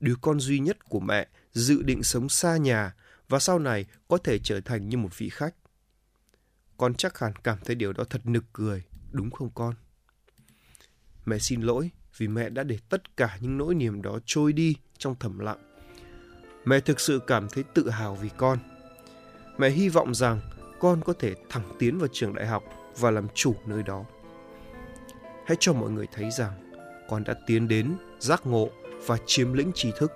đứa 0.00 0.14
con 0.20 0.40
duy 0.40 0.58
nhất 0.58 0.88
của 0.88 1.00
mẹ 1.00 1.28
dự 1.52 1.82
định 1.82 2.02
sống 2.02 2.28
xa 2.28 2.56
nhà 2.56 2.94
và 3.28 3.38
sau 3.38 3.58
này 3.58 3.86
có 4.08 4.18
thể 4.18 4.38
trở 4.38 4.60
thành 4.60 4.88
như 4.88 4.96
một 4.96 5.18
vị 5.18 5.28
khách. 5.28 5.54
Con 6.76 6.94
chắc 6.94 7.18
hẳn 7.18 7.32
cảm 7.44 7.58
thấy 7.64 7.76
điều 7.76 7.92
đó 7.92 8.04
thật 8.10 8.20
nực 8.26 8.44
cười, 8.52 8.82
đúng 9.10 9.30
không 9.30 9.50
con? 9.54 9.74
Mẹ 11.28 11.38
xin 11.38 11.60
lỗi 11.60 11.90
vì 12.16 12.28
mẹ 12.28 12.48
đã 12.48 12.62
để 12.62 12.78
tất 12.88 13.16
cả 13.16 13.38
những 13.40 13.58
nỗi 13.58 13.74
niềm 13.74 14.02
đó 14.02 14.18
trôi 14.26 14.52
đi 14.52 14.76
trong 14.98 15.14
thầm 15.20 15.38
lặng. 15.38 15.58
Mẹ 16.64 16.80
thực 16.80 17.00
sự 17.00 17.20
cảm 17.26 17.48
thấy 17.48 17.64
tự 17.74 17.90
hào 17.90 18.14
vì 18.14 18.28
con. 18.36 18.58
Mẹ 19.58 19.70
hy 19.70 19.88
vọng 19.88 20.14
rằng 20.14 20.40
con 20.80 21.00
có 21.04 21.12
thể 21.12 21.34
thẳng 21.48 21.76
tiến 21.78 21.98
vào 21.98 22.08
trường 22.12 22.34
đại 22.34 22.46
học 22.46 22.64
và 22.98 23.10
làm 23.10 23.28
chủ 23.34 23.54
nơi 23.66 23.82
đó. 23.82 24.04
Hãy 25.46 25.56
cho 25.60 25.72
mọi 25.72 25.90
người 25.90 26.06
thấy 26.12 26.30
rằng 26.30 26.52
con 27.08 27.24
đã 27.24 27.34
tiến 27.46 27.68
đến 27.68 27.96
giác 28.18 28.46
ngộ 28.46 28.68
và 29.06 29.18
chiếm 29.26 29.52
lĩnh 29.52 29.72
tri 29.74 29.90
thức. 29.98 30.12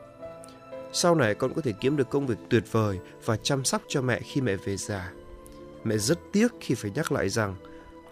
Sau 0.93 1.15
này 1.15 1.35
con 1.35 1.55
có 1.55 1.63
thể 1.63 1.73
kiếm 1.81 1.97
được 1.97 2.11
công 2.11 2.27
việc 2.27 2.39
tuyệt 2.51 2.65
vời 2.73 2.99
và 3.25 3.37
chăm 3.37 3.65
sóc 3.65 3.83
cho 3.89 4.03
mẹ 4.03 4.21
khi 4.21 4.41
mẹ 4.41 4.57
về 4.57 4.77
già. 4.77 5.13
Mẹ 5.85 5.97
rất 5.99 6.19
tiếc 6.33 6.49
khi 6.61 6.75
phải 6.75 6.91
nhắc 6.95 7.13
lại 7.13 7.29
rằng 7.29 7.57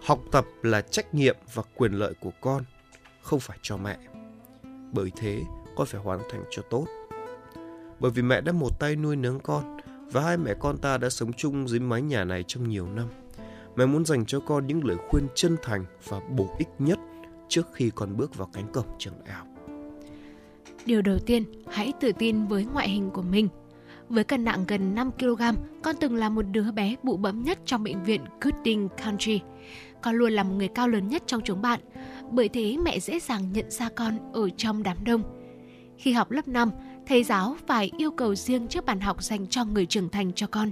học 0.03 0.21
tập 0.33 0.45
là 0.63 0.81
trách 0.81 1.15
nhiệm 1.15 1.37
và 1.55 1.63
quyền 1.77 1.93
lợi 1.93 2.15
của 2.21 2.33
con– 2.41 2.65
không 3.23 3.41
phải 3.41 3.59
cho 3.63 3.77
mẹ. 3.77 3.99
Bởi 4.93 5.13
thế, 5.17 5.43
con 5.77 5.87
phải 5.87 6.01
hoàn 6.01 6.21
thành 6.31 6.45
cho 6.51 6.63
tốt. 6.71 6.87
Bởi 8.01 8.11
vì 8.11 8.23
mẹ 8.23 8.41
đã 8.41 8.53
một 8.53 8.81
tay 8.81 8.97
nuôi 8.97 9.17
nấng 9.17 9.41
con 9.41 9.77
và 10.13 10.23
hai 10.23 10.37
mẹ 10.37 10.55
con 10.61 10.79
ta 10.79 10.99
đã 10.99 11.11
sống 11.11 11.33
chung 11.33 11.69
dưới 11.69 11.81
mái 11.81 12.03
nhà 12.03 12.25
này 12.25 12.45
trong 12.47 12.69
nhiều 12.69 12.87
năm. 12.87 13.07
Mẹ 13.77 13.87
muốn 13.87 14.05
dành 14.05 14.27
cho 14.27 14.41
con 14.41 14.67
những 14.67 14.85
lời 14.85 14.97
khuyên 15.09 15.27
chân 15.35 15.57
thành 15.63 15.85
và 16.09 16.21
bổ 16.31 16.49
ích 16.59 16.69
nhất 16.79 16.99
trước 17.49 17.67
khi 17.73 17.91
con 17.95 18.17
bước 18.17 18.37
vào 18.37 18.49
cánh 18.53 18.73
cổng 18.73 18.87
trường 18.99 19.15
đại 19.27 19.35
học. 19.35 19.47
Điều 20.85 21.03
đầu 21.03 21.19
tiên, 21.19 21.45
hãy 21.69 21.93
tự 22.01 22.13
tin 22.13 22.47
với 22.47 22.65
ngoại 22.65 22.89
hình 22.89 23.11
của 23.11 23.23
mình. 23.23 23.49
Với 24.09 24.25
cân 24.25 24.45
nặng 24.45 24.65
gần 24.69 24.95
5 24.95 25.11
kg, 25.13 25.43
con 25.83 25.97
từng 26.01 26.15
là 26.15 26.29
một 26.29 26.43
đứa 26.43 26.73
bé 26.73 26.97
bụ 27.03 27.17
bẫm 27.17 27.43
nhất 27.43 27.59
trong 27.65 27.85
bệnh 27.85 28.05
viện 28.05 28.21
Gooding 28.41 28.89
Country. 29.05 29.41
Con 30.03 30.15
luôn 30.15 30.33
là 30.33 30.43
một 30.43 30.55
người 30.55 30.69
cao 30.69 30.89
lớn 30.89 31.09
nhất 31.09 31.23
trong 31.27 31.41
chúng 31.45 31.63
bạn 31.63 31.81
bởi 32.31 32.49
thế 32.49 32.77
mẹ 32.85 33.01
dễ 33.01 33.21
dàng 33.21 33.53
nhận 33.53 33.71
ra 33.71 33.88
con 33.88 34.33
ở 34.33 34.49
trong 34.57 34.83
đám 34.83 34.97
đông. 35.05 35.23
Khi 35.99 36.12
học 36.12 36.31
lớp 36.31 36.49
5, 36.49 36.71
thầy 37.07 37.25
giáo 37.25 37.57
phải 37.66 37.90
yêu 37.99 38.11
cầu 38.11 38.35
riêng 38.35 38.69
chiếc 38.69 38.85
bàn 38.85 39.01
học 39.01 39.23
dành 39.23 39.47
cho 39.47 39.64
người 39.64 39.87
trưởng 39.87 40.09
thành 40.09 40.33
cho 40.33 40.47
con. 40.47 40.71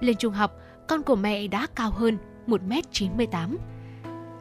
Lên 0.00 0.16
trung 0.16 0.32
học, 0.32 0.52
con 0.88 1.02
của 1.02 1.16
mẹ 1.16 1.46
đã 1.46 1.66
cao 1.74 1.90
hơn 1.90 2.18
1m98. 2.46 3.56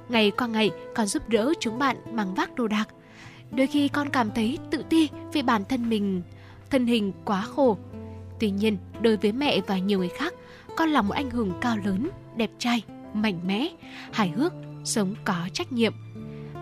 Ngày 0.09 0.31
qua 0.31 0.47
ngày, 0.47 0.71
con 0.95 1.07
giúp 1.07 1.29
đỡ 1.29 1.53
chúng 1.59 1.79
bạn 1.79 1.97
mang 2.11 2.35
vác 2.35 2.55
đồ 2.55 2.67
đạc. 2.67 2.87
Đôi 3.51 3.67
khi 3.67 3.87
con 3.87 4.09
cảm 4.09 4.31
thấy 4.31 4.57
tự 4.71 4.83
ti 4.89 5.09
vì 5.33 5.41
bản 5.41 5.63
thân 5.69 5.89
mình 5.89 6.21
thân 6.69 6.85
hình 6.85 7.11
quá 7.25 7.41
khổ. 7.41 7.77
Tuy 8.39 8.51
nhiên, 8.51 8.77
đối 9.01 9.17
với 9.17 9.31
mẹ 9.31 9.61
và 9.67 9.77
nhiều 9.77 9.99
người 9.99 10.09
khác, 10.09 10.33
con 10.77 10.89
là 10.89 11.01
một 11.01 11.13
anh 11.13 11.31
hùng 11.31 11.51
cao 11.61 11.77
lớn, 11.85 12.09
đẹp 12.35 12.51
trai, 12.57 12.83
mạnh 13.13 13.39
mẽ, 13.47 13.67
hài 14.11 14.29
hước, 14.29 14.53
sống 14.83 15.15
có 15.25 15.35
trách 15.53 15.71
nhiệm– 15.71 15.93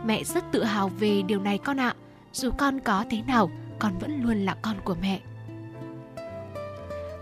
Mẹ 0.06 0.24
rất 0.24 0.44
tự 0.52 0.64
hào 0.64 0.90
về 0.90 1.22
điều 1.22 1.40
này 1.40 1.58
con 1.58 1.80
ạ. 1.80 1.96
Dù 2.34 2.52
con 2.58 2.80
có 2.80 3.06
thế 3.10 3.22
nào, 3.28 3.52
con 3.80 3.98
vẫn 4.00 4.24
luôn 4.24 4.46
là 4.46 4.56
con 4.62 4.76
của 4.84 4.96
mẹ. 5.02 5.20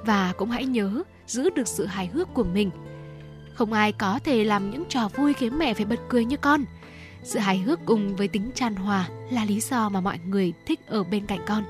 Và 0.06 0.34
cũng 0.38 0.50
hãy 0.50 0.66
nhớ 0.66 1.04
giữ 1.28 1.50
được 1.50 1.68
sự 1.68 1.86
hài 1.86 2.08
hước 2.08 2.34
của 2.34 2.44
mình. 2.44 2.72
Không 3.54 3.74
ai 3.74 3.92
có 3.92 4.20
thể 4.24 4.44
làm 4.44 4.72
những 4.72 4.84
trò 4.90 5.08
vui 5.08 5.34
khiến 5.34 5.60
mẹ 5.60 5.74
phải 5.74 5.86
bật 5.86 6.00
cười 6.10 6.26
như 6.26 6.38
con. 6.38 6.66
Sự 7.24 7.40
hài 7.40 7.58
hước 7.58 7.80
cùng 7.86 8.16
với 8.16 8.28
tính 8.28 8.52
tràn 8.56 8.76
hòa 8.76 9.08
là 9.32 9.46
lý 9.46 9.60
do 9.60 9.90
mà 9.90 10.02
mọi 10.02 10.20
người 10.26 10.54
thích 10.66 10.80
ở 10.88 11.04
bên 11.04 11.26
cạnh 11.26 11.40
con. 11.48 11.64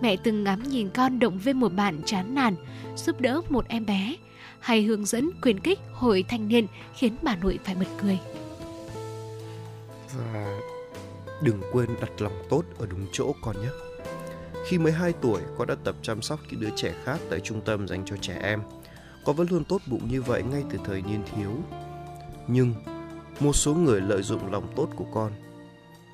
Mẹ 0.00 0.16
từng 0.16 0.44
ngắm 0.44 0.62
nhìn 0.62 0.90
con 0.90 1.18
động 1.18 1.38
viên 1.38 1.60
một 1.60 1.72
bạn 1.72 2.00
chán 2.04 2.34
nản, 2.34 2.54
giúp 2.96 3.20
đỡ 3.20 3.40
một 3.48 3.68
em 3.68 3.86
bé, 3.86 4.16
hay 4.60 4.82
hướng 4.82 5.04
dẫn 5.04 5.30
khuyến 5.42 5.60
khích 5.60 5.78
hội 5.92 6.24
thanh 6.28 6.48
niên 6.48 6.66
khiến 6.94 7.16
bà 7.22 7.36
nội 7.36 7.58
phải 7.64 7.74
bật 7.74 7.88
cười. 8.02 8.18
Và 10.16 10.60
đừng 11.42 11.62
quên 11.72 11.88
đặt 12.00 12.10
lòng 12.18 12.42
tốt 12.50 12.62
ở 12.78 12.86
đúng 12.86 13.06
chỗ 13.12 13.32
con 13.42 13.62
nhé. 13.62 13.68
Khi 14.66 14.78
mới 14.78 14.92
2 14.92 15.12
tuổi, 15.12 15.40
con 15.58 15.68
đã 15.68 15.76
tập 15.84 15.94
chăm 16.02 16.22
sóc 16.22 16.40
những 16.50 16.60
đứa 16.60 16.70
trẻ 16.76 16.94
khác 17.04 17.18
tại 17.30 17.40
trung 17.40 17.60
tâm 17.60 17.88
dành 17.88 18.04
cho 18.06 18.16
trẻ 18.20 18.38
em. 18.42 18.60
Con 19.24 19.36
vẫn 19.36 19.46
luôn 19.50 19.64
tốt 19.64 19.80
bụng 19.86 20.08
như 20.08 20.22
vậy 20.22 20.42
ngay 20.42 20.64
từ 20.70 20.78
thời 20.84 21.02
niên 21.02 21.22
thiếu. 21.34 21.50
Nhưng 22.48 22.74
một 23.40 23.52
số 23.52 23.74
người 23.74 24.00
lợi 24.00 24.22
dụng 24.22 24.52
lòng 24.52 24.72
tốt 24.76 24.88
của 24.96 25.06
con. 25.14 25.32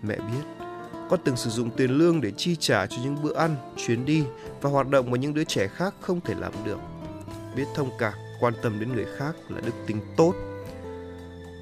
Mẹ 0.03 0.17
biết, 0.17 0.65
con 1.11 1.21
từng 1.25 1.37
sử 1.37 1.51
dụng 1.51 1.71
tiền 1.71 1.91
lương 1.91 2.21
để 2.21 2.33
chi 2.37 2.57
trả 2.57 2.87
cho 2.87 2.97
những 3.03 3.23
bữa 3.23 3.35
ăn, 3.35 3.57
chuyến 3.77 4.05
đi 4.05 4.25
và 4.61 4.71
hoạt 4.71 4.89
động 4.89 5.11
mà 5.11 5.19
những 5.19 5.35
đứa 5.35 5.45
trẻ 5.45 5.69
khác 5.69 5.95
không 6.01 6.21
thể 6.21 6.35
làm 6.35 6.53
được. 6.65 6.79
Biết 7.57 7.65
thông 7.75 7.91
cảm, 7.99 8.13
quan 8.41 8.55
tâm 8.63 8.81
đến 8.81 8.93
người 8.93 9.07
khác 9.17 9.37
là 9.49 9.61
đức 9.61 9.73
tính 9.87 10.01
tốt. 10.17 10.35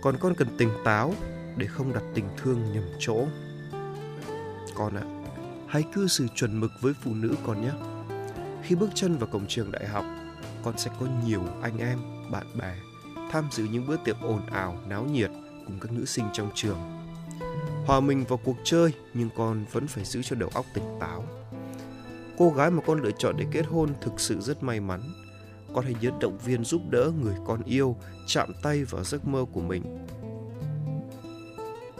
Còn 0.02 0.16
con 0.20 0.34
cần 0.34 0.48
tỉnh 0.58 0.70
táo 0.84 1.14
để 1.56 1.66
không 1.66 1.92
đặt 1.92 2.02
tình 2.14 2.28
thương 2.36 2.72
nhầm 2.72 2.84
chỗ. 2.98 3.26
Con 4.74 4.96
ạ, 4.96 5.02
à, 5.02 5.10
hãy 5.68 5.82
cư 5.94 6.08
xử 6.08 6.26
chuẩn 6.34 6.60
mực 6.60 6.70
với 6.80 6.92
phụ 7.02 7.14
nữ 7.14 7.34
con 7.46 7.62
nhé. 7.62 7.72
Khi 8.62 8.74
bước 8.74 8.90
chân 8.94 9.16
vào 9.18 9.26
cổng 9.26 9.46
trường 9.48 9.72
đại 9.72 9.86
học, 9.86 10.04
con 10.62 10.78
sẽ 10.78 10.90
có 11.00 11.06
nhiều 11.26 11.42
anh 11.62 11.78
em, 11.78 11.98
bạn 12.30 12.46
bè 12.58 12.74
tham 13.34 13.48
dự 13.52 13.64
những 13.64 13.86
bữa 13.86 13.96
tiệc 14.04 14.20
ồn 14.20 14.46
ào, 14.46 14.78
náo 14.88 15.04
nhiệt 15.04 15.30
cùng 15.66 15.78
các 15.80 15.92
nữ 15.92 16.04
sinh 16.04 16.24
trong 16.32 16.50
trường. 16.54 16.78
Hòa 17.86 18.00
mình 18.00 18.24
vào 18.28 18.38
cuộc 18.44 18.56
chơi 18.64 18.92
nhưng 19.14 19.28
con 19.36 19.64
vẫn 19.72 19.86
phải 19.86 20.04
giữ 20.04 20.22
cho 20.22 20.36
đầu 20.36 20.50
óc 20.54 20.66
tỉnh 20.74 20.84
táo. 21.00 21.24
Cô 22.38 22.50
gái 22.50 22.70
mà 22.70 22.82
con 22.86 23.02
lựa 23.02 23.10
chọn 23.18 23.36
để 23.38 23.46
kết 23.52 23.66
hôn 23.66 23.88
thực 24.00 24.20
sự 24.20 24.40
rất 24.40 24.62
may 24.62 24.80
mắn. 24.80 25.00
Con 25.74 25.84
hãy 25.84 25.94
nhớ 26.00 26.10
động 26.20 26.38
viên 26.38 26.64
giúp 26.64 26.82
đỡ 26.90 27.12
người 27.22 27.34
con 27.46 27.62
yêu 27.64 27.96
chạm 28.26 28.52
tay 28.62 28.84
vào 28.84 29.04
giấc 29.04 29.26
mơ 29.26 29.44
của 29.52 29.60
mình 29.60 30.06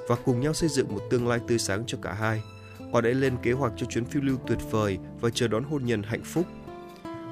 và 0.08 0.16
cùng 0.24 0.40
nhau 0.40 0.54
xây 0.54 0.68
dựng 0.68 0.94
một 0.94 1.00
tương 1.10 1.28
lai 1.28 1.40
tươi 1.48 1.58
sáng 1.58 1.84
cho 1.86 1.98
cả 2.02 2.12
hai. 2.12 2.42
Họ 2.92 3.00
đã 3.00 3.10
lên 3.10 3.36
kế 3.42 3.52
hoạch 3.52 3.72
cho 3.76 3.86
chuyến 3.86 4.04
phiêu 4.04 4.22
lưu 4.22 4.36
tuyệt 4.46 4.58
vời 4.70 4.98
và 5.20 5.30
chờ 5.30 5.48
đón 5.48 5.64
hôn 5.64 5.84
nhân 5.84 6.02
hạnh 6.02 6.24
phúc. 6.24 6.46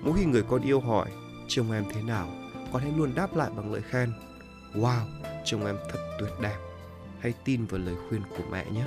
Mỗi 0.03 0.19
khi 0.19 0.25
người 0.25 0.43
con 0.43 0.63
yêu 0.63 0.81
hỏi, 0.81 1.11
chồng 1.49 1.73
em 1.73 1.85
thế 1.95 2.03
nào, 2.03 2.29
con 2.73 2.83
hãy 2.83 2.93
luôn 2.97 3.15
đáp 3.15 3.37
lại 3.37 3.51
bằng 3.57 3.73
lời 3.73 3.83
khen. 3.91 4.13
Wow, 4.75 5.05
chồng 5.45 5.67
em 5.67 5.77
thật 5.93 5.99
tuyệt 6.21 6.31
đẹp. 6.43 6.57
Hãy 7.21 7.35
tin 7.45 7.67
vào 7.67 7.81
lời 7.81 7.95
khuyên 8.09 8.23
của 8.31 8.45
mẹ 8.51 8.65
nhé. 8.71 8.85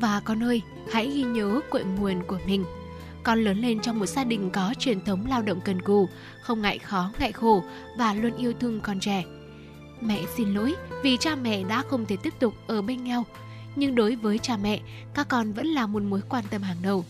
Và 0.00 0.20
con 0.24 0.42
ơi, 0.42 0.62
hãy 0.92 1.10
ghi 1.10 1.22
nhớ 1.22 1.60
cội 1.70 1.84
nguồn 1.84 2.22
của 2.26 2.38
mình. 2.46 2.64
Con 3.22 3.44
lớn 3.44 3.58
lên 3.58 3.80
trong 3.80 3.98
một 3.98 4.06
gia 4.06 4.24
đình 4.24 4.50
có 4.50 4.74
truyền 4.78 5.04
thống 5.04 5.26
lao 5.28 5.42
động 5.42 5.60
cần 5.64 5.82
cù, 5.82 6.08
không 6.42 6.62
ngại 6.62 6.78
khó 6.78 7.10
ngại 7.18 7.32
khổ 7.32 7.62
và 7.98 8.14
luôn 8.14 8.36
yêu 8.36 8.52
thương 8.60 8.80
con 8.80 9.00
trẻ. 9.00 9.24
Mẹ 10.00 10.22
xin 10.36 10.54
lỗi 10.54 10.74
vì 11.02 11.16
cha 11.20 11.34
mẹ 11.34 11.64
đã 11.64 11.82
không 11.90 12.06
thể 12.06 12.16
tiếp 12.16 12.34
tục 12.38 12.54
ở 12.66 12.82
bên 12.82 13.04
nhau, 13.04 13.24
nhưng 13.76 13.94
đối 13.94 14.16
với 14.16 14.38
cha 14.38 14.56
mẹ, 14.56 14.80
các 15.14 15.28
con 15.28 15.52
vẫn 15.52 15.66
là 15.66 15.86
một 15.86 16.02
mối 16.02 16.20
quan 16.28 16.44
tâm 16.50 16.62
hàng 16.62 16.76
đầu. 16.82 17.04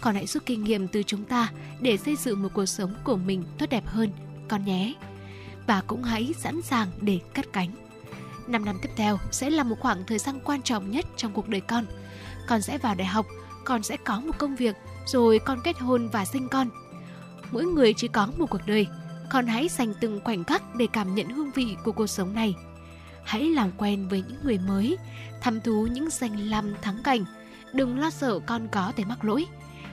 Con 0.00 0.14
hãy 0.14 0.26
rút 0.26 0.46
kinh 0.46 0.64
nghiệm 0.64 0.88
từ 0.88 1.02
chúng 1.02 1.24
ta 1.24 1.52
để 1.80 1.96
xây 1.96 2.16
dựng 2.16 2.42
một 2.42 2.48
cuộc 2.54 2.66
sống 2.66 2.94
của 3.04 3.16
mình 3.16 3.44
tốt 3.58 3.66
đẹp 3.70 3.86
hơn, 3.86 4.10
con 4.48 4.64
nhé. 4.64 4.94
Và 5.66 5.82
cũng 5.86 6.02
hãy 6.02 6.34
sẵn 6.38 6.62
sàng 6.62 6.88
để 7.00 7.20
cất 7.34 7.52
cánh. 7.52 7.70
Năm 8.46 8.64
năm 8.64 8.78
tiếp 8.82 8.90
theo 8.96 9.18
sẽ 9.30 9.50
là 9.50 9.62
một 9.62 9.76
khoảng 9.80 10.04
thời 10.06 10.18
gian 10.18 10.38
quan 10.44 10.62
trọng 10.62 10.90
nhất 10.90 11.06
trong 11.16 11.32
cuộc 11.32 11.48
đời 11.48 11.60
con. 11.60 11.86
Con 12.48 12.62
sẽ 12.62 12.78
vào 12.78 12.94
đại 12.94 13.06
học, 13.06 13.26
con 13.64 13.82
sẽ 13.82 13.96
có 13.96 14.20
một 14.20 14.38
công 14.38 14.56
việc, 14.56 14.76
rồi 15.06 15.38
con 15.38 15.60
kết 15.64 15.78
hôn 15.78 16.08
và 16.08 16.24
sinh 16.24 16.48
con. 16.48 16.68
Mỗi 17.50 17.64
người 17.64 17.94
chỉ 17.96 18.08
có 18.08 18.28
một 18.38 18.46
cuộc 18.50 18.66
đời, 18.66 18.86
con 19.30 19.46
hãy 19.46 19.68
dành 19.68 19.94
từng 20.00 20.20
khoảnh 20.24 20.44
khắc 20.44 20.62
để 20.74 20.86
cảm 20.92 21.14
nhận 21.14 21.28
hương 21.28 21.50
vị 21.50 21.76
của 21.84 21.92
cuộc 21.92 22.06
sống 22.06 22.34
này. 22.34 22.54
Hãy 23.24 23.44
làm 23.44 23.70
quen 23.78 24.08
với 24.08 24.22
những 24.28 24.38
người 24.44 24.58
mới, 24.58 24.98
thăm 25.40 25.60
thú 25.60 25.86
những 25.90 26.10
danh 26.10 26.50
lam 26.50 26.74
thắng 26.82 27.02
cảnh. 27.04 27.24
Đừng 27.72 27.98
lo 27.98 28.10
sợ 28.10 28.38
con 28.46 28.68
có 28.72 28.92
thể 28.96 29.04
mắc 29.04 29.24
lỗi. 29.24 29.46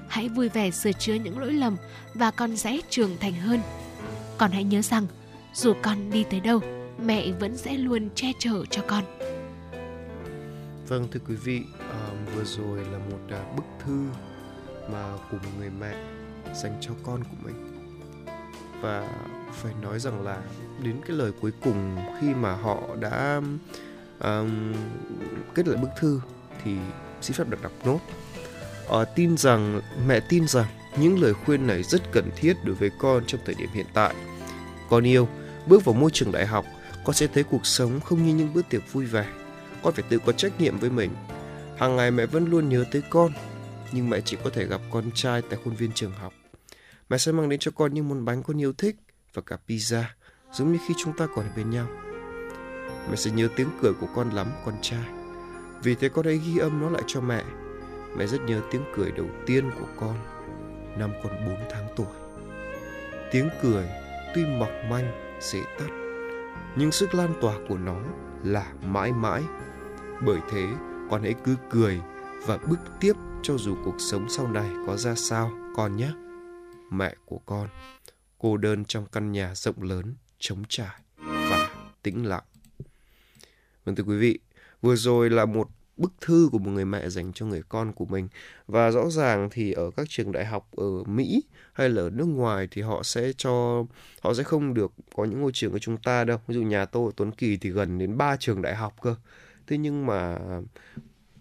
Hãy 0.07 0.29
vui 0.29 0.49
vẻ 0.49 0.71
sửa 0.71 0.91
chữa 0.91 1.13
những 1.13 1.39
lỗi 1.39 1.53
lầm 1.53 1.77
và 2.13 2.31
con 2.31 2.57
sẽ 2.57 2.79
trưởng 2.89 3.17
thành 3.19 3.33
hơn. 3.33 3.59
Con 4.37 4.51
hãy 4.51 4.63
nhớ 4.63 4.81
rằng, 4.81 5.07
dù 5.53 5.73
con 5.81 6.09
đi 6.11 6.23
tới 6.23 6.39
đâu, 6.39 6.59
mẹ 7.05 7.31
vẫn 7.31 7.57
sẽ 7.57 7.77
luôn 7.77 8.09
che 8.15 8.31
chở 8.39 8.65
cho 8.69 8.81
con. 8.87 9.03
Vâng 10.87 11.07
thưa 11.11 11.19
quý 11.27 11.35
vị, 11.35 11.61
uh, 11.75 12.35
vừa 12.35 12.43
rồi 12.43 12.79
là 12.91 12.97
một 12.97 13.19
uh, 13.25 13.55
bức 13.55 13.65
thư 13.85 14.05
mà 14.91 15.13
cùng 15.31 15.39
người 15.57 15.69
mẹ 15.79 15.93
dành 16.53 16.77
cho 16.81 16.91
con 17.03 17.23
của 17.23 17.37
mình 17.43 17.72
và 18.83 19.07
phải 19.53 19.73
nói 19.81 19.99
rằng 19.99 20.23
là 20.23 20.41
đến 20.83 20.95
cái 21.07 21.17
lời 21.17 21.31
cuối 21.41 21.51
cùng 21.63 21.97
khi 22.21 22.27
mà 22.33 22.55
họ 22.55 22.79
đã 22.99 23.41
um, 24.19 24.73
kết 25.55 25.67
lại 25.67 25.77
bức 25.81 25.89
thư 25.99 26.21
thì 26.63 26.75
xin 27.21 27.37
phép 27.37 27.49
được 27.49 27.61
đọc 27.61 27.71
nốt. 27.85 27.99
Uh, 29.01 29.07
tin 29.15 29.37
rằng 29.37 29.81
mẹ 30.07 30.19
tin 30.29 30.47
rằng 30.47 30.65
những 30.97 31.21
lời 31.21 31.33
khuyên 31.33 31.67
này 31.67 31.83
rất 31.83 32.11
cần 32.11 32.29
thiết 32.35 32.57
đối 32.63 32.75
với 32.75 32.89
con 32.99 33.23
trong 33.27 33.41
thời 33.45 33.55
điểm 33.55 33.69
hiện 33.73 33.85
tại. 33.93 34.15
Con 34.89 35.07
yêu 35.07 35.27
bước 35.67 35.85
vào 35.85 35.95
môi 35.95 36.11
trường 36.11 36.31
đại 36.31 36.45
học 36.45 36.65
con 37.03 37.15
sẽ 37.15 37.27
thấy 37.27 37.43
cuộc 37.43 37.65
sống 37.65 37.99
không 37.99 38.25
như 38.25 38.33
những 38.33 38.53
bữa 38.53 38.61
tiệc 38.69 38.93
vui 38.93 39.05
vẻ. 39.05 39.25
Con 39.83 39.93
phải 39.93 40.03
tự 40.09 40.19
có 40.25 40.31
trách 40.31 40.61
nhiệm 40.61 40.77
với 40.77 40.89
mình. 40.89 41.11
Hàng 41.77 41.95
ngày 41.95 42.11
mẹ 42.11 42.25
vẫn 42.25 42.45
luôn 42.45 42.69
nhớ 42.69 42.85
tới 42.91 43.01
con 43.09 43.31
nhưng 43.91 44.09
mẹ 44.09 44.21
chỉ 44.25 44.37
có 44.43 44.49
thể 44.49 44.65
gặp 44.65 44.81
con 44.91 45.11
trai 45.13 45.41
tại 45.49 45.59
khuôn 45.63 45.75
viên 45.75 45.91
trường 45.91 46.11
học. 46.11 46.33
Mẹ 47.13 47.17
sẽ 47.17 47.31
mang 47.31 47.49
đến 47.49 47.59
cho 47.59 47.71
con 47.71 47.93
những 47.93 48.09
món 48.09 48.25
bánh 48.25 48.43
con 48.43 48.61
yêu 48.61 48.73
thích 48.73 48.95
và 49.33 49.41
cả 49.41 49.57
pizza, 49.67 50.03
giống 50.51 50.71
như 50.71 50.79
khi 50.87 50.93
chúng 50.97 51.17
ta 51.17 51.27
còn 51.35 51.45
ở 51.45 51.51
bên 51.55 51.69
nhau. 51.69 51.87
Mẹ 53.09 53.15
sẽ 53.15 53.31
nhớ 53.31 53.47
tiếng 53.55 53.69
cười 53.81 53.93
của 53.93 54.07
con 54.15 54.29
lắm, 54.29 54.47
con 54.65 54.73
trai. 54.81 55.05
Vì 55.83 55.95
thế 55.95 56.09
con 56.09 56.25
hãy 56.25 56.41
ghi 56.45 56.57
âm 56.57 56.81
nó 56.81 56.89
lại 56.89 57.01
cho 57.07 57.21
mẹ. 57.21 57.43
Mẹ 58.17 58.27
rất 58.27 58.41
nhớ 58.41 58.61
tiếng 58.71 58.81
cười 58.95 59.11
đầu 59.11 59.27
tiên 59.45 59.71
của 59.79 59.87
con, 59.99 60.15
năm 60.97 61.11
con 61.23 61.45
4 61.47 61.55
tháng 61.71 61.87
tuổi. 61.95 62.15
Tiếng 63.31 63.49
cười 63.61 63.87
tuy 64.35 64.45
mỏng 64.45 64.89
manh, 64.89 65.37
dễ 65.41 65.59
tắt, 65.79 65.89
nhưng 66.75 66.91
sức 66.91 67.15
lan 67.15 67.33
tỏa 67.41 67.55
của 67.69 67.77
nó 67.77 68.01
là 68.43 68.73
mãi 68.85 69.11
mãi. 69.11 69.43
Bởi 70.25 70.39
thế, 70.51 70.67
con 71.09 71.23
hãy 71.23 71.35
cứ 71.43 71.55
cười 71.69 72.01
và 72.45 72.57
bước 72.57 72.79
tiếp 72.99 73.13
cho 73.43 73.57
dù 73.57 73.75
cuộc 73.85 73.95
sống 73.97 74.29
sau 74.29 74.47
này 74.47 74.69
có 74.87 74.97
ra 74.97 75.15
sao 75.15 75.51
con 75.75 75.95
nhé 75.95 76.11
mẹ 76.91 77.15
của 77.25 77.39
con, 77.45 77.67
cô 78.37 78.57
đơn 78.57 78.85
trong 78.85 79.05
căn 79.05 79.31
nhà 79.31 79.55
rộng 79.55 79.81
lớn, 79.81 80.15
trống 80.39 80.63
trải 80.69 81.01
và 81.17 81.75
tĩnh 82.01 82.25
lặng. 82.25 82.43
Vâng 83.85 83.95
thưa 83.95 84.03
quý 84.03 84.17
vị, 84.17 84.39
vừa 84.81 84.95
rồi 84.95 85.29
là 85.29 85.45
một 85.45 85.69
bức 85.97 86.11
thư 86.21 86.49
của 86.51 86.57
một 86.57 86.71
người 86.71 86.85
mẹ 86.85 87.09
dành 87.09 87.33
cho 87.33 87.45
người 87.45 87.61
con 87.69 87.93
của 87.93 88.05
mình. 88.05 88.27
Và 88.67 88.91
rõ 88.91 89.09
ràng 89.09 89.49
thì 89.51 89.71
ở 89.71 89.91
các 89.97 90.07
trường 90.09 90.31
đại 90.31 90.45
học 90.45 90.67
ở 90.71 91.03
Mỹ 91.03 91.43
hay 91.73 91.89
là 91.89 92.01
ở 92.01 92.09
nước 92.09 92.25
ngoài 92.25 92.67
thì 92.71 92.81
họ 92.81 93.03
sẽ 93.03 93.33
cho 93.37 93.85
họ 94.21 94.33
sẽ 94.33 94.43
không 94.43 94.73
được 94.73 94.91
có 95.15 95.25
những 95.25 95.41
ngôi 95.41 95.51
trường 95.53 95.71
của 95.71 95.79
chúng 95.79 95.97
ta 95.97 96.23
đâu. 96.23 96.37
Ví 96.47 96.55
dụ 96.55 96.61
nhà 96.61 96.85
tôi 96.85 97.05
ở 97.05 97.11
Tuấn 97.15 97.31
Kỳ 97.31 97.57
thì 97.57 97.69
gần 97.69 97.97
đến 97.97 98.17
ba 98.17 98.37
trường 98.37 98.61
đại 98.61 98.75
học 98.75 98.95
cơ. 99.01 99.15
Thế 99.67 99.77
nhưng 99.77 100.05
mà 100.05 100.39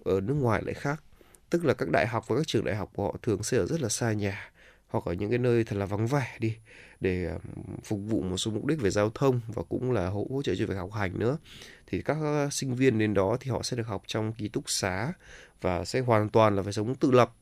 ở 0.04 0.20
nước 0.20 0.34
ngoài 0.34 0.62
lại 0.64 0.74
khác. 0.74 1.02
Tức 1.50 1.64
là 1.64 1.74
các 1.74 1.88
đại 1.88 2.06
học 2.06 2.28
và 2.28 2.36
các 2.36 2.46
trường 2.46 2.64
đại 2.64 2.76
học 2.76 2.90
của 2.94 3.04
họ 3.04 3.16
thường 3.22 3.42
sẽ 3.42 3.58
ở 3.58 3.66
rất 3.66 3.80
là 3.80 3.88
xa 3.88 4.12
nhà 4.12 4.51
hoặc 4.92 5.04
ở 5.04 5.12
những 5.12 5.30
cái 5.30 5.38
nơi 5.38 5.64
thật 5.64 5.76
là 5.76 5.86
vắng 5.86 6.06
vẻ 6.06 6.36
đi 6.38 6.56
để 7.00 7.24
ờ, 7.24 7.38
phục 7.84 8.00
vụ 8.06 8.22
một 8.22 8.36
số 8.36 8.50
mục 8.50 8.66
đích 8.66 8.80
về 8.80 8.90
giao 8.90 9.10
thông 9.10 9.40
và 9.46 9.62
cũng 9.62 9.92
là 9.92 10.08
hỗ, 10.08 10.26
hỗ 10.30 10.42
trợ 10.42 10.54
cho 10.54 10.66
việc 10.66 10.74
học 10.74 10.92
hành 10.92 11.18
nữa. 11.18 11.38
Thì 11.86 12.02
các 12.02 12.16
ờ, 12.20 12.48
sinh 12.50 12.74
viên 12.74 12.98
đến 12.98 13.14
đó 13.14 13.36
thì 13.40 13.50
họ 13.50 13.62
sẽ 13.62 13.76
được 13.76 13.86
học 13.86 14.02
trong 14.06 14.32
ký 14.32 14.48
túc 14.48 14.70
xá 14.70 15.12
và 15.60 15.84
sẽ 15.84 16.00
hoàn 16.00 16.28
toàn 16.28 16.56
là 16.56 16.62
phải 16.62 16.72
sống 16.72 16.94
tự 16.94 17.10
lập 17.10 17.34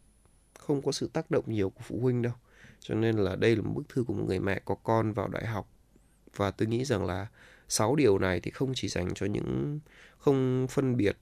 không 0.58 0.82
có 0.82 0.92
sự 0.92 1.10
tác 1.12 1.30
động 1.30 1.44
nhiều 1.46 1.70
của 1.70 1.82
phụ 1.84 2.00
huynh 2.00 2.22
đâu. 2.22 2.32
Cho 2.80 2.94
nên 2.94 3.16
là 3.16 3.36
đây 3.36 3.56
là 3.56 3.62
một 3.62 3.72
bức 3.74 3.88
thư 3.88 4.04
của 4.04 4.14
một 4.14 4.24
người 4.26 4.40
mẹ 4.40 4.60
có 4.64 4.74
con 4.74 5.12
vào 5.12 5.28
đại 5.28 5.46
học 5.46 5.68
và 6.36 6.50
tôi 6.50 6.68
nghĩ 6.68 6.84
rằng 6.84 7.06
là 7.06 7.26
sáu 7.68 7.96
điều 7.96 8.18
này 8.18 8.40
thì 8.40 8.50
không 8.50 8.72
chỉ 8.74 8.88
dành 8.88 9.14
cho 9.14 9.26
những 9.26 9.80
không 10.18 10.66
phân 10.70 10.96
biệt 10.96 11.16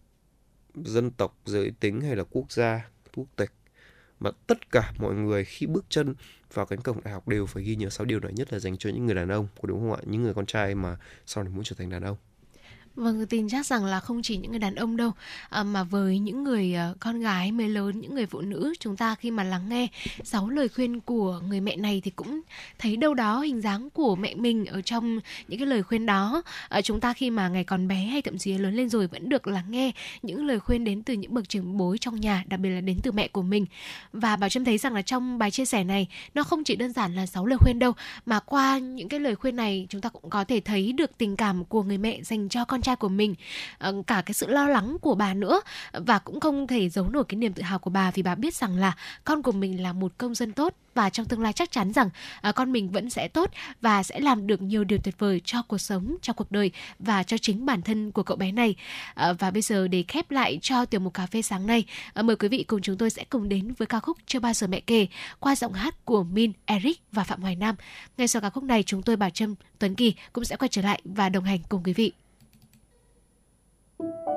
dân 0.74 1.10
tộc 1.10 1.38
giới 1.44 1.72
tính 1.80 2.00
hay 2.00 2.16
là 2.16 2.24
quốc 2.30 2.52
gia 2.52 2.88
quốc 3.14 3.26
tịch 3.36 3.50
mà 4.20 4.31
tất 4.46 4.70
cả 4.70 4.92
mọi 4.98 5.14
người 5.14 5.44
khi 5.44 5.66
bước 5.66 5.85
chân 5.88 6.14
vào 6.54 6.66
cánh 6.66 6.81
cổng 6.81 7.00
đại 7.04 7.14
học 7.14 7.28
đều 7.28 7.46
phải 7.46 7.62
ghi 7.62 7.76
nhớ 7.76 7.90
sáu 7.90 8.04
điều 8.04 8.20
này, 8.20 8.33
nhất 8.33 8.52
là 8.52 8.59
dành 8.59 8.76
cho 8.76 8.90
những 8.90 9.07
người 9.07 9.14
đàn 9.14 9.28
ông, 9.28 9.48
có 9.62 9.66
đúng 9.68 9.81
không 9.81 9.92
ạ? 9.92 10.00
Những 10.07 10.22
người 10.22 10.35
con 10.35 10.46
trai 10.46 10.74
mà 10.74 10.96
sau 11.26 11.44
này 11.44 11.52
muốn 11.52 11.64
trở 11.64 11.76
thành 11.78 11.90
đàn 11.90 12.02
ông. 12.02 12.16
Vâng, 12.98 13.26
tin 13.26 13.48
chắc 13.48 13.66
rằng 13.66 13.84
là 13.84 14.00
không 14.00 14.22
chỉ 14.22 14.37
những 14.37 14.50
người 14.50 14.61
đàn 14.61 14.74
ông 14.74 14.96
đâu 14.96 15.12
à, 15.48 15.62
mà 15.62 15.82
với 15.82 16.18
những 16.18 16.44
người 16.44 16.74
uh, 16.90 17.00
con 17.00 17.20
gái 17.20 17.52
mới 17.52 17.68
lớn, 17.68 18.00
những 18.00 18.14
người 18.14 18.26
phụ 18.26 18.40
nữ 18.40 18.74
chúng 18.80 18.96
ta 18.96 19.14
khi 19.14 19.30
mà 19.30 19.44
lắng 19.44 19.68
nghe 19.68 19.88
sáu 20.24 20.48
lời 20.48 20.68
khuyên 20.68 21.00
của 21.00 21.40
người 21.48 21.61
mẹ 21.61 21.76
này 21.76 22.00
thì 22.04 22.11
cũng 22.11 22.40
thấy 22.78 22.96
đâu 22.96 23.14
đó 23.14 23.40
hình 23.40 23.61
dáng 23.61 23.90
của 23.90 24.16
mẹ 24.16 24.34
mình 24.34 24.66
ở 24.66 24.82
trong 24.82 25.20
những 25.48 25.61
cái 25.61 25.66
lời 25.66 25.82
khuyên 25.82 26.06
đó. 26.06 26.42
À, 26.68 26.80
chúng 26.82 27.00
ta 27.00 27.12
khi 27.12 27.30
mà 27.30 27.48
ngày 27.48 27.64
còn 27.64 27.88
bé 27.88 27.96
hay 27.96 28.22
thậm 28.22 28.38
chí 28.38 28.58
lớn 28.58 28.74
lên 28.74 28.88
rồi 28.88 29.06
vẫn 29.06 29.28
được 29.28 29.46
lắng 29.46 29.70
nghe 29.70 29.92
những 30.22 30.46
lời 30.46 30.61
khuyên 30.61 30.84
đến 30.84 31.02
từ 31.02 31.14
những 31.14 31.34
bậc 31.34 31.48
trưởng 31.48 31.76
bối 31.76 31.98
trong 31.98 32.20
nhà, 32.20 32.44
đặc 32.46 32.61
biệt 32.61 32.70
là 32.70 32.80
đến 32.80 32.96
từ 33.02 33.12
mẹ 33.12 33.28
của 33.28 33.42
mình. 33.42 33.66
Và 34.12 34.37
Bảo 34.37 34.50
Trâm 34.50 34.64
thấy 34.64 34.78
rằng 34.78 34.94
là 34.94 35.02
trong 35.02 35.38
bài 35.38 35.50
chia 35.50 35.64
sẻ 35.64 35.84
này 35.84 36.08
nó 36.34 36.42
không 36.42 36.64
chỉ 36.64 36.76
đơn 36.76 36.92
giản 36.92 37.14
là 37.14 37.26
sáu 37.26 37.46
lời 37.46 37.58
khuyên 37.61 37.78
đâu 37.78 37.92
mà 38.26 38.40
qua 38.40 38.78
những 38.78 39.08
cái 39.08 39.20
lời 39.20 39.34
khuyên 39.34 39.56
này 39.56 39.87
chúng 39.88 40.00
ta 40.00 40.08
cũng 40.08 40.30
có 40.30 40.44
thể 40.44 40.61
thấy 40.61 40.92
được 40.92 41.18
tình 41.18 41.37
cảm 41.37 41.64
của 41.64 41.82
người 41.82 41.98
mẹ 41.98 42.22
dành 42.22 42.48
cho 42.48 42.64
con 42.64 42.82
trai 42.82 42.88
của 42.94 43.09
mình 43.09 43.35
ờ, 43.79 44.03
cả 44.07 44.22
cái 44.27 44.35
sự 44.35 44.46
lo 44.46 44.68
lắng 44.68 44.96
của 45.01 45.14
bà 45.14 45.35
nữa 45.35 45.61
và 45.92 46.18
cũng 46.18 46.40
không 46.40 46.66
thể 46.66 46.88
giấu 46.88 47.09
nổi 47.09 47.24
cái 47.29 47.37
niềm 47.37 47.53
tự 47.53 47.62
hào 47.62 47.79
của 47.79 47.90
bà 47.90 48.11
vì 48.11 48.22
bà 48.22 48.35
biết 48.35 48.55
rằng 48.55 48.77
là 48.77 48.96
con 49.24 49.42
của 49.42 49.53
mình 49.53 49.83
là 49.83 49.92
một 49.92 50.12
công 50.18 50.35
dân 50.35 50.53
tốt 50.53 50.74
và 50.98 51.11
trong 51.11 51.27
tương 51.27 51.42
lai 51.42 51.53
chắc 51.53 51.70
chắn 51.70 51.92
rằng 51.92 52.11
à, 52.40 52.53
con 52.53 52.72
mình 52.72 52.90
vẫn 52.90 53.11
sẽ 53.11 53.29
tốt 53.29 53.51
và 53.81 54.03
sẽ 54.03 54.20
làm 54.20 54.46
được 54.46 54.62
nhiều 54.62 54.85
điều 54.85 54.98
tuyệt 54.98 55.18
vời 55.18 55.40
cho 55.44 55.62
cuộc 55.62 55.79
sống, 55.79 56.16
cho 56.22 56.33
cuộc 56.33 56.53
đời 56.53 56.70
và 56.98 57.22
cho 57.22 57.38
chính 57.38 57.66
bản 57.66 57.83
thân 57.83 58.12
của 58.12 58.22
cậu 58.22 58.37
bé 58.37 58.53
này. 58.53 58.74
À, 59.14 59.33
và 59.33 59.51
bây 59.51 59.62
giờ 59.62 59.88
để 59.88 60.05
khép 60.09 60.31
lại 60.31 60.59
cho 60.62 60.85
tiểu 60.85 61.01
mục 61.01 61.14
cà 61.14 61.27
phê 61.27 61.42
sáng 61.42 61.66
nay, 61.66 61.85
à, 62.14 62.22
mời 62.22 62.37
quý 62.37 62.48
vị 62.48 62.62
cùng 62.62 62.83
chúng 62.83 62.96
tôi 62.96 63.11
sẽ 63.11 63.24
cùng 63.31 63.48
đến 63.48 63.74
với 63.79 63.87
ca 63.87 64.01
khúc 64.01 64.18
Chưa 64.27 64.40
bao 64.40 64.53
giờ 64.53 64.66
mẹ 64.66 64.81
kể 64.81 65.07
qua 65.40 65.57
giọng 65.57 65.72
hát 65.72 66.05
của 66.05 66.22
Min, 66.22 66.53
Eric 66.64 67.01
và 67.12 67.24
Phạm 67.24 67.42
Hoài 67.42 67.57
Nam. 67.57 67.74
Ngay 68.16 68.29
sau 68.29 68.42
ca 68.42 68.51
khúc 68.51 68.64
này 68.64 68.83
chúng 68.83 69.03
tôi 69.03 69.16
Bảo 69.16 69.31
Trâm, 69.31 69.55
Tuấn 69.79 69.94
Kỳ 69.94 70.14
cũng 70.33 70.44
sẽ 70.44 70.57
quay 70.57 70.68
trở 70.68 70.83
lại 70.83 71.01
và 71.05 71.29
đồng 71.29 71.44
hành 71.44 71.61
cùng 71.68 71.83
quý 71.85 71.92
vị. 71.92 72.12
thank 74.00 74.14
you 74.26 74.27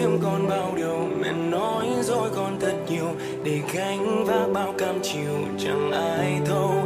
riêng 0.00 0.18
con 0.22 0.48
bao 0.48 0.72
điều 0.76 1.08
mẹ 1.20 1.32
nói 1.32 1.86
rồi 2.02 2.30
con 2.36 2.56
thật 2.60 2.74
nhiều. 2.88 3.10
Để 3.44 3.60
gánh 3.74 4.24
vác 4.24 4.52
bao 4.52 4.74
cam 4.78 5.00
chịu, 5.02 5.34
chẳng 5.58 5.92
ai 5.92 6.40
thấu 6.46 6.79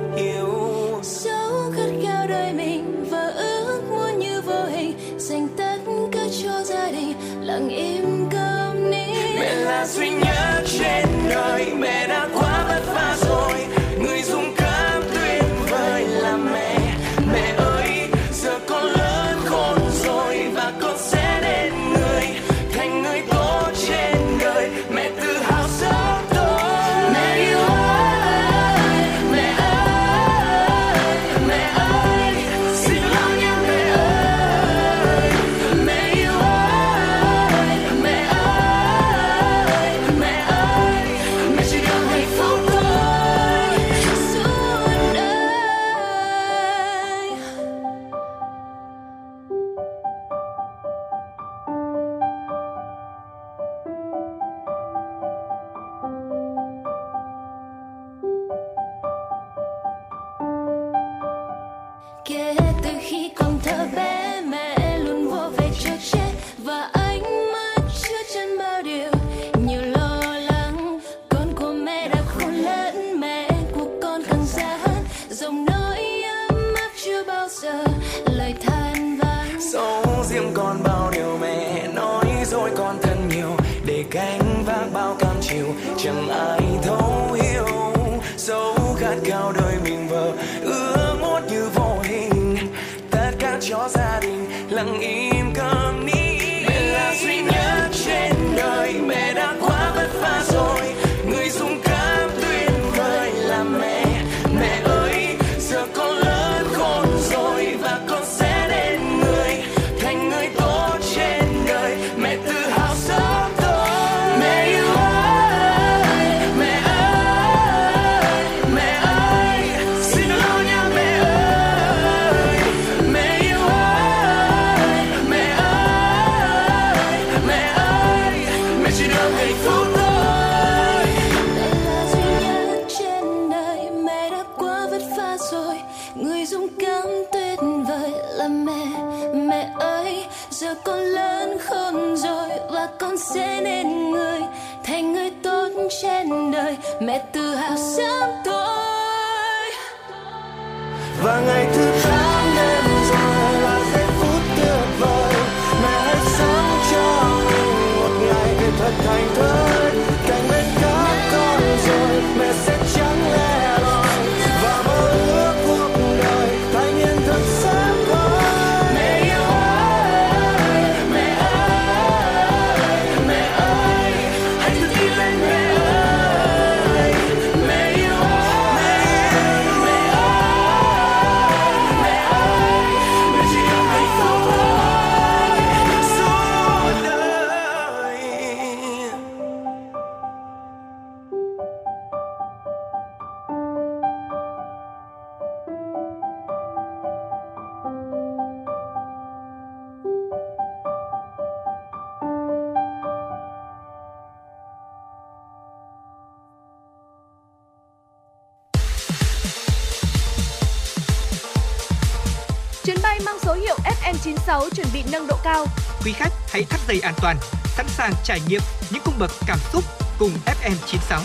toàn, 217.25 217.37
sẵn 217.65 217.87
sàng 217.89 218.13
trải 218.25 218.41
nghiệm 218.49 218.61
những 218.93 219.03
cung 219.05 219.15
bậc 219.19 219.31
cảm 219.47 219.59
xúc 219.73 219.85
cùng 220.19 220.31
FM96. 220.47 221.21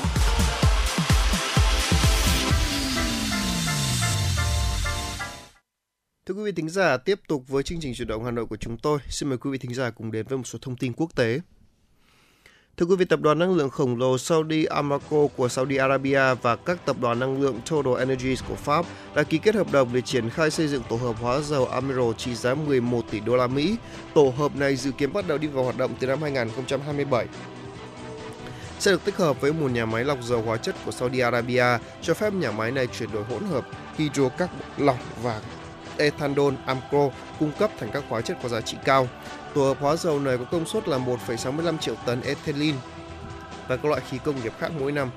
Thưa 6.26 6.34
quý 6.34 6.44
vị 6.44 6.52
thính 6.52 6.70
giả, 6.70 6.98
tiếp 6.98 7.20
tục 7.28 7.44
với 7.48 7.64
chương 7.64 7.80
trình 7.80 7.94
chuyển 7.94 8.08
động 8.08 8.26
Hà 8.26 8.32
Nội 8.32 8.46
của 8.46 8.58
chúng 8.58 8.78
tôi. 8.78 9.00
Xin 9.10 9.30
mời 9.30 9.38
quý 9.38 9.52
vị 9.52 9.58
thính 9.58 9.74
giả 9.74 9.90
cùng 9.90 10.12
đến 10.12 10.26
với 10.30 10.38
một 10.38 10.44
số 10.44 10.60
thông 10.62 10.76
tin 10.76 10.94
quốc 10.94 11.16
tế. 11.16 11.40
Thưa 12.80 12.86
quý 12.86 12.96
vị, 12.96 13.06
tập 13.06 13.20
đoàn 13.22 13.40
năng 13.40 13.56
lượng 13.56 13.70
khổng 13.70 13.98
lồ 13.98 14.18
Saudi 14.18 14.66
Aramco 14.66 15.18
của 15.38 15.50
Saudi 15.50 15.76
Arabia 15.76 16.34
và 16.42 16.56
các 16.56 16.86
tập 16.86 16.96
đoàn 17.02 17.20
năng 17.20 17.42
lượng 17.42 17.60
Total 17.70 18.00
Energies 18.00 18.44
của 18.50 18.56
Pháp 18.56 18.86
đã 19.16 19.24
ký 19.24 19.38
kết 19.38 19.56
hợp 19.56 19.72
đồng 19.72 19.90
để 19.94 20.02
triển 20.02 20.30
khai 20.30 20.52
xây 20.52 20.68
dựng 20.68 20.84
tổ 20.90 20.96
hợp 20.96 21.16
hóa 21.22 21.40
dầu 21.42 21.66
Amiral 21.66 22.12
trị 22.18 22.36
giá 22.36 22.56
11 22.56 23.02
tỷ 23.12 23.20
đô 23.20 23.36
la 23.36 23.48
Mỹ. 23.48 23.76
Tổ 24.14 24.34
hợp 24.38 24.56
này 24.56 24.76
dự 24.76 24.92
kiến 24.92 25.14
bắt 25.14 25.28
đầu 25.28 25.38
đi 25.38 25.48
vào 25.48 25.64
hoạt 25.64 25.78
động 25.78 25.92
từ 26.00 26.08
năm 26.08 26.22
2027 26.22 27.26
sẽ 28.80 28.92
được 28.92 29.06
tích 29.06 29.16
hợp 29.18 29.42
với 29.42 29.54
một 29.54 29.72
nhà 29.72 29.86
máy 29.86 30.04
lọc 30.04 30.24
dầu 30.24 30.42
hóa 30.42 30.58
chất 30.58 30.76
của 30.86 30.92
Saudi 30.92 31.20
Arabia, 31.20 31.66
cho 32.02 32.14
phép 32.14 32.34
nhà 32.34 32.52
máy 32.52 32.72
này 32.72 32.88
chuyển 32.88 33.12
đổi 33.12 33.24
hỗn 33.24 33.44
hợp 33.44 33.66
hydrocarbon 33.98 34.60
lỏng 34.78 35.00
và 35.24 35.42
ethanol 35.98 36.54
Amco 36.66 37.10
cung 37.40 37.52
cấp 37.60 37.72
thành 37.80 37.90
các 37.94 38.04
hóa 38.10 38.22
chất 38.22 38.38
có 38.44 38.50
giá 38.50 38.62
trị 38.62 38.78
cao. 38.86 39.08
Tổ 39.54 39.62
hợp 39.62 39.78
hóa 39.80 39.96
dầu 39.96 40.20
này 40.20 40.38
có 40.38 40.44
công 40.44 40.66
suất 40.66 40.88
là 40.88 40.98
1,65 40.98 41.78
triệu 41.78 41.96
tấn 42.06 42.22
ethylene 42.22 42.78
và 43.68 43.78
các 43.78 43.86
loại 43.86 44.02
khí 44.10 44.18
công 44.24 44.44
nghiệp 44.44 44.54
khác 44.60 44.72
mỗi 44.80 44.92
năm. 44.92 45.10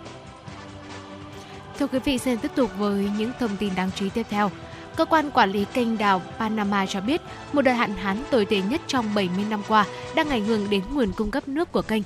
Thưa 1.79 1.87
quý 1.87 1.99
vị, 1.99 2.19
xin 2.19 2.39
tiếp 2.39 2.51
tục 2.55 2.71
với 2.79 3.11
những 3.19 3.33
thông 3.41 3.57
tin 3.57 3.75
đáng 3.77 3.91
chú 3.97 4.05
ý 4.05 4.11
tiếp 4.15 4.27
theo. 4.31 4.51
Cơ 4.97 5.05
quan 5.05 5.31
quản 5.31 5.51
lý 5.51 5.65
kênh 5.65 5.99
đào 5.99 6.23
Panama 6.39 6.87
cho 6.87 7.01
biết 7.01 7.21
một 7.53 7.63
đợt 7.63 7.73
hạn 7.73 7.95
hán 7.97 8.23
tồi 8.31 8.45
tệ 8.45 8.61
nhất 8.61 8.81
trong 8.87 9.15
70 9.15 9.45
năm 9.51 9.63
qua 9.69 9.87
đang 10.15 10.29
ảnh 10.29 10.45
hưởng 10.45 10.71
đến 10.71 10.83
nguồn 10.93 11.13
cung 11.13 11.31
cấp 11.31 11.49
nước 11.49 11.73
của 11.73 11.83
kênh. 11.83 12.03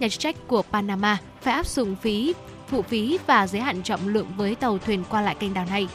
Nhà 0.00 0.08
chức 0.08 0.20
trách 0.20 0.36
của 0.46 0.62
Panama 0.62 1.18
phải 1.40 1.54
áp 1.54 1.66
dụng 1.66 1.96
phí, 1.96 2.34
phụ 2.68 2.82
phí 2.82 3.18
và 3.26 3.46
giới 3.46 3.62
hạn 3.62 3.82
trọng 3.82 4.08
lượng 4.08 4.26
với 4.36 4.54
tàu 4.54 4.78
thuyền 4.78 5.04
qua 5.10 5.22
lại 5.22 5.34
kênh 5.34 5.54
đào 5.54 5.66
này. 5.70 5.88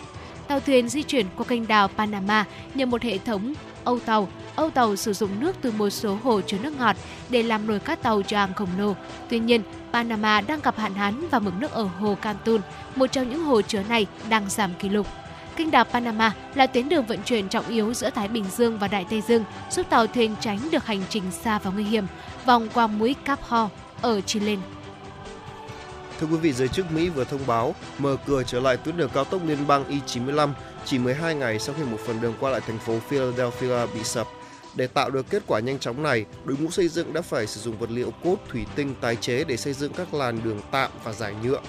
Tàu 0.48 0.60
thuyền 0.60 0.90
di 0.90 1.04
chuyển 1.04 1.26
qua 1.38 1.46
kênh 1.46 1.68
đào 1.68 1.88
Panama 1.88 2.46
nhờ 2.74 2.86
một 2.86 3.02
hệ 3.02 3.18
thống 3.18 3.54
âu 3.86 4.00
tàu. 4.00 4.28
Âu 4.56 4.70
tàu 4.70 4.96
sử 4.96 5.14
dụng 5.14 5.40
nước 5.40 5.56
từ 5.62 5.72
một 5.72 5.90
số 5.90 6.18
hồ 6.24 6.42
chứa 6.42 6.58
nước 6.62 6.80
ngọt 6.80 6.96
để 7.30 7.44
làm 7.44 7.68
nổi 7.68 7.80
các 7.80 8.02
tàu 8.02 8.22
cho 8.22 8.38
hàng 8.38 8.54
khổng 8.54 8.70
lồ. 8.78 8.96
Tuy 9.30 9.40
nhiên, 9.40 9.62
Panama 9.94 10.42
đang 10.42 10.60
gặp 10.64 10.78
hạn 10.78 10.94
hán 10.94 11.28
và 11.32 11.40
mực 11.40 11.54
nước 11.60 11.72
ở 11.72 11.84
hồ 11.84 12.18
Cantun, 12.22 12.62
một 12.96 13.08
trong 13.08 13.30
những 13.30 13.44
hồ 13.44 13.62
chứa 13.62 13.84
này 13.90 14.06
đang 14.30 14.50
giảm 14.50 14.74
kỷ 14.74 14.90
lục. 14.90 15.08
Kênh 15.56 15.72
đào 15.72 15.84
Panama 15.84 16.32
là 16.56 16.68
tuyến 16.68 16.90
đường 16.90 17.06
vận 17.06 17.20
chuyển 17.26 17.50
trọng 17.50 17.68
yếu 17.68 17.94
giữa 17.94 18.10
Thái 18.10 18.28
Bình 18.28 18.46
Dương 18.58 18.78
và 18.78 18.88
Đại 18.88 19.06
Tây 19.10 19.22
Dương, 19.28 19.44
giúp 19.72 19.86
tàu 19.90 20.08
thuyền 20.08 20.36
tránh 20.40 20.60
được 20.72 20.86
hành 20.86 21.02
trình 21.10 21.24
xa 21.32 21.60
và 21.60 21.72
nguy 21.72 21.84
hiểm, 21.84 22.06
vòng 22.46 22.68
qua 22.74 22.88
mũi 22.88 23.16
Cap 23.26 23.44
Ho 23.44 23.70
ở 24.02 24.22
Chile. 24.22 24.56
Thưa 26.20 26.28
quý 26.28 26.38
vị, 26.38 26.54
giới 26.54 26.68
chức 26.68 26.92
Mỹ 26.92 27.10
vừa 27.10 27.24
thông 27.24 27.48
báo 27.48 27.76
mở 27.98 28.16
cửa 28.26 28.44
trở 28.44 28.60
lại 28.60 28.78
tuyến 28.78 28.98
đường 28.98 29.10
cao 29.14 29.24
tốc 29.24 29.42
liên 29.46 29.68
bang 29.68 29.88
I-95 29.90 30.50
chỉ 30.86 31.00
12 31.00 31.36
ngày 31.36 31.60
sau 31.60 31.76
khi 31.78 31.84
một 31.84 32.00
phần 32.06 32.22
đường 32.22 32.34
qua 32.40 32.52
lại 32.52 32.62
thành 32.62 32.80
phố 32.80 33.00
Philadelphia 33.00 33.86
bị 33.94 34.04
sập. 34.04 34.28
Để 34.76 34.88
tạo 34.88 35.10
được 35.10 35.26
kết 35.30 35.44
quả 35.48 35.60
nhanh 35.60 35.80
chóng 35.80 36.04
này, 36.04 36.26
đội 36.46 36.58
ngũ 36.58 36.72
xây 36.72 36.88
dựng 36.88 37.14
đã 37.14 37.22
phải 37.22 37.48
sử 37.48 37.62
dụng 37.62 37.78
vật 37.78 37.92
liệu 37.92 38.12
cốt 38.24 38.36
thủy 38.50 38.66
tinh 38.76 38.96
tái 39.02 39.16
chế 39.16 39.44
để 39.44 39.58
xây 39.58 39.74
dựng 39.74 39.94
các 39.94 40.14
làn 40.14 40.44
đường 40.44 40.62
tạm 40.72 40.92
và 41.04 41.14
giải 41.14 41.34
nhựa. 41.44 41.62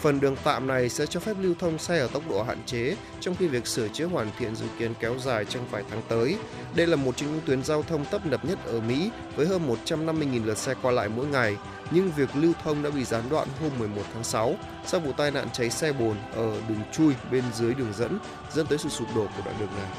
Phần 0.00 0.20
đường 0.20 0.36
tạm 0.44 0.66
này 0.66 0.88
sẽ 0.88 1.06
cho 1.06 1.20
phép 1.20 1.36
lưu 1.40 1.54
thông 1.58 1.78
xe 1.78 1.98
ở 1.98 2.08
tốc 2.08 2.22
độ 2.30 2.42
hạn 2.42 2.58
chế, 2.66 2.96
trong 3.20 3.34
khi 3.34 3.46
việc 3.46 3.66
sửa 3.66 3.88
chữa 3.88 4.06
hoàn 4.06 4.30
thiện 4.38 4.56
dự 4.56 4.66
kiến 4.78 4.94
kéo 5.00 5.18
dài 5.18 5.44
trong 5.44 5.66
vài 5.70 5.82
tháng 5.90 6.02
tới. 6.08 6.36
Đây 6.74 6.86
là 6.86 6.96
một 6.96 7.16
trong 7.16 7.32
những 7.32 7.40
tuyến 7.46 7.64
giao 7.64 7.82
thông 7.82 8.04
tấp 8.04 8.26
nập 8.26 8.44
nhất 8.44 8.58
ở 8.66 8.80
Mỹ, 8.80 9.10
với 9.36 9.46
hơn 9.46 9.76
150.000 9.86 10.44
lượt 10.46 10.58
xe 10.58 10.74
qua 10.82 10.92
lại 10.92 11.08
mỗi 11.08 11.26
ngày. 11.26 11.56
Nhưng 11.94 12.10
việc 12.16 12.36
lưu 12.36 12.52
thông 12.64 12.82
đã 12.82 12.90
bị 12.90 13.04
gián 13.04 13.22
đoạn 13.30 13.48
hôm 13.60 13.70
11 13.78 14.02
tháng 14.14 14.24
6 14.24 14.54
sau 14.86 15.00
vụ 15.00 15.12
tai 15.12 15.30
nạn 15.30 15.48
cháy 15.52 15.70
xe 15.70 15.92
bồn 15.92 16.16
ở 16.34 16.56
đường 16.68 16.80
chui 16.92 17.14
bên 17.30 17.44
dưới 17.54 17.74
đường 17.74 17.92
dẫn, 17.96 18.18
dẫn 18.52 18.66
tới 18.66 18.78
sự 18.78 18.88
sụp 18.88 19.08
đổ 19.16 19.26
của 19.36 19.42
đoạn 19.44 19.56
đường 19.60 19.70
này. 19.76 19.90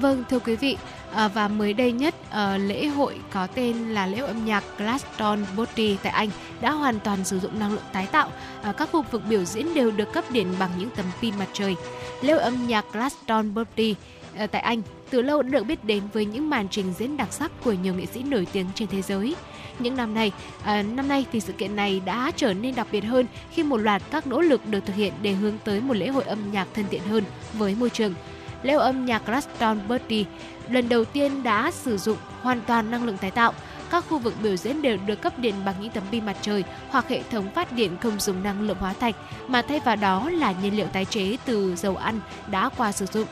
Vâng, 0.00 0.24
thưa 0.30 0.38
quý 0.38 0.56
vị, 0.56 0.76
à, 1.14 1.28
và 1.28 1.48
mới 1.48 1.72
đây 1.72 1.92
nhất 1.92 2.14
à, 2.30 2.56
lễ 2.56 2.86
hội 2.86 3.20
có 3.30 3.46
tên 3.46 3.76
là 3.88 4.06
lễ 4.06 4.18
hội 4.18 4.28
âm 4.28 4.44
nhạc 4.44 4.64
Glastonbury 4.78 5.96
tại 6.02 6.12
Anh 6.12 6.28
đã 6.60 6.70
hoàn 6.70 7.00
toàn 7.00 7.24
sử 7.24 7.40
dụng 7.40 7.58
năng 7.58 7.72
lượng 7.72 7.82
tái 7.92 8.06
tạo. 8.12 8.32
À, 8.62 8.72
các 8.72 8.88
khu 8.92 9.02
vực 9.02 9.22
biểu 9.28 9.44
diễn 9.44 9.74
đều 9.74 9.90
được 9.90 10.12
cấp 10.12 10.24
điện 10.30 10.54
bằng 10.58 10.70
những 10.78 10.90
tấm 10.96 11.06
pin 11.20 11.38
mặt 11.38 11.48
trời. 11.52 11.76
Lễ 12.20 12.32
hội 12.32 12.42
âm 12.42 12.66
nhạc 12.66 12.84
Glastonbury 12.92 13.94
à, 14.36 14.46
tại 14.46 14.62
Anh 14.62 14.82
từ 15.10 15.22
lâu 15.22 15.42
đã 15.42 15.48
được 15.48 15.64
biết 15.64 15.84
đến 15.84 16.02
với 16.12 16.24
những 16.24 16.50
màn 16.50 16.68
trình 16.68 16.92
diễn 16.98 17.16
đặc 17.16 17.32
sắc 17.32 17.50
của 17.64 17.72
nhiều 17.72 17.94
nghệ 17.94 18.06
sĩ 18.06 18.22
nổi 18.22 18.46
tiếng 18.52 18.66
trên 18.74 18.88
thế 18.88 19.02
giới. 19.02 19.34
Những 19.80 19.96
năm 19.96 20.14
nay, 20.14 20.32
à, 20.62 20.82
năm 20.82 21.08
nay 21.08 21.26
thì 21.32 21.40
sự 21.40 21.52
kiện 21.52 21.76
này 21.76 22.00
đã 22.04 22.30
trở 22.36 22.54
nên 22.54 22.74
đặc 22.74 22.86
biệt 22.92 23.00
hơn 23.00 23.26
khi 23.50 23.62
một 23.62 23.76
loạt 23.76 24.02
các 24.10 24.26
nỗ 24.26 24.40
lực 24.40 24.66
được 24.66 24.86
thực 24.86 24.96
hiện 24.96 25.12
để 25.22 25.32
hướng 25.32 25.58
tới 25.64 25.80
một 25.80 25.96
lễ 25.96 26.08
hội 26.08 26.24
âm 26.24 26.52
nhạc 26.52 26.68
thân 26.74 26.84
thiện 26.90 27.02
hơn 27.02 27.24
với 27.52 27.74
môi 27.74 27.90
trường 27.90 28.14
lễ 28.62 28.74
hội 28.74 28.84
âm 28.84 29.06
nhạc 29.06 29.26
Glastonbury 29.26 30.24
lần 30.68 30.88
đầu 30.88 31.04
tiên 31.04 31.42
đã 31.42 31.70
sử 31.70 31.98
dụng 31.98 32.16
hoàn 32.42 32.60
toàn 32.60 32.90
năng 32.90 33.04
lượng 33.04 33.18
tái 33.18 33.30
tạo. 33.30 33.54
Các 33.90 34.04
khu 34.08 34.18
vực 34.18 34.34
biểu 34.42 34.56
diễn 34.56 34.82
đều 34.82 34.98
được 35.06 35.22
cấp 35.22 35.38
điện 35.38 35.54
bằng 35.64 35.74
những 35.80 35.90
tấm 35.90 36.02
pin 36.10 36.26
mặt 36.26 36.36
trời 36.40 36.64
hoặc 36.88 37.08
hệ 37.08 37.22
thống 37.30 37.50
phát 37.54 37.72
điện 37.72 37.96
không 38.00 38.20
dùng 38.20 38.42
năng 38.42 38.62
lượng 38.62 38.76
hóa 38.80 38.92
thạch, 38.92 39.16
mà 39.48 39.62
thay 39.62 39.80
vào 39.80 39.96
đó 39.96 40.30
là 40.30 40.54
nhiên 40.62 40.76
liệu 40.76 40.86
tái 40.86 41.04
chế 41.04 41.36
từ 41.44 41.76
dầu 41.76 41.96
ăn 41.96 42.20
đã 42.50 42.68
qua 42.76 42.92
sử 42.92 43.06
dụng. 43.06 43.26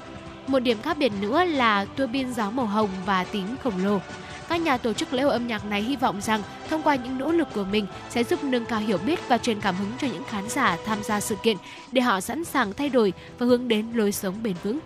Một 0.46 0.58
điểm 0.58 0.78
khác 0.82 0.98
biệt 0.98 1.12
nữa 1.20 1.44
là 1.44 1.84
tua 1.84 2.06
bin 2.06 2.32
gió 2.32 2.50
màu 2.50 2.66
hồng 2.66 2.90
và 3.06 3.24
tím 3.24 3.56
khổng 3.62 3.84
lồ. 3.84 4.00
Các 4.48 4.60
nhà 4.60 4.76
tổ 4.76 4.92
chức 4.92 5.12
lễ 5.12 5.22
hội 5.22 5.32
âm 5.32 5.46
nhạc 5.46 5.64
này 5.64 5.82
hy 5.82 5.96
vọng 5.96 6.20
rằng 6.20 6.42
thông 6.68 6.82
qua 6.82 6.94
những 6.94 7.18
nỗ 7.18 7.32
lực 7.32 7.48
của 7.54 7.64
mình 7.64 7.86
sẽ 8.10 8.24
giúp 8.24 8.44
nâng 8.44 8.66
cao 8.66 8.80
hiểu 8.80 8.98
biết 8.98 9.18
và 9.28 9.38
truyền 9.38 9.60
cảm 9.60 9.74
hứng 9.76 9.92
cho 9.98 10.06
những 10.06 10.24
khán 10.24 10.48
giả 10.48 10.76
tham 10.84 11.02
gia 11.02 11.20
sự 11.20 11.36
kiện 11.42 11.56
để 11.92 12.00
họ 12.00 12.20
sẵn 12.20 12.44
sàng 12.44 12.72
thay 12.72 12.88
đổi 12.88 13.12
và 13.38 13.46
hướng 13.46 13.68
đến 13.68 13.92
lối 13.92 14.12
sống 14.12 14.42
bền 14.42 14.54
vững. 14.62 14.78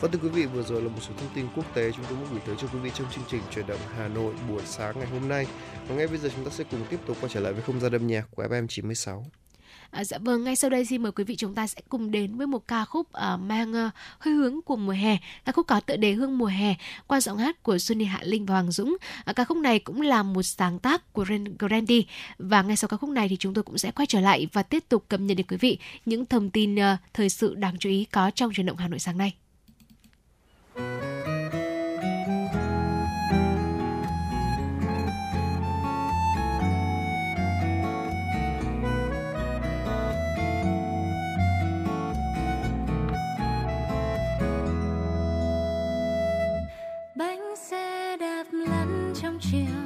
Vâng 0.00 0.10
thưa 0.12 0.18
quý 0.22 0.28
vị, 0.28 0.46
vừa 0.46 0.62
rồi 0.62 0.82
là 0.82 0.88
một 0.88 1.00
số 1.00 1.12
thông 1.20 1.28
tin 1.34 1.46
quốc 1.56 1.74
tế 1.74 1.92
chúng 1.92 2.04
tôi 2.08 2.18
muốn 2.18 2.28
gửi 2.30 2.40
tới 2.46 2.56
cho 2.58 2.68
quý 2.72 2.78
vị 2.78 2.90
trong 2.94 3.06
chương 3.10 3.24
trình 3.28 3.40
truyền 3.50 3.66
động 3.66 3.80
Hà 3.96 4.08
Nội 4.08 4.34
buổi 4.48 4.62
sáng 4.64 4.98
ngày 4.98 5.08
hôm 5.12 5.28
nay. 5.28 5.46
Và 5.88 5.94
ngay 5.94 6.06
bây 6.06 6.18
giờ 6.18 6.28
chúng 6.36 6.44
ta 6.44 6.50
sẽ 6.50 6.64
cùng 6.70 6.80
tiếp 6.90 7.00
tục 7.06 7.16
quay 7.20 7.30
trở 7.34 7.40
lại 7.40 7.52
với 7.52 7.62
không 7.62 7.80
gian 7.80 7.92
âm 7.92 8.06
nhạc 8.06 8.24
của 8.30 8.42
FM 8.42 8.66
96. 8.66 9.24
À, 9.96 10.04
dạ 10.04 10.18
vâng, 10.18 10.44
ngay 10.44 10.56
sau 10.56 10.70
đây 10.70 10.84
xin 10.84 11.02
mời 11.02 11.12
quý 11.12 11.24
vị 11.24 11.36
chúng 11.36 11.54
ta 11.54 11.66
sẽ 11.66 11.80
cùng 11.88 12.10
đến 12.10 12.36
với 12.36 12.46
một 12.46 12.68
ca 12.68 12.84
khúc 12.84 13.06
uh, 13.08 13.40
mang 13.40 13.72
uh, 13.86 13.92
hơi 14.18 14.34
hướng 14.34 14.62
của 14.62 14.76
mùa 14.76 14.92
hè. 14.92 15.18
Ca 15.44 15.52
khúc 15.52 15.66
có 15.66 15.80
tựa 15.80 15.96
đề 15.96 16.12
Hương 16.12 16.38
mùa 16.38 16.46
hè 16.46 16.74
qua 17.06 17.20
giọng 17.20 17.38
hát 17.38 17.62
của 17.62 17.78
Sunny 17.78 18.04
Hạ 18.04 18.20
Linh 18.22 18.46
và 18.46 18.54
Hoàng 18.54 18.70
Dũng. 18.70 18.96
À, 19.24 19.32
ca 19.32 19.44
khúc 19.44 19.56
này 19.56 19.78
cũng 19.78 20.00
là 20.00 20.22
một 20.22 20.42
sáng 20.42 20.78
tác 20.78 21.12
của 21.12 21.24
Grandy 21.58 22.06
và 22.38 22.62
ngay 22.62 22.76
sau 22.76 22.88
ca 22.88 22.96
khúc 22.96 23.10
này 23.10 23.28
thì 23.28 23.36
chúng 23.36 23.54
tôi 23.54 23.64
cũng 23.64 23.78
sẽ 23.78 23.90
quay 23.90 24.06
trở 24.06 24.20
lại 24.20 24.48
và 24.52 24.62
tiếp 24.62 24.84
tục 24.88 25.04
cập 25.08 25.20
nhật 25.20 25.36
đến 25.36 25.46
quý 25.46 25.56
vị 25.56 25.78
những 26.06 26.26
thông 26.26 26.50
tin 26.50 26.74
uh, 26.74 26.98
thời 27.14 27.28
sự 27.28 27.54
đáng 27.54 27.76
chú 27.78 27.88
ý 27.88 28.04
có 28.04 28.30
trong 28.30 28.52
truyền 28.52 28.66
động 28.66 28.76
Hà 28.76 28.88
Nội 28.88 28.98
sáng 28.98 29.18
nay. 29.18 29.34
Lăn 49.22 49.38
trong 49.40 49.85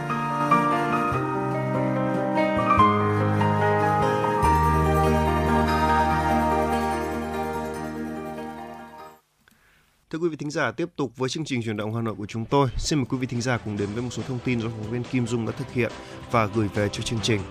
thính 10.51 10.55
giả, 10.55 10.71
tiếp 10.71 10.89
tục 10.95 11.11
với 11.17 11.29
chương 11.29 11.45
trình 11.45 11.63
truyền 11.63 11.77
động 11.77 11.95
Hà 11.95 12.01
Nội 12.01 12.15
của 12.17 12.25
chúng 12.25 12.45
tôi. 12.45 12.67
Xin 12.77 12.99
mời 12.99 13.05
quý 13.09 13.17
vị 13.17 13.27
thính 13.27 13.41
giả 13.41 13.57
cùng 13.57 13.77
đến 13.77 13.89
với 13.93 14.03
một 14.03 14.09
số 14.11 14.23
thông 14.27 14.39
tin 14.45 14.59
do 14.61 14.67
phóng 14.69 14.91
viên 14.91 15.03
Kim 15.03 15.27
Dung 15.27 15.45
đã 15.45 15.51
thực 15.57 15.73
hiện 15.73 15.91
và 16.31 16.45
gửi 16.45 16.67
về 16.67 16.89
cho 16.91 17.01
chương 17.01 17.19
trình. 17.19 17.41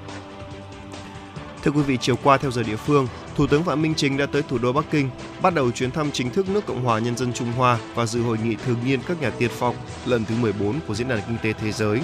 Thưa 1.63 1.71
quý 1.71 1.83
vị, 1.83 1.99
chiều 2.01 2.17
qua 2.23 2.37
theo 2.37 2.51
giờ 2.51 2.63
địa 2.63 2.77
phương, 2.77 3.09
Thủ 3.37 3.47
tướng 3.47 3.65
Phạm 3.65 3.83
Minh 3.83 3.95
Chính 3.97 4.17
đã 4.17 4.27
tới 4.27 4.43
thủ 4.43 4.59
đô 4.59 4.73
Bắc 4.73 4.85
Kinh, 4.91 5.11
bắt 5.43 5.55
đầu 5.55 5.71
chuyến 5.71 5.91
thăm 5.91 6.11
chính 6.13 6.31
thức 6.31 6.49
nước 6.49 6.67
Cộng 6.67 6.85
hòa 6.85 6.99
Nhân 6.99 7.17
dân 7.17 7.33
Trung 7.33 7.53
Hoa 7.53 7.79
và 7.95 8.07
dự 8.07 8.23
hội 8.23 8.39
nghị 8.45 8.55
thường 8.55 8.79
niên 8.85 9.01
các 9.09 9.21
nhà 9.21 9.31
tiên 9.31 9.51
phong 9.53 9.77
lần 10.07 10.25
thứ 10.25 10.35
14 10.35 10.81
của 10.87 10.95
Diễn 10.95 11.09
đàn 11.09 11.21
Kinh 11.29 11.39
tế 11.43 11.53
Thế 11.53 11.73
giới. 11.73 12.01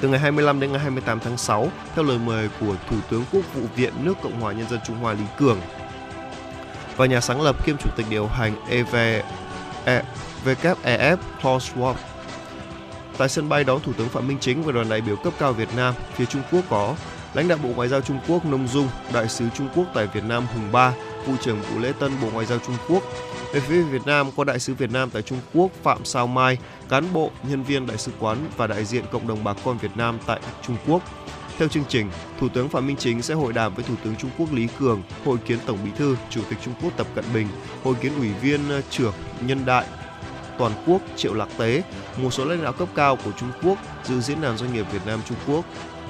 Từ 0.00 0.08
ngày 0.08 0.20
25 0.20 0.60
đến 0.60 0.72
ngày 0.72 0.80
28 0.80 1.20
tháng 1.20 1.36
6, 1.36 1.70
theo 1.94 2.04
lời 2.04 2.18
mời 2.18 2.48
của 2.60 2.76
Thủ 2.90 2.96
tướng 3.10 3.24
Quốc 3.32 3.54
vụ 3.54 3.62
viện 3.76 3.92
nước 4.02 4.14
Cộng 4.22 4.40
hòa 4.40 4.52
Nhân 4.52 4.68
dân 4.68 4.80
Trung 4.86 4.96
Hoa 4.96 5.12
Lý 5.12 5.24
Cường, 5.38 5.60
và 6.96 7.06
nhà 7.06 7.20
sáng 7.20 7.42
lập 7.42 7.66
kiêm 7.66 7.76
chủ 7.76 7.90
tịch 7.96 8.06
điều 8.10 8.26
hành 8.26 8.54
EV, 8.68 8.96
e, 9.86 10.02
WEF 10.44 11.16
Paul 11.42 11.58
Schwab. 11.58 11.94
Tại 13.18 13.28
sân 13.28 13.48
bay 13.48 13.64
đón 13.64 13.80
Thủ 13.80 13.92
tướng 13.92 14.08
Phạm 14.08 14.28
Minh 14.28 14.38
Chính 14.40 14.62
và 14.62 14.72
đoàn 14.72 14.88
đại 14.88 15.00
biểu 15.00 15.16
cấp 15.16 15.32
cao 15.38 15.52
Việt 15.52 15.68
Nam, 15.76 15.94
phía 16.14 16.24
Trung 16.24 16.42
Quốc 16.52 16.62
có 16.70 16.94
lãnh 17.34 17.48
đạo 17.48 17.58
Bộ 17.62 17.68
Ngoại 17.76 17.88
giao 17.88 18.00
Trung 18.00 18.18
Quốc 18.28 18.44
Nông 18.44 18.68
Dung, 18.68 18.88
đại 19.12 19.28
sứ 19.28 19.44
Trung 19.54 19.68
Quốc 19.74 19.86
tại 19.94 20.06
Việt 20.06 20.24
Nam 20.24 20.46
Hùng 20.46 20.72
Ba, 20.72 20.92
vụ 21.26 21.34
trưởng 21.40 21.60
vụ 21.60 21.78
lễ 21.78 21.92
tân 22.00 22.12
Bộ 22.22 22.28
Ngoại 22.32 22.46
giao 22.46 22.58
Trung 22.58 22.76
Quốc. 22.88 23.02
Về 23.52 23.60
phía 23.60 23.82
Việt 23.82 24.06
Nam 24.06 24.30
có 24.36 24.44
đại 24.44 24.58
sứ 24.58 24.74
Việt 24.74 24.90
Nam 24.90 25.10
tại 25.10 25.22
Trung 25.22 25.40
Quốc 25.54 25.70
Phạm 25.82 26.04
Sao 26.04 26.26
Mai, 26.26 26.58
cán 26.88 27.12
bộ, 27.12 27.30
nhân 27.42 27.62
viên 27.62 27.86
đại 27.86 27.98
sứ 27.98 28.12
quán 28.18 28.38
và 28.56 28.66
đại 28.66 28.84
diện 28.84 29.04
cộng 29.12 29.26
đồng 29.26 29.44
bà 29.44 29.54
con 29.64 29.78
Việt 29.78 29.96
Nam 29.96 30.18
tại 30.26 30.40
Trung 30.62 30.76
Quốc. 30.86 31.02
Theo 31.58 31.68
chương 31.68 31.84
trình, 31.88 32.10
Thủ 32.40 32.48
tướng 32.48 32.68
Phạm 32.68 32.86
Minh 32.86 32.96
Chính 32.96 33.22
sẽ 33.22 33.34
hội 33.34 33.52
đàm 33.52 33.74
với 33.74 33.84
Thủ 33.84 33.94
tướng 34.04 34.16
Trung 34.16 34.30
Quốc 34.38 34.52
Lý 34.52 34.68
Cường, 34.78 35.02
hội 35.24 35.38
kiến 35.38 35.58
Tổng 35.66 35.78
Bí 35.84 35.90
thư, 35.96 36.16
Chủ 36.30 36.40
tịch 36.50 36.58
Trung 36.64 36.74
Quốc 36.82 36.92
Tập 36.96 37.06
Cận 37.14 37.24
Bình, 37.34 37.46
hội 37.84 37.94
kiến 38.00 38.12
Ủy 38.18 38.32
viên 38.32 38.68
ờ, 38.68 38.82
trưởng 38.90 39.14
Nhân 39.40 39.66
đại 39.66 39.84
toàn 40.58 40.72
quốc 40.86 41.02
Triệu 41.16 41.34
Lạc 41.34 41.48
Tế, 41.58 41.82
một 42.16 42.30
số 42.30 42.44
lãnh 42.44 42.62
đạo 42.62 42.72
cấp 42.72 42.88
cao 42.94 43.16
của 43.16 43.32
Trung 43.32 43.48
Quốc 43.62 43.78
dự 44.04 44.20
diễn 44.20 44.40
đàn 44.40 44.56
doanh 44.56 44.72
nghiệp 44.72 44.86
Việt 44.92 45.06
Nam 45.06 45.20
Trung 45.28 45.38
Quốc, 45.46 45.64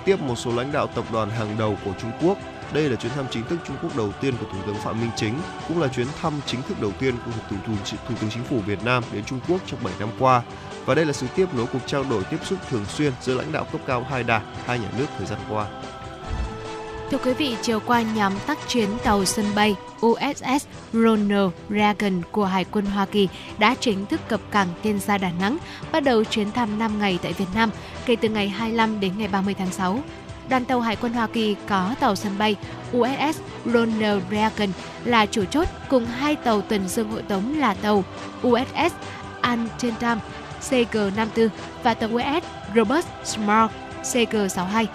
tiếp 0.04 0.20
một 0.20 0.34
số 0.36 0.56
lãnh 0.56 0.72
đạo 0.72 0.86
tập 0.86 1.04
đoàn 1.12 1.30
hàng 1.30 1.56
đầu 1.58 1.78
của 1.84 1.92
Trung 2.00 2.10
Quốc. 2.22 2.38
Đây 2.72 2.90
là 2.90 2.96
chuyến 2.96 3.12
thăm 3.12 3.24
chính 3.30 3.44
thức 3.44 3.58
Trung 3.66 3.76
Quốc 3.82 3.96
đầu 3.96 4.12
tiên 4.20 4.34
của 4.40 4.46
Thủ 4.52 4.58
tướng 4.66 4.76
Phạm 4.76 5.00
Minh 5.00 5.10
Chính, 5.16 5.34
cũng 5.68 5.80
là 5.80 5.88
chuyến 5.88 6.06
thăm 6.20 6.32
chính 6.46 6.62
thức 6.62 6.80
đầu 6.80 6.92
tiên 6.98 7.14
của 7.26 7.30
Thủ 7.50 7.56
tướng, 7.66 7.76
Thủ 8.08 8.14
tướng 8.20 8.30
Chính 8.30 8.44
phủ 8.44 8.58
Việt 8.66 8.84
Nam 8.84 9.02
đến 9.12 9.24
Trung 9.24 9.40
Quốc 9.48 9.60
trong 9.66 9.84
7 9.84 9.94
năm 9.98 10.08
qua. 10.18 10.42
Và 10.84 10.94
đây 10.94 11.06
là 11.06 11.12
sự 11.12 11.26
tiếp 11.36 11.54
nối 11.54 11.66
cuộc 11.72 11.78
trao 11.86 12.04
đổi 12.10 12.24
tiếp 12.24 12.38
xúc 12.44 12.58
thường 12.70 12.84
xuyên 12.84 13.12
giữa 13.20 13.34
lãnh 13.34 13.52
đạo 13.52 13.66
cấp 13.72 13.80
cao 13.86 14.06
hai 14.10 14.22
đảng, 14.22 14.42
hai 14.64 14.78
nhà 14.78 14.88
nước 14.98 15.06
thời 15.18 15.26
gian 15.26 15.38
qua. 15.50 15.66
Thưa 17.10 17.18
quý 17.18 17.34
vị, 17.34 17.56
chiều 17.62 17.80
qua 17.80 18.02
nhóm 18.02 18.32
tác 18.46 18.58
chiến 18.68 18.88
tàu 19.04 19.24
sân 19.24 19.46
bay 19.54 19.76
USS 20.06 20.66
Ronald 20.92 21.50
Reagan 21.70 22.22
của 22.32 22.44
Hải 22.44 22.64
quân 22.64 22.86
Hoa 22.86 23.06
Kỳ 23.06 23.28
đã 23.58 23.74
chính 23.80 24.06
thức 24.06 24.20
cập 24.28 24.40
cảng 24.50 24.68
Tiên 24.82 25.00
Sa 25.00 25.18
Đà 25.18 25.30
Nẵng, 25.40 25.58
bắt 25.92 26.02
đầu 26.02 26.24
chuyến 26.24 26.52
thăm 26.52 26.78
5 26.78 26.98
ngày 26.98 27.18
tại 27.22 27.32
Việt 27.32 27.48
Nam 27.54 27.70
kể 28.06 28.16
từ 28.16 28.28
ngày 28.28 28.48
25 28.48 29.00
đến 29.00 29.12
ngày 29.18 29.28
30 29.28 29.54
tháng 29.58 29.70
6. 29.70 30.00
Đoàn 30.48 30.64
tàu 30.64 30.80
Hải 30.80 30.96
quân 30.96 31.12
Hoa 31.12 31.26
Kỳ 31.26 31.56
có 31.68 31.94
tàu 32.00 32.16
sân 32.16 32.38
bay 32.38 32.56
USS 32.96 33.40
Ronald 33.64 34.22
Reagan 34.30 34.68
là 35.04 35.26
chủ 35.26 35.44
chốt 35.44 35.68
cùng 35.88 36.06
hai 36.06 36.36
tàu 36.36 36.60
tuần 36.60 36.88
dương 36.88 37.10
hộ 37.10 37.20
tống 37.28 37.58
là 37.58 37.74
tàu 37.74 38.04
USS 38.46 38.94
Antietam 39.40 40.20
CG-54 40.70 41.48
và 41.82 41.94
tàu 41.94 42.10
USS 42.10 42.46
Robert 42.74 43.06
Small 43.24 43.66
CG-62. 44.02 44.86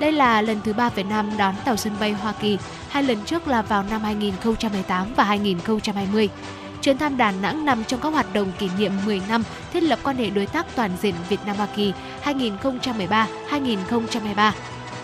Đây 0.00 0.12
là 0.12 0.42
lần 0.42 0.60
thứ 0.64 0.72
ba 0.72 0.88
Việt 0.88 1.06
Nam 1.06 1.30
đón 1.36 1.54
tàu 1.64 1.76
sân 1.76 1.92
bay 2.00 2.12
Hoa 2.12 2.32
Kỳ, 2.32 2.58
hai 2.88 3.02
lần 3.02 3.18
trước 3.24 3.48
là 3.48 3.62
vào 3.62 3.84
năm 3.90 4.02
2018 4.02 5.06
và 5.16 5.24
2020. 5.24 6.28
Chuyến 6.82 6.98
thăm 6.98 7.16
Đà 7.16 7.30
Nẵng 7.30 7.64
nằm 7.64 7.84
trong 7.84 8.00
các 8.00 8.08
hoạt 8.08 8.34
động 8.34 8.52
kỷ 8.58 8.68
niệm 8.78 8.92
10 9.04 9.20
năm 9.28 9.42
thiết 9.72 9.82
lập 9.82 9.98
quan 10.02 10.16
hệ 10.16 10.30
đối 10.30 10.46
tác 10.46 10.66
toàn 10.76 10.90
diện 11.02 11.14
Việt 11.28 11.40
Nam 11.46 11.56
Hoa 11.56 11.66
Kỳ 11.76 11.92
2013-2023. 12.24 14.52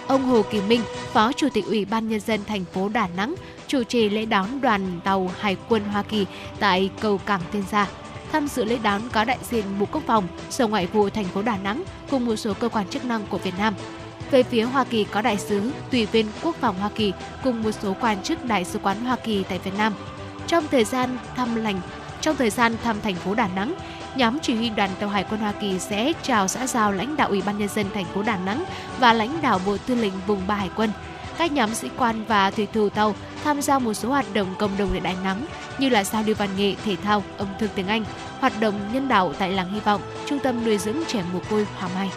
Ông 0.08 0.24
Hồ 0.24 0.42
Kỳ 0.50 0.60
Minh, 0.60 0.82
Phó 1.12 1.32
Chủ 1.32 1.48
tịch 1.52 1.64
Ủy 1.64 1.84
ban 1.84 2.08
Nhân 2.08 2.20
dân 2.20 2.40
thành 2.46 2.64
phố 2.64 2.88
Đà 2.88 3.08
Nẵng, 3.16 3.34
chủ 3.66 3.82
trì 3.82 4.08
lễ 4.08 4.26
đón 4.26 4.60
đoàn 4.60 5.00
tàu 5.04 5.30
Hải 5.38 5.56
quân 5.68 5.84
Hoa 5.84 6.02
Kỳ 6.02 6.26
tại 6.60 6.90
cầu 7.00 7.18
cảng 7.18 7.40
Tiên 7.52 7.64
Sa. 7.70 7.86
Tham 8.32 8.48
dự 8.48 8.64
lễ 8.64 8.78
đón 8.82 9.02
có 9.12 9.24
đại 9.24 9.38
diện 9.50 9.64
Bộ 9.80 9.86
Quốc 9.92 10.02
phòng, 10.06 10.26
Sở 10.50 10.66
Ngoại 10.66 10.86
vụ 10.86 11.10
thành 11.10 11.24
phố 11.24 11.42
Đà 11.42 11.56
Nẵng 11.56 11.84
cùng 12.10 12.26
một 12.26 12.36
số 12.36 12.54
cơ 12.54 12.68
quan 12.68 12.88
chức 12.88 13.04
năng 13.04 13.26
của 13.26 13.38
Việt 13.38 13.54
Nam. 13.58 13.74
Về 14.30 14.42
phía 14.42 14.62
Hoa 14.62 14.84
Kỳ 14.84 15.04
có 15.04 15.22
đại 15.22 15.38
sứ, 15.38 15.70
tùy 15.90 16.06
viên 16.06 16.26
quốc 16.42 16.56
phòng 16.60 16.78
Hoa 16.78 16.90
Kỳ 16.94 17.12
cùng 17.44 17.62
một 17.62 17.72
số 17.72 17.94
quan 18.00 18.22
chức 18.22 18.44
đại 18.44 18.64
sứ 18.64 18.78
quán 18.78 19.04
Hoa 19.04 19.16
Kỳ 19.16 19.44
tại 19.48 19.58
Việt 19.58 19.74
Nam. 19.78 19.94
Trong 20.46 20.64
thời 20.70 20.84
gian 20.84 21.18
thăm 21.36 21.54
lành, 21.54 21.80
trong 22.20 22.36
thời 22.36 22.50
gian 22.50 22.76
thăm 22.84 23.00
thành 23.00 23.14
phố 23.14 23.34
Đà 23.34 23.48
Nẵng, 23.48 23.74
nhóm 24.16 24.38
chỉ 24.42 24.54
huy 24.54 24.68
đoàn 24.68 24.90
tàu 25.00 25.08
hải 25.08 25.24
quân 25.30 25.40
Hoa 25.40 25.52
Kỳ 25.52 25.78
sẽ 25.78 26.12
chào 26.22 26.48
xã 26.48 26.66
giao 26.66 26.92
lãnh 26.92 27.16
đạo 27.16 27.28
Ủy 27.28 27.42
ban 27.46 27.58
nhân 27.58 27.68
dân 27.68 27.86
thành 27.94 28.04
phố 28.04 28.22
Đà 28.22 28.36
Nẵng 28.36 28.64
và 28.98 29.12
lãnh 29.12 29.42
đạo 29.42 29.60
Bộ 29.66 29.76
Tư 29.86 29.94
lệnh 29.94 30.12
Vùng 30.26 30.46
3 30.46 30.54
Hải 30.54 30.70
quân. 30.76 30.90
Các 31.38 31.52
nhóm 31.52 31.74
sĩ 31.74 31.88
quan 31.96 32.24
và 32.24 32.50
thủy 32.50 32.66
thủ 32.72 32.88
tàu 32.88 33.14
tham 33.44 33.62
gia 33.62 33.78
một 33.78 33.94
số 33.94 34.08
hoạt 34.08 34.34
động 34.34 34.54
cộng 34.58 34.76
đồng 34.78 34.90
tại 34.90 35.00
Đà 35.00 35.12
Nẵng 35.24 35.46
như 35.78 35.88
là 35.88 36.04
giao 36.04 36.22
lưu 36.22 36.34
văn 36.38 36.48
nghệ, 36.56 36.74
thể 36.84 36.96
thao, 36.96 37.22
ẩm 37.38 37.48
thực 37.58 37.74
tiếng 37.74 37.88
Anh, 37.88 38.04
hoạt 38.40 38.60
động 38.60 38.74
nhân 38.92 39.08
đạo 39.08 39.32
tại 39.38 39.52
làng 39.52 39.72
Hy 39.72 39.80
vọng, 39.80 40.00
trung 40.26 40.38
tâm 40.38 40.64
nuôi 40.64 40.78
dưỡng 40.78 40.96
trẻ 41.06 41.22
mồ 41.32 41.40
côi 41.50 41.66
Hòa 41.78 41.88
Mai. 41.94 42.10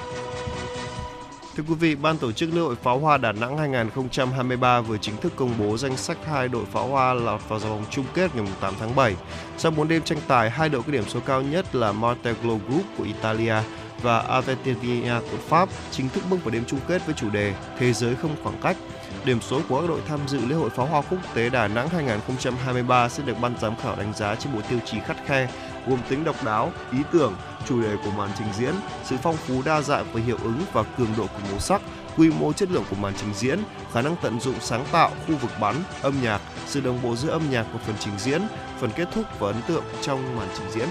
Thưa 1.59 1.65
quý 1.67 1.75
vị, 1.75 1.95
Ban 1.95 2.17
tổ 2.17 2.31
chức 2.31 2.53
lễ 2.53 2.61
hội 2.61 2.75
pháo 2.75 2.99
hoa 2.99 3.17
Đà 3.17 3.31
Nẵng 3.31 3.57
2023 3.57 4.81
vừa 4.81 4.97
chính 4.97 5.17
thức 5.17 5.33
công 5.35 5.53
bố 5.59 5.77
danh 5.77 5.97
sách 5.97 6.17
hai 6.25 6.47
đội 6.47 6.65
pháo 6.65 6.87
hoa 6.87 7.13
lọt 7.13 7.49
vào 7.49 7.59
vòng 7.59 7.85
chung 7.89 8.05
kết 8.13 8.35
ngày 8.35 8.45
8 8.61 8.73
tháng 8.79 8.95
7. 8.95 9.15
Sau 9.57 9.71
4 9.71 9.87
đêm 9.87 10.01
tranh 10.01 10.17
tài, 10.27 10.49
hai 10.49 10.69
đội 10.69 10.83
có 10.83 10.91
điểm 10.91 11.03
số 11.07 11.19
cao 11.25 11.41
nhất 11.41 11.75
là 11.75 11.91
Monteglo 11.91 12.55
Group 12.67 12.83
của 12.97 13.03
Italia 13.03 13.55
và 14.01 14.19
Aventina 14.19 15.21
của 15.31 15.37
Pháp 15.47 15.69
chính 15.91 16.09
thức 16.09 16.23
bước 16.29 16.43
vào 16.43 16.51
đêm 16.51 16.63
chung 16.67 16.79
kết 16.87 17.05
với 17.05 17.15
chủ 17.17 17.29
đề 17.29 17.53
Thế 17.79 17.93
giới 17.93 18.15
không 18.15 18.35
khoảng 18.43 18.61
cách. 18.61 18.77
Điểm 19.25 19.41
số 19.41 19.61
của 19.69 19.81
các 19.81 19.87
đội 19.87 20.01
tham 20.07 20.19
dự 20.27 20.45
lễ 20.45 20.55
hội 20.55 20.69
pháo 20.69 20.85
hoa 20.85 21.01
quốc 21.01 21.19
tế 21.33 21.49
Đà 21.49 21.67
Nẵng 21.67 21.89
2023 21.89 23.09
sẽ 23.09 23.23
được 23.23 23.39
ban 23.41 23.53
giám 23.61 23.75
khảo 23.75 23.95
đánh 23.95 24.13
giá 24.13 24.35
trên 24.35 24.53
bộ 24.53 24.59
tiêu 24.69 24.79
chí 24.85 24.97
khắt 24.99 25.17
khe 25.25 25.47
gồm 25.87 25.99
tính 26.09 26.23
độc 26.23 26.45
đáo, 26.45 26.71
ý 26.91 26.99
tưởng, 27.11 27.33
chủ 27.67 27.81
đề 27.81 27.95
của 28.03 28.11
màn 28.11 28.29
trình 28.37 28.47
diễn, 28.57 28.73
sự 29.03 29.15
phong 29.23 29.37
phú 29.37 29.61
đa 29.65 29.81
dạng 29.81 30.13
về 30.13 30.21
hiệu 30.21 30.37
ứng 30.43 30.61
và 30.73 30.83
cường 30.83 31.13
độ 31.17 31.27
của 31.27 31.47
màu 31.51 31.59
sắc, 31.59 31.81
quy 32.17 32.29
mô 32.29 32.53
chất 32.53 32.71
lượng 32.71 32.83
của 32.89 32.95
màn 32.95 33.13
trình 33.17 33.33
diễn, 33.33 33.59
khả 33.93 34.01
năng 34.01 34.15
tận 34.21 34.39
dụng 34.39 34.55
sáng 34.61 34.85
tạo, 34.91 35.11
khu 35.27 35.35
vực 35.35 35.51
bắn, 35.61 35.75
âm 36.01 36.13
nhạc, 36.23 36.41
sự 36.67 36.81
đồng 36.81 36.99
bộ 37.03 37.15
giữa 37.15 37.29
âm 37.29 37.41
nhạc 37.51 37.65
và 37.73 37.79
phần 37.85 37.95
trình 37.99 38.13
diễn, 38.17 38.41
phần 38.79 38.89
kết 38.95 39.07
thúc 39.13 39.25
và 39.39 39.47
ấn 39.47 39.61
tượng 39.67 39.83
trong 40.01 40.35
màn 40.35 40.47
trình 40.57 40.71
diễn. 40.71 40.87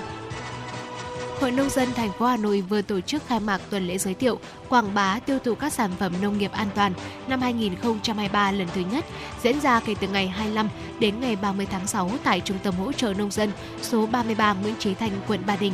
Hội 1.41 1.51
nông 1.51 1.71
dân 1.71 1.89
thành 1.95 2.12
phố 2.12 2.27
Hà 2.27 2.37
Nội 2.37 2.61
vừa 2.61 2.83
tổ 2.83 3.01
chức 3.01 3.23
khai 3.27 3.41
mạc 3.41 3.61
tuần 3.71 3.87
lễ 3.87 3.99
giới 3.99 4.14
thiệu, 4.14 4.39
quảng 4.69 4.95
bá 4.95 5.19
tiêu 5.27 5.39
thụ 5.45 5.55
các 5.55 5.73
sản 5.73 5.91
phẩm 5.99 6.12
nông 6.23 6.39
nghiệp 6.39 6.53
an 6.53 6.69
toàn 6.75 6.93
năm 7.29 7.41
2023 7.41 8.53
lần 8.53 8.69
thứ 8.75 8.81
nhất, 8.93 9.05
diễn 9.43 9.61
ra 9.61 9.81
kể 9.81 9.95
từ 10.01 10.09
ngày 10.09 10.29
25 10.29 10.69
đến 10.99 11.21
ngày 11.21 11.37
30 11.37 11.66
tháng 11.71 11.87
6 11.87 12.11
tại 12.25 12.41
Trung 12.41 12.59
tâm 12.62 12.75
hỗ 12.75 12.93
trợ 12.93 13.14
nông 13.14 13.31
dân 13.31 13.51
số 13.83 14.07
33 14.07 14.53
Nguyễn 14.53 14.75
Chí 14.79 14.95
Thành, 14.95 15.11
quận 15.29 15.41
Ba 15.47 15.57
Đình. 15.57 15.73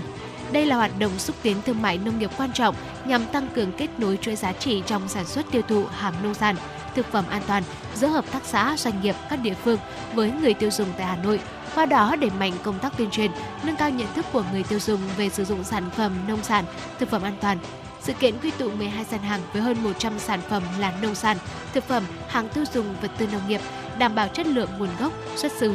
Đây 0.53 0.67
là 0.67 0.77
hoạt 0.77 0.99
động 0.99 1.19
xúc 1.19 1.37
tiến 1.43 1.57
thương 1.67 1.83
mại 1.83 1.99
nông 1.99 2.19
nghiệp 2.19 2.31
quan 2.39 2.53
trọng 2.53 2.75
nhằm 3.07 3.27
tăng 3.27 3.49
cường 3.55 3.73
kết 3.73 3.89
nối 3.99 4.19
chuỗi 4.21 4.37
giá 4.37 4.53
trị 4.53 4.83
trong 4.87 5.09
sản 5.09 5.25
xuất 5.25 5.47
tiêu 5.51 5.63
thụ 5.69 5.85
hàng 5.85 6.15
nông 6.23 6.35
sản, 6.35 6.57
thực 6.95 7.07
phẩm 7.07 7.25
an 7.31 7.43
toàn 7.47 7.63
giữa 7.95 8.07
hợp 8.07 8.25
tác 8.33 8.43
xã, 8.45 8.77
doanh 8.79 9.01
nghiệp 9.03 9.15
các 9.31 9.37
địa 9.37 9.55
phương 9.55 9.79
với 10.15 10.31
người 10.31 10.55
tiêu 10.55 10.71
dùng 10.71 10.89
tại 10.97 11.07
Hà 11.07 11.17
Nội 11.17 11.41
qua 11.75 11.87
đó 11.87 12.17
đẩy 12.17 12.31
mạnh 12.31 12.53
công 12.63 12.79
tác 12.79 12.97
tuyên 12.99 13.11
truyền, 13.11 13.31
nâng 13.63 13.77
cao 13.77 13.91
nhận 13.91 14.09
thức 14.15 14.27
của 14.33 14.45
người 14.53 14.63
tiêu 14.63 14.79
dùng 14.79 15.01
về 15.17 15.29
sử 15.29 15.45
dụng 15.45 15.65
sản 15.65 15.91
phẩm 15.97 16.13
nông 16.29 16.43
sản, 16.43 16.65
thực 16.99 17.11
phẩm 17.11 17.23
an 17.23 17.37
toàn. 17.41 17.59
Sự 18.01 18.13
kiện 18.13 18.35
quy 18.43 18.51
tụ 18.51 18.71
12 18.71 19.05
gian 19.05 19.21
hàng 19.21 19.41
với 19.53 19.63
hơn 19.63 19.83
100 19.83 20.19
sản 20.19 20.41
phẩm 20.49 20.63
là 20.79 20.93
nông 21.03 21.15
sản, 21.15 21.37
thực 21.75 21.85
phẩm, 21.85 22.03
hàng 22.29 22.49
tiêu 22.49 22.65
dùng, 22.75 22.95
vật 23.03 23.11
tư 23.19 23.27
nông 23.33 23.49
nghiệp, 23.49 23.61
đảm 23.99 24.15
bảo 24.15 24.29
chất 24.29 24.47
lượng 24.47 24.69
nguồn 24.79 24.89
gốc, 25.01 25.13
xuất 25.37 25.53
xứ. 25.53 25.75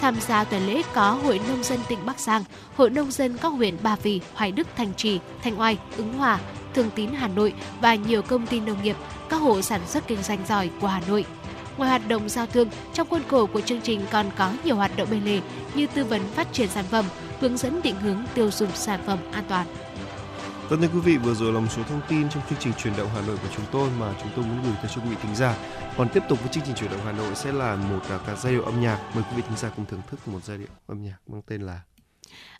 Tham 0.00 0.20
gia 0.20 0.44
tuần 0.44 0.66
lễ 0.66 0.82
có 0.94 1.10
Hội 1.10 1.40
Nông 1.48 1.62
dân 1.62 1.78
tỉnh 1.88 1.98
Bắc 2.06 2.20
Giang, 2.20 2.44
Hội 2.76 2.90
Nông 2.90 3.10
dân 3.10 3.36
các 3.38 3.48
huyện 3.48 3.76
Ba 3.82 3.96
Vì, 3.96 4.20
Hoài 4.34 4.52
Đức, 4.52 4.66
Thành 4.76 4.94
Trì, 4.96 5.20
Thanh 5.42 5.60
Oai, 5.60 5.78
Ứng 5.96 6.12
Hòa, 6.12 6.38
Thường 6.74 6.90
Tín 6.94 7.10
Hà 7.12 7.28
Nội 7.28 7.54
và 7.80 7.94
nhiều 7.94 8.22
công 8.22 8.46
ty 8.46 8.60
nông 8.60 8.82
nghiệp, 8.82 8.96
các 9.28 9.36
hộ 9.36 9.62
sản 9.62 9.80
xuất 9.86 10.06
kinh 10.06 10.22
doanh 10.22 10.38
giỏi 10.48 10.70
của 10.80 10.86
Hà 10.86 11.00
Nội. 11.08 11.24
Ngoài 11.76 11.90
hoạt 11.90 12.08
động 12.08 12.28
giao 12.28 12.46
thương, 12.46 12.68
trong 12.92 13.08
khuôn 13.10 13.22
khổ 13.28 13.46
của 13.46 13.60
chương 13.60 13.80
trình 13.80 14.00
còn 14.10 14.26
có 14.36 14.52
nhiều 14.64 14.76
hoạt 14.76 14.96
động 14.96 15.08
bên 15.10 15.24
lề 15.24 15.40
như 15.74 15.86
tư 15.86 16.04
vấn 16.04 16.20
phát 16.34 16.52
triển 16.52 16.68
sản 16.68 16.84
phẩm, 16.90 17.04
hướng 17.40 17.56
dẫn 17.56 17.80
định 17.82 17.96
hướng 17.96 18.22
tiêu 18.34 18.50
dùng 18.50 18.70
sản 18.74 19.00
phẩm 19.06 19.18
an 19.32 19.44
toàn. 19.48 19.66
Vâng 20.68 20.80
thưa 20.80 20.88
quý 20.88 21.00
vị, 21.00 21.16
vừa 21.16 21.34
rồi 21.34 21.52
là 21.52 21.60
một 21.60 21.66
số 21.70 21.82
thông 21.82 22.00
tin 22.08 22.28
trong 22.28 22.42
chương 22.50 22.58
trình 22.58 22.72
truyền 22.72 22.96
động 22.96 23.08
Hà 23.14 23.20
Nội 23.26 23.36
của 23.42 23.48
chúng 23.56 23.64
tôi 23.72 23.90
mà 23.98 24.14
chúng 24.22 24.30
tôi 24.36 24.44
muốn 24.44 24.62
gửi 24.62 24.72
tới 24.82 24.90
cho 24.94 25.00
quý 25.00 25.08
vị 25.08 25.16
thính 25.22 25.34
giả. 25.34 25.56
Còn 25.96 26.08
tiếp 26.08 26.22
tục 26.28 26.40
với 26.40 26.48
chương 26.48 26.64
trình 26.66 26.74
truyền 26.74 26.90
động 26.90 27.00
Hà 27.04 27.12
Nội 27.12 27.34
sẽ 27.34 27.52
là 27.52 27.76
một 27.76 28.00
à, 28.08 28.18
cả 28.26 28.36
giai 28.36 28.52
điệu 28.52 28.62
âm 28.62 28.80
nhạc. 28.80 28.98
Mời 29.14 29.24
quý 29.24 29.36
vị 29.36 29.42
thính 29.48 29.56
giả 29.56 29.70
cùng 29.76 29.86
thưởng 29.86 30.00
thức 30.10 30.28
một 30.28 30.44
giai 30.44 30.58
điệu 30.58 30.68
âm 30.86 31.02
nhạc 31.02 31.16
mang 31.26 31.42
tên 31.46 31.62
là 31.62 31.80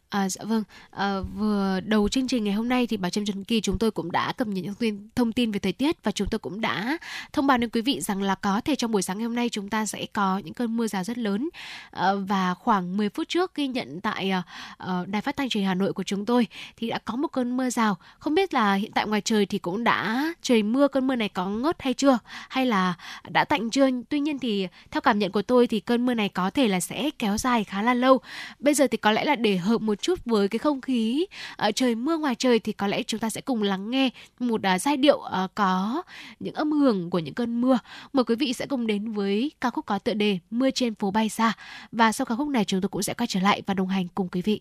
À, 0.08 0.28
dạ 0.28 0.44
vâng, 0.44 0.62
à, 0.90 1.20
vừa 1.20 1.80
đầu 1.84 2.08
chương 2.08 2.28
trình 2.28 2.44
ngày 2.44 2.54
hôm 2.54 2.68
nay 2.68 2.86
thì 2.86 2.96
Bảo 2.96 3.10
Trâm 3.10 3.24
Trần 3.24 3.44
Kỳ 3.44 3.60
chúng 3.60 3.78
tôi 3.78 3.90
cũng 3.90 4.12
đã 4.12 4.32
cập 4.32 4.48
nhật 4.48 4.64
những 4.80 5.08
thông 5.14 5.32
tin 5.32 5.50
về 5.50 5.58
thời 5.58 5.72
tiết 5.72 6.04
và 6.04 6.12
chúng 6.12 6.28
tôi 6.30 6.38
cũng 6.38 6.60
đã 6.60 6.98
thông 7.32 7.46
báo 7.46 7.58
đến 7.58 7.70
quý 7.70 7.80
vị 7.80 8.00
rằng 8.00 8.22
là 8.22 8.34
có 8.34 8.60
thể 8.60 8.76
trong 8.76 8.92
buổi 8.92 9.02
sáng 9.02 9.18
ngày 9.18 9.26
hôm 9.26 9.34
nay 9.34 9.48
chúng 9.48 9.68
ta 9.68 9.86
sẽ 9.86 10.06
có 10.12 10.38
những 10.38 10.54
cơn 10.54 10.76
mưa 10.76 10.86
rào 10.86 11.04
rất 11.04 11.18
lớn 11.18 11.48
à, 11.90 12.12
và 12.14 12.54
khoảng 12.54 12.96
10 12.96 13.08
phút 13.08 13.28
trước 13.28 13.54
ghi 13.54 13.68
nhận 13.68 14.00
tại 14.00 14.30
à, 14.30 14.42
ờ, 14.76 15.04
đài 15.06 15.22
phát 15.22 15.36
thanh 15.36 15.48
truyền 15.48 15.64
Hà 15.64 15.74
Nội 15.74 15.92
của 15.92 16.02
chúng 16.02 16.24
tôi 16.24 16.46
thì 16.76 16.88
đã 16.88 16.98
có 17.04 17.16
một 17.16 17.28
cơn 17.28 17.56
mưa 17.56 17.70
rào. 17.70 17.96
Không 18.18 18.34
biết 18.34 18.54
là 18.54 18.74
hiện 18.74 18.92
tại 18.92 19.06
ngoài 19.06 19.20
trời 19.20 19.46
thì 19.46 19.58
cũng 19.58 19.84
đã 19.84 20.32
trời 20.42 20.62
mưa 20.62 20.88
cơn 20.88 21.06
mưa 21.06 21.16
này 21.16 21.28
có 21.28 21.46
ngớt 21.46 21.82
hay 21.82 21.94
chưa 21.94 22.18
hay 22.48 22.66
là 22.66 22.94
đã 23.28 23.44
tạnh 23.44 23.70
chưa. 23.70 23.88
Tuy 24.08 24.20
nhiên 24.20 24.38
thì 24.38 24.68
theo 24.90 25.00
cảm 25.00 25.18
nhận 25.18 25.32
của 25.32 25.42
tôi 25.42 25.66
thì 25.66 25.80
cơn 25.80 26.06
mưa 26.06 26.14
này 26.14 26.28
có 26.28 26.50
thể 26.50 26.68
là 26.68 26.80
sẽ 26.80 27.10
kéo 27.18 27.38
dài 27.38 27.64
khá 27.64 27.82
là 27.82 27.94
lâu. 27.94 28.20
Bây 28.58 28.74
giờ 28.74 28.86
thì 28.86 28.96
có 28.96 29.12
lẽ 29.12 29.24
là 29.24 29.36
để 29.36 29.56
hợp 29.56 29.80
một 29.80 29.93
một 29.94 30.02
chút 30.02 30.24
với 30.24 30.48
cái 30.48 30.58
không 30.58 30.80
khí 30.80 31.26
à, 31.56 31.70
trời 31.72 31.94
mưa 31.94 32.16
ngoài 32.16 32.34
trời 32.34 32.58
thì 32.58 32.72
có 32.72 32.86
lẽ 32.86 33.02
chúng 33.02 33.20
ta 33.20 33.30
sẽ 33.30 33.40
cùng 33.40 33.62
lắng 33.62 33.90
nghe 33.90 34.10
một 34.38 34.62
à, 34.62 34.78
giai 34.78 34.96
điệu 34.96 35.20
à, 35.20 35.48
có 35.54 36.02
những 36.40 36.54
âm 36.54 36.72
hưởng 36.72 37.10
của 37.10 37.18
những 37.18 37.34
cơn 37.34 37.60
mưa. 37.60 37.78
Mời 38.12 38.24
quý 38.24 38.34
vị 38.34 38.52
sẽ 38.52 38.66
cùng 38.66 38.86
đến 38.86 39.12
với 39.12 39.52
ca 39.60 39.70
khúc 39.70 39.86
có 39.86 39.98
tựa 39.98 40.14
đề 40.14 40.38
Mưa 40.50 40.70
trên 40.70 40.94
phố 40.94 41.10
bay 41.10 41.28
xa 41.28 41.52
và 41.92 42.12
sau 42.12 42.24
ca 42.24 42.34
khúc 42.34 42.48
này 42.48 42.64
chúng 42.64 42.80
tôi 42.80 42.88
cũng 42.88 43.02
sẽ 43.02 43.14
quay 43.14 43.26
trở 43.26 43.40
lại 43.40 43.62
và 43.66 43.74
đồng 43.74 43.88
hành 43.88 44.08
cùng 44.14 44.28
quý 44.28 44.42
vị. 44.42 44.60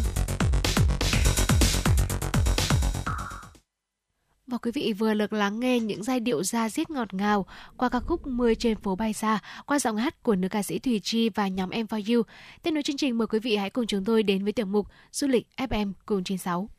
Quý 4.71 4.81
vị 4.81 4.93
vừa 4.93 5.13
được 5.13 5.33
lắng 5.33 5.59
nghe 5.59 5.79
những 5.79 6.03
giai 6.03 6.19
điệu 6.19 6.43
da 6.43 6.69
diết 6.69 6.89
ngọt 6.89 7.13
ngào 7.13 7.45
qua 7.77 7.89
ca 7.89 7.99
khúc 7.99 8.27
10 8.27 8.55
trên 8.55 8.77
phố 8.77 8.95
bay 8.95 9.13
xa 9.13 9.39
qua 9.65 9.79
giọng 9.79 9.97
hát 9.97 10.23
của 10.23 10.35
nữ 10.35 10.49
ca 10.49 10.63
sĩ 10.63 10.79
Thùy 10.79 10.99
Chi 11.03 11.29
và 11.29 11.47
nhóm 11.47 11.69
Em 11.69 11.85
For 11.85 12.15
You. 12.15 12.23
Tiếp 12.63 12.71
nối 12.71 12.83
chương 12.83 12.97
trình 12.97 13.17
mời 13.17 13.27
quý 13.27 13.39
vị 13.39 13.55
hãy 13.55 13.69
cùng 13.69 13.87
chúng 13.87 14.05
tôi 14.05 14.23
đến 14.23 14.43
với 14.43 14.53
tiểu 14.53 14.65
mục 14.65 14.87
Du 15.11 15.27
lịch 15.27 15.47
FM 15.57 15.93
cùng 16.05 16.23
96. 16.23 16.69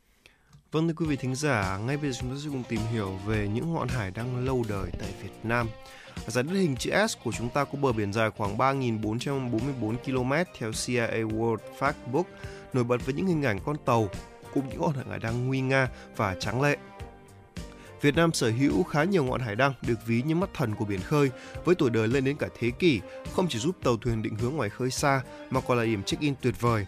Vâng 0.73 0.89
thưa 0.89 0.95
quý 0.95 1.07
vị 1.07 1.17
thính 1.17 1.35
giả, 1.35 1.79
ngay 1.87 1.97
bây 1.97 2.13
giờ 2.13 2.19
chúng 2.21 2.31
ta 2.31 2.37
sẽ 2.45 2.49
cùng 2.51 2.63
tìm 2.69 2.81
hiểu 2.93 3.19
về 3.27 3.49
những 3.49 3.75
ngọn 3.75 3.89
hải 3.89 4.11
đăng 4.11 4.45
lâu 4.45 4.65
đời 4.69 4.91
tại 5.01 5.13
Việt 5.23 5.33
Nam. 5.43 5.69
Giải 6.27 6.45
đất 6.45 6.53
hình 6.53 6.77
chữ 6.77 6.91
S 7.09 7.17
của 7.25 7.33
chúng 7.33 7.49
ta 7.49 7.65
có 7.65 7.79
bờ 7.79 7.93
biển 7.93 8.13
dài 8.13 8.31
khoảng 8.31 8.59
3.444 8.59 9.97
km 9.97 10.33
theo 10.59 10.73
CIA 10.87 11.23
World 11.23 11.57
Factbook, 11.79 12.25
nổi 12.73 12.85
bật 12.85 13.07
với 13.07 13.15
những 13.15 13.27
hình 13.27 13.43
ảnh 13.43 13.59
con 13.65 13.77
tàu 13.85 14.09
cùng 14.55 14.69
những 14.69 14.81
ngọn 14.81 14.95
hải 15.09 15.19
đăng 15.19 15.47
nguy 15.47 15.61
nga 15.61 15.89
và 16.17 16.37
trắng 16.41 16.63
lệ. 16.63 16.77
Việt 18.03 18.17
Nam 18.17 18.33
sở 18.33 18.51
hữu 18.51 18.83
khá 18.83 19.05
nhiều 19.05 19.25
ngọn 19.25 19.41
hải 19.41 19.57
đăng 19.57 19.73
được 19.83 20.07
ví 20.07 20.23
như 20.23 20.35
mắt 20.35 20.51
thần 20.55 20.75
của 20.75 20.85
biển 20.85 21.01
khơi, 21.01 21.31
với 21.65 21.75
tuổi 21.75 21.91
đời 21.91 22.09
lên 22.09 22.25
đến 22.25 22.37
cả 22.37 22.49
thế 22.59 22.71
kỷ, 22.71 23.01
không 23.33 23.49
chỉ 23.49 23.59
giúp 23.59 23.77
tàu 23.85 23.97
thuyền 23.97 24.23
định 24.23 24.35
hướng 24.35 24.55
ngoài 24.55 24.71
khơi 24.71 24.91
xa 24.91 25.23
mà 25.51 25.61
còn 25.61 25.79
là 25.79 25.85
điểm 25.85 26.03
check-in 26.03 26.35
tuyệt 26.41 26.61
vời 26.61 26.87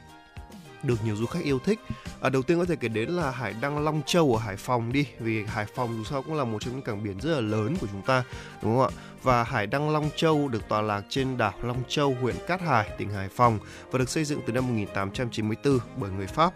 được 0.83 1.05
nhiều 1.05 1.17
du 1.17 1.27
khách 1.27 1.45
yêu 1.45 1.59
thích. 1.59 1.81
À, 2.21 2.31
đầu 2.31 2.43
tiên 2.43 2.59
có 2.59 2.65
thể 2.65 2.77
kể 2.77 2.89
đến 2.89 3.09
là 3.09 3.31
hải 3.31 3.55
đăng 3.61 3.85
Long 3.85 4.03
Châu 4.07 4.35
ở 4.35 4.41
Hải 4.41 4.57
Phòng 4.57 4.93
đi, 4.93 5.07
vì 5.19 5.45
Hải 5.45 5.67
Phòng 5.75 5.97
dù 5.97 6.05
sao 6.05 6.23
cũng 6.23 6.35
là 6.35 6.45
một 6.45 6.59
trong 6.63 6.75
những 6.75 6.83
cảng 6.83 7.05
biển 7.05 7.21
rất 7.21 7.35
là 7.35 7.41
lớn 7.41 7.77
của 7.81 7.87
chúng 7.93 8.03
ta, 8.03 8.25
đúng 8.63 8.77
không 8.77 8.95
ạ? 8.95 9.01
Và 9.23 9.45
hải 9.45 9.67
đăng 9.67 9.91
Long 9.91 10.11
Châu 10.17 10.49
được 10.49 10.69
tọa 10.69 10.81
lạc 10.81 11.05
trên 11.09 11.37
đảo 11.37 11.55
Long 11.63 11.83
Châu, 11.89 12.17
huyện 12.21 12.35
Cát 12.47 12.61
Hải, 12.61 12.91
tỉnh 12.99 13.11
Hải 13.11 13.29
Phòng 13.29 13.59
và 13.91 13.99
được 13.99 14.09
xây 14.09 14.25
dựng 14.25 14.41
từ 14.47 14.53
năm 14.53 14.67
1894 14.67 15.79
bởi 15.97 16.11
người 16.11 16.27
Pháp. 16.27 16.55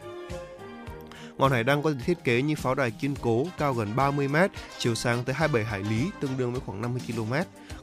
Ngọn 1.38 1.52
hải 1.52 1.64
đăng 1.64 1.82
có 1.82 1.92
thiết 2.04 2.24
kế 2.24 2.42
như 2.42 2.54
pháo 2.56 2.74
đài 2.74 2.90
kiên 2.90 3.14
cố, 3.22 3.46
cao 3.58 3.74
gần 3.74 3.96
30 3.96 4.28
m, 4.28 4.36
chiều 4.78 4.94
sáng 4.94 5.24
tới 5.24 5.34
27 5.34 5.64
hải 5.70 5.90
lý, 5.90 6.10
tương 6.20 6.36
đương 6.38 6.52
với 6.52 6.60
khoảng 6.66 6.80
50 6.80 7.02
km. 7.06 7.32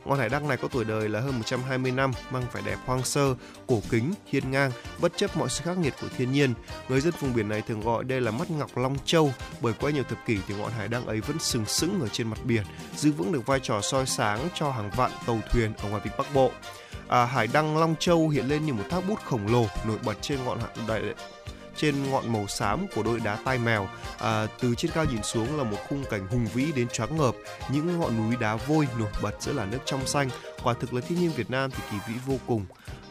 Ngọn 0.06 0.20
hải 0.20 0.30
đăng 0.30 0.48
này 0.48 0.58
có 0.58 0.68
tuổi 0.68 0.86
đời 0.86 1.10
là 1.10 1.20
hơn 1.20 1.38
120 1.38 1.92
năm, 1.92 2.12
mang 2.32 2.44
vẻ 2.54 2.62
đẹp 2.66 2.78
hoang 2.86 3.04
sơ, 3.04 3.36
cổ 3.68 3.82
kính, 3.90 4.14
hiên 4.26 4.52
ngang, 4.52 4.72
bất 5.02 5.18
chấp 5.18 5.38
mọi 5.38 5.50
sự 5.50 5.64
khắc 5.66 5.78
nghiệt 5.78 5.94
của 6.02 6.08
thiên 6.18 6.32
nhiên. 6.32 6.54
Người 6.90 7.02
dân 7.02 7.14
vùng 7.20 7.34
biển 7.34 7.50
này 7.50 7.62
thường 7.62 7.82
gọi 7.82 8.04
đây 8.04 8.22
là 8.22 8.32
mắt 8.32 8.52
ngọc 8.52 8.78
Long 8.78 8.98
Châu, 9.06 9.34
bởi 9.62 9.74
qua 9.74 9.92
nhiều 9.92 10.04
thập 10.04 10.26
kỷ 10.26 10.38
thì 10.48 10.56
ngọn 10.56 10.72
hải 10.72 10.88
đăng 10.88 11.06
ấy 11.06 11.22
vẫn 11.22 11.40
sừng 11.40 11.66
sững 11.66 12.02
ở 12.02 12.08
trên 12.08 12.28
mặt 12.28 12.40
biển, 12.44 12.64
giữ 12.96 13.12
vững 13.12 13.32
được 13.32 13.46
vai 13.46 13.60
trò 13.60 13.82
soi 13.82 14.06
sáng 14.06 14.48
cho 14.54 14.72
hàng 14.72 14.92
vạn 14.96 15.12
tàu 15.28 15.40
thuyền 15.52 15.74
ở 15.84 15.90
ngoài 15.90 16.02
vịnh 16.06 16.14
Bắc 16.18 16.34
Bộ. 16.34 16.52
À, 17.08 17.26
hải 17.26 17.48
đăng 17.48 17.78
Long 17.78 17.96
Châu 18.00 18.30
hiện 18.30 18.48
lên 18.48 18.66
như 18.66 18.74
một 18.74 18.84
thác 18.90 19.08
bút 19.08 19.20
khổng 19.24 19.48
lồ 19.48 19.66
nổi 19.88 19.98
bật 20.06 20.16
trên 20.22 20.40
ngọn 20.46 20.60
đại 20.88 21.02
trên 21.78 22.12
ngọn 22.12 22.34
màu 22.34 22.48
xám 22.48 22.88
của 22.96 23.04
đôi 23.04 23.20
đá 23.20 23.38
tai 23.46 23.58
mèo. 23.58 23.88
À, 24.20 24.48
từ 24.60 24.76
trên 24.76 24.92
cao 24.92 25.06
nhìn 25.06 25.24
xuống 25.24 25.58
là 25.58 25.64
một 25.64 25.78
khung 25.90 26.04
cảnh 26.10 26.28
hùng 26.28 26.48
vĩ 26.54 26.72
đến 26.76 26.88
choáng 26.88 27.18
ngợp, 27.18 27.36
những 27.72 28.00
ngọn 28.00 28.18
núi 28.18 28.36
đá 28.40 28.56
vôi 28.56 28.88
nổi 29.00 29.10
bật 29.22 29.32
giữa 29.40 29.54
là 29.54 29.66
nước 29.66 29.80
trong 29.86 30.08
xanh. 30.08 30.30
Quả 30.64 30.74
thực 30.74 30.94
là 30.94 31.02
thiên 31.02 31.20
nhiên 31.20 31.32
Việt 31.32 31.52
Nam 31.52 31.72
thì 31.72 31.84
kỳ 31.92 31.98
vĩ 32.08 32.20
vô 32.26 32.36
cùng 32.48 32.66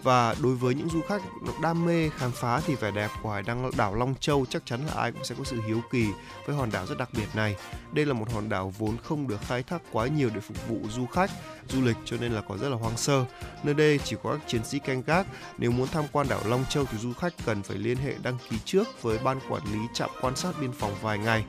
và 0.05 0.35
đối 0.43 0.55
với 0.55 0.75
những 0.75 0.89
du 0.89 1.01
khách 1.09 1.23
đam 1.63 1.85
mê 1.85 2.11
khám 2.17 2.31
phá 2.33 2.61
thì 2.67 2.75
vẻ 2.75 2.91
đẹp 2.91 3.11
của 3.23 3.31
hải 3.31 3.43
đăng 3.43 3.71
đảo 3.77 3.95
Long 3.95 4.15
Châu 4.21 4.47
chắc 4.47 4.67
chắn 4.67 4.87
là 4.87 4.93
ai 4.93 5.13
cũng 5.13 5.25
sẽ 5.25 5.35
có 5.39 5.45
sự 5.45 5.61
hiếu 5.67 5.81
kỳ 5.91 6.07
với 6.47 6.57
hòn 6.57 6.71
đảo 6.73 6.87
rất 6.87 6.99
đặc 6.99 7.09
biệt 7.13 7.27
này. 7.35 7.57
Đây 7.93 8.07
là 8.07 8.13
một 8.13 8.33
hòn 8.33 8.49
đảo 8.49 8.73
vốn 8.79 8.97
không 9.05 9.29
được 9.29 9.41
khai 9.49 9.63
thác 9.63 9.83
quá 9.93 10.07
nhiều 10.07 10.31
để 10.35 10.41
phục 10.41 10.69
vụ 10.69 10.79
du 10.91 11.07
khách, 11.07 11.31
du 11.69 11.83
lịch 11.83 11.97
cho 12.05 12.17
nên 12.21 12.33
là 12.33 12.41
có 12.41 12.57
rất 12.59 12.69
là 12.69 12.77
hoang 12.77 12.97
sơ. 12.97 13.25
Nơi 13.63 13.75
đây 13.75 14.01
chỉ 14.05 14.17
có 14.23 14.33
các 14.33 14.49
chiến 14.49 14.65
sĩ 14.65 14.79
canh 14.79 15.03
gác. 15.03 15.27
Nếu 15.59 15.71
muốn 15.71 15.89
tham 15.89 16.05
quan 16.13 16.29
đảo 16.29 16.41
Long 16.47 16.65
Châu 16.69 16.85
thì 16.85 16.99
du 16.99 17.13
khách 17.13 17.33
cần 17.47 17.63
phải 17.63 17.77
liên 17.77 17.97
hệ 17.97 18.15
đăng 18.23 18.39
ký 18.51 18.57
trước 18.65 19.03
với 19.03 19.19
ban 19.19 19.41
quản 19.49 19.63
lý 19.73 19.79
trạm 19.95 20.11
quan 20.21 20.37
sát 20.37 20.53
biên 20.61 20.73
phòng 20.73 20.95
vài 21.03 21.19
ngày. 21.19 21.45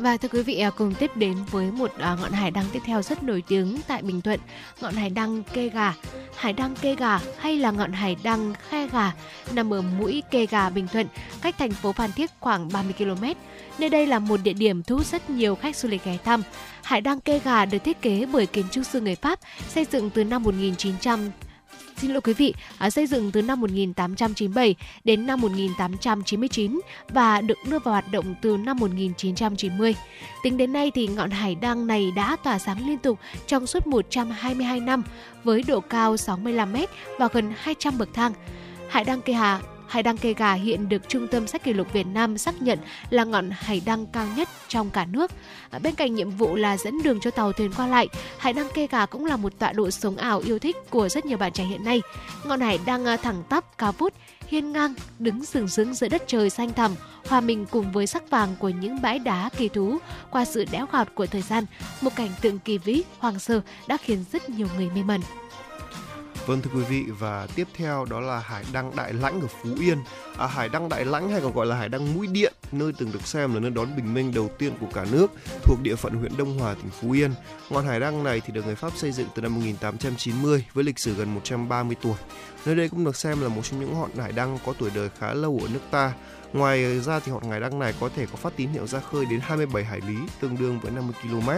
Và 0.00 0.16
thưa 0.16 0.28
quý 0.28 0.42
vị, 0.42 0.58
à, 0.58 0.70
cùng 0.70 0.94
tiếp 0.94 1.16
đến 1.16 1.36
với 1.50 1.70
một 1.70 1.90
à, 1.98 2.16
ngọn 2.20 2.32
hải 2.32 2.50
đăng 2.50 2.64
tiếp 2.72 2.78
theo 2.84 3.02
rất 3.02 3.22
nổi 3.22 3.42
tiếng 3.48 3.76
tại 3.86 4.02
Bình 4.02 4.20
Thuận, 4.20 4.40
ngọn 4.80 4.94
hải 4.94 5.10
đăng 5.10 5.42
Kê 5.42 5.68
Gà. 5.68 5.94
Hải 6.36 6.52
đăng 6.52 6.74
Kê 6.74 6.94
Gà 6.94 7.20
hay 7.38 7.56
là 7.56 7.70
ngọn 7.70 7.92
hải 7.92 8.16
đăng 8.22 8.54
Khe 8.68 8.86
Gà 8.86 9.12
nằm 9.52 9.72
ở 9.74 9.82
mũi 9.82 10.22
Kê 10.30 10.46
Gà, 10.46 10.70
Bình 10.70 10.86
Thuận, 10.92 11.06
cách 11.42 11.54
thành 11.58 11.70
phố 11.70 11.92
Phan 11.92 12.12
Thiết 12.12 12.30
khoảng 12.40 12.68
30 12.72 12.92
km. 12.98 13.24
Nơi 13.78 13.88
đây 13.88 14.06
là 14.06 14.18
một 14.18 14.40
địa 14.44 14.52
điểm 14.52 14.82
thu 14.82 14.96
hút 14.96 15.06
rất 15.06 15.30
nhiều 15.30 15.54
khách 15.54 15.76
du 15.76 15.88
lịch 15.88 16.04
ghé 16.04 16.18
thăm. 16.24 16.42
Hải 16.82 17.00
đăng 17.00 17.20
Kê 17.20 17.38
Gà 17.38 17.64
được 17.64 17.78
thiết 17.78 18.02
kế 18.02 18.26
bởi 18.32 18.46
kiến 18.46 18.66
trúc 18.70 18.86
sư 18.86 19.00
người 19.00 19.14
Pháp, 19.14 19.38
xây 19.68 19.86
dựng 19.90 20.10
từ 20.10 20.24
năm 20.24 20.42
1900 20.42 21.30
xin 22.00 22.10
lỗi 22.10 22.20
quý 22.20 22.32
vị, 22.32 22.54
à, 22.78 22.90
xây 22.90 23.06
dựng 23.06 23.30
từ 23.30 23.42
năm 23.42 23.60
1897 23.60 24.74
đến 25.04 25.26
năm 25.26 25.40
1899 25.40 26.80
và 27.08 27.40
được 27.40 27.58
đưa 27.70 27.78
vào 27.78 27.92
hoạt 27.92 28.12
động 28.12 28.34
từ 28.42 28.56
năm 28.56 28.78
1990. 28.78 29.94
Tính 30.42 30.56
đến 30.56 30.72
nay 30.72 30.90
thì 30.94 31.06
ngọn 31.06 31.30
hải 31.30 31.54
đăng 31.54 31.86
này 31.86 32.10
đã 32.16 32.36
tỏa 32.44 32.58
sáng 32.58 32.88
liên 32.88 32.98
tục 32.98 33.18
trong 33.46 33.66
suốt 33.66 33.86
122 33.86 34.80
năm 34.80 35.02
với 35.44 35.62
độ 35.66 35.80
cao 35.80 36.16
65 36.16 36.72
m 36.72 36.76
và 37.18 37.28
gần 37.32 37.52
200 37.56 37.98
bậc 37.98 38.08
thang. 38.14 38.32
Hải 38.88 39.04
đăng 39.04 39.22
Kê 39.22 39.32
Hà 39.32 39.60
Hải 39.90 40.02
đăng 40.02 40.16
Kê 40.16 40.34
Gà 40.34 40.52
hiện 40.52 40.88
được 40.88 41.08
Trung 41.08 41.28
tâm 41.28 41.46
Sách 41.46 41.64
kỷ 41.64 41.72
lục 41.72 41.92
Việt 41.92 42.06
Nam 42.06 42.38
xác 42.38 42.62
nhận 42.62 42.78
là 43.10 43.24
ngọn 43.24 43.50
hải 43.52 43.82
đăng 43.86 44.06
cao 44.06 44.26
nhất 44.36 44.48
trong 44.68 44.90
cả 44.90 45.04
nước. 45.04 45.30
À, 45.70 45.78
bên 45.78 45.94
cạnh 45.94 46.14
nhiệm 46.14 46.30
vụ 46.30 46.54
là 46.54 46.76
dẫn 46.76 47.02
đường 47.02 47.20
cho 47.20 47.30
tàu 47.30 47.52
thuyền 47.52 47.72
qua 47.76 47.86
lại, 47.86 48.08
hải 48.38 48.52
đăng 48.52 48.68
Kê 48.74 48.86
Gà 48.86 49.06
cũng 49.06 49.26
là 49.26 49.36
một 49.36 49.58
tọa 49.58 49.72
độ 49.72 49.90
sống 49.90 50.16
ảo 50.16 50.40
yêu 50.40 50.58
thích 50.58 50.76
của 50.90 51.08
rất 51.08 51.26
nhiều 51.26 51.38
bạn 51.38 51.52
trẻ 51.52 51.64
hiện 51.64 51.84
nay. 51.84 52.02
Ngọn 52.44 52.60
hải 52.60 52.78
đăng 52.86 53.04
à, 53.04 53.16
thẳng 53.16 53.42
tắp, 53.48 53.78
cao 53.78 53.92
vút, 53.92 54.12
hiên 54.46 54.72
ngang, 54.72 54.94
đứng 55.18 55.44
sừng 55.44 55.68
sững 55.68 55.94
giữa 55.94 56.08
đất 56.08 56.22
trời 56.26 56.50
xanh 56.50 56.72
thẳm, 56.72 56.94
hòa 57.28 57.40
mình 57.40 57.66
cùng 57.70 57.92
với 57.92 58.06
sắc 58.06 58.30
vàng 58.30 58.56
của 58.58 58.68
những 58.68 59.02
bãi 59.02 59.18
đá 59.18 59.50
kỳ 59.56 59.68
thú 59.68 59.98
qua 60.30 60.44
sự 60.44 60.64
đẽo 60.70 60.86
gọt 60.92 61.06
của 61.14 61.26
thời 61.26 61.42
gian, 61.42 61.64
một 62.00 62.10
cảnh 62.16 62.30
tượng 62.40 62.58
kỳ 62.58 62.78
vĩ, 62.78 63.02
hoàng 63.18 63.38
sơ 63.38 63.60
đã 63.86 63.96
khiến 63.96 64.24
rất 64.32 64.50
nhiều 64.50 64.66
người 64.76 64.90
mê 64.94 65.02
mẩn. 65.02 65.20
Vâng 66.50 66.60
thưa 66.60 66.70
quý 66.74 66.84
vị 66.88 67.04
và 67.18 67.46
tiếp 67.54 67.68
theo 67.74 68.04
đó 68.04 68.20
là 68.20 68.38
hải 68.38 68.64
đăng 68.72 68.96
Đại 68.96 69.12
Lãnh 69.12 69.40
ở 69.40 69.46
Phú 69.46 69.70
Yên. 69.80 69.98
À, 70.38 70.46
hải 70.46 70.68
đăng 70.68 70.88
Đại 70.88 71.04
Lãnh 71.04 71.30
hay 71.30 71.40
còn 71.40 71.52
gọi 71.52 71.66
là 71.66 71.76
hải 71.76 71.88
đăng 71.88 72.14
Mũi 72.14 72.26
Điện, 72.26 72.52
nơi 72.72 72.92
từng 72.98 73.12
được 73.12 73.26
xem 73.26 73.54
là 73.54 73.60
nơi 73.60 73.70
đón 73.70 73.96
bình 73.96 74.14
minh 74.14 74.34
đầu 74.34 74.50
tiên 74.58 74.72
của 74.80 74.86
cả 74.94 75.06
nước, 75.12 75.26
thuộc 75.64 75.78
địa 75.82 75.94
phận 75.94 76.14
huyện 76.14 76.36
Đông 76.36 76.58
Hòa, 76.58 76.74
tỉnh 76.74 76.90
Phú 77.00 77.10
Yên. 77.10 77.30
Ngọn 77.70 77.86
hải 77.86 78.00
đăng 78.00 78.24
này 78.24 78.40
thì 78.46 78.52
được 78.52 78.66
người 78.66 78.74
Pháp 78.74 78.92
xây 78.96 79.12
dựng 79.12 79.28
từ 79.34 79.42
năm 79.42 79.54
1890 79.54 80.64
với 80.74 80.84
lịch 80.84 80.98
sử 80.98 81.14
gần 81.14 81.34
130 81.34 81.96
tuổi. 82.02 82.16
Nơi 82.66 82.74
đây 82.74 82.88
cũng 82.88 83.04
được 83.04 83.16
xem 83.16 83.40
là 83.40 83.48
một 83.48 83.62
trong 83.64 83.80
những 83.80 83.94
ngọn 83.94 84.16
hải 84.16 84.32
đăng 84.32 84.58
có 84.66 84.74
tuổi 84.78 84.90
đời 84.94 85.08
khá 85.18 85.34
lâu 85.34 85.60
ở 85.62 85.68
nước 85.72 85.82
ta. 85.90 86.12
Ngoài 86.52 87.00
ra 87.00 87.20
thì 87.20 87.32
ngọn 87.32 87.50
hải 87.50 87.60
đăng 87.60 87.78
này 87.78 87.94
có 88.00 88.08
thể 88.16 88.26
có 88.26 88.36
phát 88.36 88.52
tín 88.56 88.70
hiệu 88.70 88.86
ra 88.86 89.00
khơi 89.00 89.24
đến 89.24 89.40
27 89.40 89.84
hải 89.84 90.00
lý, 90.00 90.16
tương 90.40 90.56
đương 90.58 90.80
với 90.80 90.92
50 90.92 91.14
km. 91.22 91.50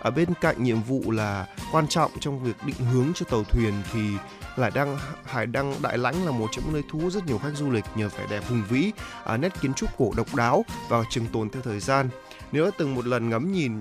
Ở 0.00 0.10
bên 0.10 0.28
cạnh 0.40 0.62
nhiệm 0.62 0.82
vụ 0.82 1.10
là 1.10 1.46
quan 1.72 1.88
trọng 1.88 2.10
trong 2.20 2.42
việc 2.42 2.56
định 2.66 2.76
hướng 2.76 3.12
cho 3.14 3.26
tàu 3.30 3.44
thuyền 3.44 3.74
thì 3.92 4.00
Hải 4.40 4.70
Đăng 4.70 4.98
Hải 5.24 5.46
Đăng 5.46 5.74
Đại 5.82 5.98
Lãnh 5.98 6.26
là 6.26 6.30
một 6.30 6.48
trong 6.52 6.64
những 6.64 6.72
nơi 6.72 6.82
thu 6.90 6.98
hút 6.98 7.12
rất 7.12 7.26
nhiều 7.26 7.38
khách 7.38 7.56
du 7.56 7.70
lịch 7.70 7.84
nhờ 7.94 8.08
vẻ 8.08 8.26
đẹp 8.30 8.42
hùng 8.48 8.62
vĩ, 8.68 8.92
à, 9.24 9.36
nét 9.36 9.60
kiến 9.60 9.74
trúc 9.74 9.90
cổ 9.98 10.12
độc 10.16 10.34
đáo 10.34 10.64
và 10.88 11.04
trường 11.10 11.26
tồn 11.26 11.50
theo 11.50 11.62
thời 11.62 11.80
gian. 11.80 12.08
Nếu 12.52 12.64
đã 12.64 12.70
từng 12.78 12.94
một 12.94 13.06
lần 13.06 13.28
ngắm 13.28 13.52
nhìn 13.52 13.72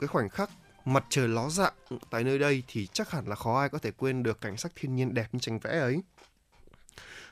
cái 0.00 0.06
khoảnh 0.06 0.28
khắc 0.28 0.50
mặt 0.84 1.04
trời 1.08 1.28
ló 1.28 1.48
dạng 1.48 1.72
tại 2.10 2.24
nơi 2.24 2.38
đây 2.38 2.62
thì 2.68 2.86
chắc 2.86 3.10
hẳn 3.10 3.28
là 3.28 3.36
khó 3.36 3.60
ai 3.60 3.68
có 3.68 3.78
thể 3.78 3.90
quên 3.90 4.22
được 4.22 4.40
cảnh 4.40 4.56
sắc 4.56 4.72
thiên 4.76 4.96
nhiên 4.96 5.14
đẹp 5.14 5.26
như 5.32 5.40
tranh 5.40 5.58
vẽ 5.58 5.78
ấy. 5.78 6.02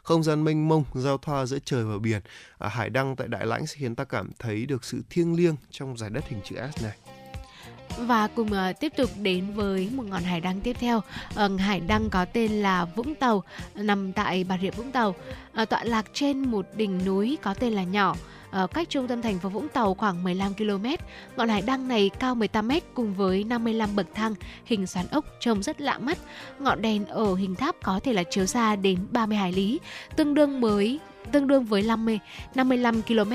Không 0.03 0.23
gian 0.23 0.45
mênh 0.45 0.69
mông 0.69 0.85
giao 0.95 1.19
thoa 1.19 1.47
giữa 1.47 1.59
trời 1.65 1.85
và 1.85 1.99
biển. 1.99 2.21
À, 2.59 2.69
hải 2.69 2.91
đăng 2.91 3.17
tại 3.17 3.29
đại 3.29 3.47
lãnh 3.47 3.67
sẽ 3.67 3.77
khiến 3.79 3.95
ta 3.95 4.05
cảm 4.05 4.31
thấy 4.39 4.67
được 4.67 4.85
sự 4.85 5.03
thiêng 5.11 5.37
liêng 5.37 5.57
trong 5.71 5.97
giải 5.97 6.11
đất 6.11 6.25
hình 6.29 6.41
chữ 6.45 6.57
S 6.77 6.83
này 6.83 6.97
và 7.99 8.29
cùng 8.29 8.49
uh, 8.53 8.81
tiếp 8.81 8.93
tục 8.97 9.11
đến 9.23 9.53
với 9.55 9.91
một 9.95 10.05
ngọn 10.07 10.23
hải 10.23 10.41
đăng 10.41 10.61
tiếp 10.61 10.77
theo. 10.81 11.03
Uh, 11.45 11.61
hải 11.61 11.81
đăng 11.81 12.11
có 12.11 12.25
tên 12.25 12.53
là 12.53 12.85
Vũng 12.85 13.15
Tàu, 13.15 13.43
nằm 13.75 14.13
tại 14.13 14.45
Bà 14.45 14.59
Rịa 14.63 14.71
Vũng 14.71 14.93
Tàu, 14.93 15.15
uh, 15.63 15.69
tọa 15.69 15.85
lạc 15.85 16.07
trên 16.13 16.39
một 16.39 16.67
đỉnh 16.77 17.05
núi 17.05 17.39
có 17.43 17.55
tên 17.55 17.73
là 17.73 17.83
Nhỏ. 17.83 18.17
Ờ, 18.55 18.67
cách 18.67 18.91
trung 18.91 19.09
tâm 19.09 19.23
thành 19.23 19.39
phố 19.39 19.49
Vũng 19.49 19.69
Tàu 19.69 19.95
khoảng 19.95 20.25
15 20.25 20.55
km. 20.55 20.87
Ngọn 21.37 21.49
hải 21.49 21.63
đăng 21.63 21.89
này 21.89 22.11
cao 22.19 22.35
18 22.35 22.69
m 22.69 22.73
cùng 22.95 23.15
với 23.15 23.45
55 23.45 23.97
bậc 23.97 24.07
thang 24.15 24.35
hình 24.65 24.87
xoắn 24.87 25.07
ốc 25.11 25.25
trông 25.41 25.63
rất 25.63 25.81
lạ 25.81 25.99
mắt. 25.99 26.19
Ngọn 26.59 26.83
đèn 26.83 27.07
ở 27.07 27.35
hình 27.35 27.55
tháp 27.55 27.77
có 27.83 28.01
thể 28.01 28.13
là 28.13 28.23
chiếu 28.23 28.47
xa 28.47 28.77
đến 28.77 28.99
30 29.11 29.39
hải 29.39 29.53
lý, 29.53 29.81
tương 30.17 30.35
đương 30.35 30.61
với 30.61 31.01
tương 31.33 31.47
đương 31.47 31.65
với 31.65 31.83
50, 31.83 32.19
55 32.55 33.03
km. 33.03 33.33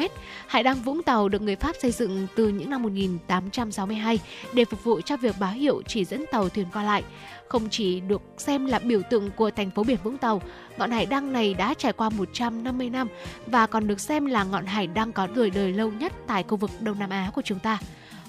Hải 0.47 0.63
đăng 0.63 0.81
Vũng 0.81 1.03
Tàu 1.03 1.29
được 1.29 1.41
người 1.41 1.55
Pháp 1.55 1.75
xây 1.81 1.91
dựng 1.91 2.27
từ 2.35 2.47
những 2.47 2.69
năm 2.69 2.83
1862 2.83 4.19
để 4.53 4.65
phục 4.65 4.83
vụ 4.83 5.01
cho 5.01 5.17
việc 5.17 5.35
báo 5.39 5.51
hiệu 5.51 5.81
chỉ 5.87 6.05
dẫn 6.05 6.25
tàu 6.31 6.49
thuyền 6.49 6.65
qua 6.73 6.83
lại. 6.83 7.03
Không 7.49 7.69
chỉ 7.69 7.99
được 7.99 8.21
xem 8.37 8.65
là 8.65 8.79
biểu 8.79 9.01
tượng 9.09 9.31
của 9.31 9.51
thành 9.51 9.71
phố 9.71 9.83
biển 9.83 9.97
Vũng 10.03 10.17
Tàu, 10.17 10.41
ngọn 10.77 10.91
hải 10.91 11.05
đăng 11.05 11.33
này 11.33 11.53
đã 11.53 11.73
trải 11.73 11.93
qua 11.93 12.09
150 12.09 12.89
năm 12.89 13.07
và 13.47 13.67
còn 13.67 13.87
được 13.87 13.99
xem 13.99 14.25
là 14.25 14.43
ngọn 14.43 14.65
hải 14.65 14.87
đăng 14.87 15.11
có 15.11 15.27
tuổi 15.35 15.49
đời 15.49 15.71
lâu 15.71 15.91
nhất 15.91 16.13
tại 16.27 16.43
khu 16.43 16.57
vực 16.57 16.71
Đông 16.79 16.99
Nam 16.99 17.09
Á 17.09 17.31
của 17.35 17.41
chúng 17.41 17.59
ta 17.59 17.79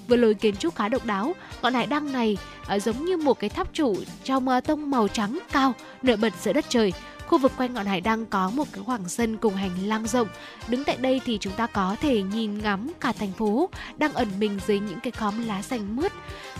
với 0.07 0.17
lối 0.17 0.33
kiến 0.33 0.55
trúc 0.55 0.75
khá 0.75 0.87
độc 0.87 1.05
đáo. 1.05 1.33
Ngọn 1.61 1.73
hải 1.73 1.87
đăng 1.87 2.11
này 2.11 2.37
ờ, 2.67 2.79
giống 2.79 3.05
như 3.05 3.17
một 3.17 3.39
cái 3.39 3.49
tháp 3.49 3.73
trụ 3.73 3.95
trong 4.23 4.47
ờ, 4.47 4.59
tông 4.59 4.91
màu 4.91 5.07
trắng 5.07 5.39
cao 5.51 5.73
nổi 6.03 6.17
bật 6.17 6.33
giữa 6.41 6.53
đất 6.53 6.65
trời. 6.69 6.93
Khu 7.31 7.37
vực 7.37 7.51
quanh 7.57 7.73
ngọn 7.73 7.85
hải 7.85 8.01
đăng 8.01 8.25
có 8.25 8.51
một 8.55 8.67
cái 8.73 8.83
khoảng 8.85 9.09
sân 9.09 9.37
cùng 9.37 9.55
hành 9.55 9.71
lang 9.85 10.07
rộng. 10.07 10.27
Đứng 10.67 10.83
tại 10.83 10.97
đây 10.97 11.21
thì 11.25 11.37
chúng 11.41 11.53
ta 11.53 11.67
có 11.67 11.95
thể 12.01 12.21
nhìn 12.21 12.57
ngắm 12.57 12.91
cả 12.99 13.11
thành 13.11 13.31
phố 13.31 13.69
đang 13.97 14.13
ẩn 14.13 14.27
mình 14.39 14.59
dưới 14.67 14.79
những 14.79 14.99
cái 14.99 15.11
khóm 15.11 15.47
lá 15.47 15.61
xanh 15.61 15.95
mướt. 15.95 16.11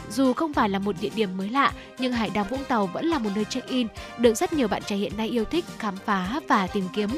Dù 0.10 0.34
không 0.34 0.54
phải 0.54 0.70
là 0.70 0.80
một 0.80 0.96
địa 1.02 1.10
điểm 1.16 1.38
mới 1.38 1.50
lạ, 1.50 1.74
nhưng 2.00 2.14
Hải 2.14 2.30
Đăng 2.30 2.48
Vũng 2.50 2.64
Tàu 2.68 2.88
vẫn 2.88 3.06
là 3.06 3.20
một 3.20 3.30
nơi 3.36 3.46
check-in 3.46 3.88
được 4.18 4.34
rất 4.34 4.54
nhiều 4.54 4.68
bạn 4.68 4.82
trẻ 4.86 4.96
hiện 4.96 5.18
nay 5.18 5.28
yêu 5.28 5.46
thích, 5.46 5.66
khám 5.78 5.96
phá 6.06 6.40
và 6.48 6.68
tìm 6.68 6.88
kiếm. 6.94 7.10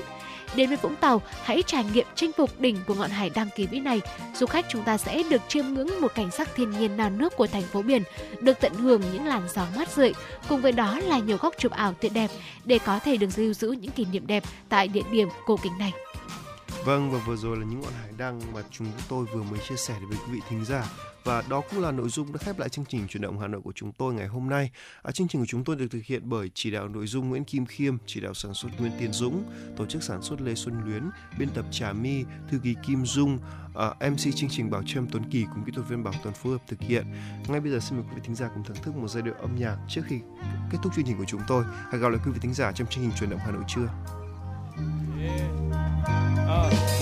Đến 0.55 0.69
với 0.69 0.77
Vũng 0.77 0.95
Tàu, 0.95 1.21
hãy 1.43 1.63
trải 1.65 1.83
nghiệm 1.93 2.05
chinh 2.15 2.31
phục 2.31 2.59
đỉnh 2.59 2.77
của 2.87 2.93
ngọn 2.93 3.09
hải 3.09 3.29
đăng 3.29 3.49
kỳ 3.55 3.65
vĩ 3.65 3.79
này. 3.79 4.01
Du 4.35 4.45
khách 4.45 4.65
chúng 4.69 4.83
ta 4.83 4.97
sẽ 4.97 5.23
được 5.29 5.41
chiêm 5.47 5.65
ngưỡng 5.65 6.01
một 6.01 6.15
cảnh 6.15 6.31
sắc 6.31 6.49
thiên 6.55 6.71
nhiên 6.71 6.97
non 6.97 7.17
nước 7.17 7.35
của 7.37 7.47
thành 7.47 7.61
phố 7.61 7.81
biển, 7.81 8.03
được 8.41 8.59
tận 8.61 8.73
hưởng 8.73 9.01
những 9.13 9.25
làn 9.25 9.41
gió 9.53 9.65
mát 9.75 9.89
rượi, 9.89 10.13
cùng 10.49 10.61
với 10.61 10.71
đó 10.71 10.99
là 10.99 11.19
nhiều 11.19 11.37
góc 11.37 11.53
chụp 11.57 11.71
ảo 11.71 11.93
tuyệt 12.01 12.13
đẹp 12.13 12.29
để 12.65 12.79
có 12.85 12.99
thể 12.99 13.17
được 13.17 13.29
lưu 13.35 13.53
giữ 13.53 13.71
những 13.71 13.91
kỷ 13.91 14.05
niệm 14.05 14.27
đẹp 14.27 14.43
tại 14.69 14.87
địa 14.87 15.03
điểm 15.11 15.29
cổ 15.45 15.57
kính 15.63 15.77
này. 15.79 15.93
Vâng 16.85 17.11
và 17.11 17.19
vừa 17.25 17.35
rồi 17.35 17.57
là 17.57 17.65
những 17.65 17.81
ngọn 17.81 17.93
hải 17.93 18.11
đăng 18.17 18.53
mà 18.53 18.61
chúng 18.71 18.87
tôi 19.09 19.25
vừa 19.25 19.43
mới 19.43 19.59
chia 19.69 19.75
sẻ 19.75 19.95
với 20.09 20.17
quý 20.17 20.33
vị 20.33 20.39
thính 20.49 20.65
giả 20.65 20.85
và 21.23 21.43
đó 21.49 21.61
cũng 21.71 21.81
là 21.81 21.91
nội 21.91 22.09
dung 22.09 22.33
đã 22.33 22.37
khép 22.37 22.59
lại 22.59 22.69
chương 22.69 22.85
trình 22.85 23.07
chuyển 23.07 23.21
động 23.21 23.39
Hà 23.39 23.47
Nội 23.47 23.61
của 23.61 23.71
chúng 23.75 23.91
tôi 23.91 24.13
ngày 24.13 24.27
hôm 24.27 24.49
nay. 24.49 24.71
À, 25.03 25.11
chương 25.11 25.27
trình 25.27 25.41
của 25.41 25.45
chúng 25.45 25.63
tôi 25.63 25.75
được 25.75 25.87
thực 25.91 26.03
hiện 26.05 26.21
bởi 26.25 26.51
chỉ 26.53 26.71
đạo 26.71 26.87
nội 26.87 27.07
dung 27.07 27.29
Nguyễn 27.29 27.43
Kim 27.43 27.65
Khiêm, 27.65 27.97
chỉ 28.05 28.19
đạo 28.19 28.33
sản 28.33 28.53
xuất 28.53 28.69
Nguyễn 28.79 28.91
Tiến 28.99 29.13
Dũng, 29.13 29.43
tổ 29.77 29.85
chức 29.85 30.03
sản 30.03 30.21
xuất 30.21 30.41
Lê 30.41 30.55
Xuân 30.55 30.81
Luyến, 30.85 31.03
biên 31.39 31.49
tập 31.49 31.65
Trà 31.71 31.93
My, 31.93 32.23
thư 32.51 32.59
ký 32.63 32.75
Kim 32.87 33.05
Dung, 33.05 33.39
à, 33.75 34.09
MC 34.09 34.35
chương 34.35 34.49
trình 34.49 34.71
Bảo 34.71 34.83
Trâm 34.85 35.07
Tuấn 35.11 35.29
Kỳ 35.31 35.45
cùng 35.53 35.63
kỹ 35.65 35.71
thuật 35.75 35.89
viên 35.89 36.03
Bảo 36.03 36.13
Tuấn 36.23 36.33
phối 36.33 36.53
hợp 36.53 36.61
thực 36.67 36.81
hiện. 36.81 37.05
Ngay 37.47 37.59
bây 37.59 37.71
giờ 37.71 37.79
xin 37.79 37.97
mời 37.97 38.07
quý 38.09 38.15
vị 38.15 38.21
thính 38.25 38.35
giả 38.35 38.49
cùng 38.53 38.63
thưởng 38.63 38.77
thức 38.83 38.95
một 38.95 39.07
giai 39.07 39.23
điệu 39.23 39.33
âm 39.33 39.55
nhạc 39.59 39.77
trước 39.89 40.01
khi 40.05 40.19
kết 40.71 40.77
thúc 40.83 40.93
chương 40.95 41.05
trình 41.05 41.17
của 41.17 41.25
chúng 41.27 41.41
tôi. 41.47 41.63
Hãy 41.91 41.99
gặp 41.99 42.09
lại 42.09 42.21
quý 42.25 42.31
vị 42.31 42.39
thính 42.41 42.53
giả 42.53 42.71
trong 42.71 42.87
chương 42.87 43.03
trình 43.03 43.13
chuyển 43.19 43.29
động 43.29 43.39
Hà 43.39 43.51
Nội 43.51 43.63
trưa. 43.67 44.02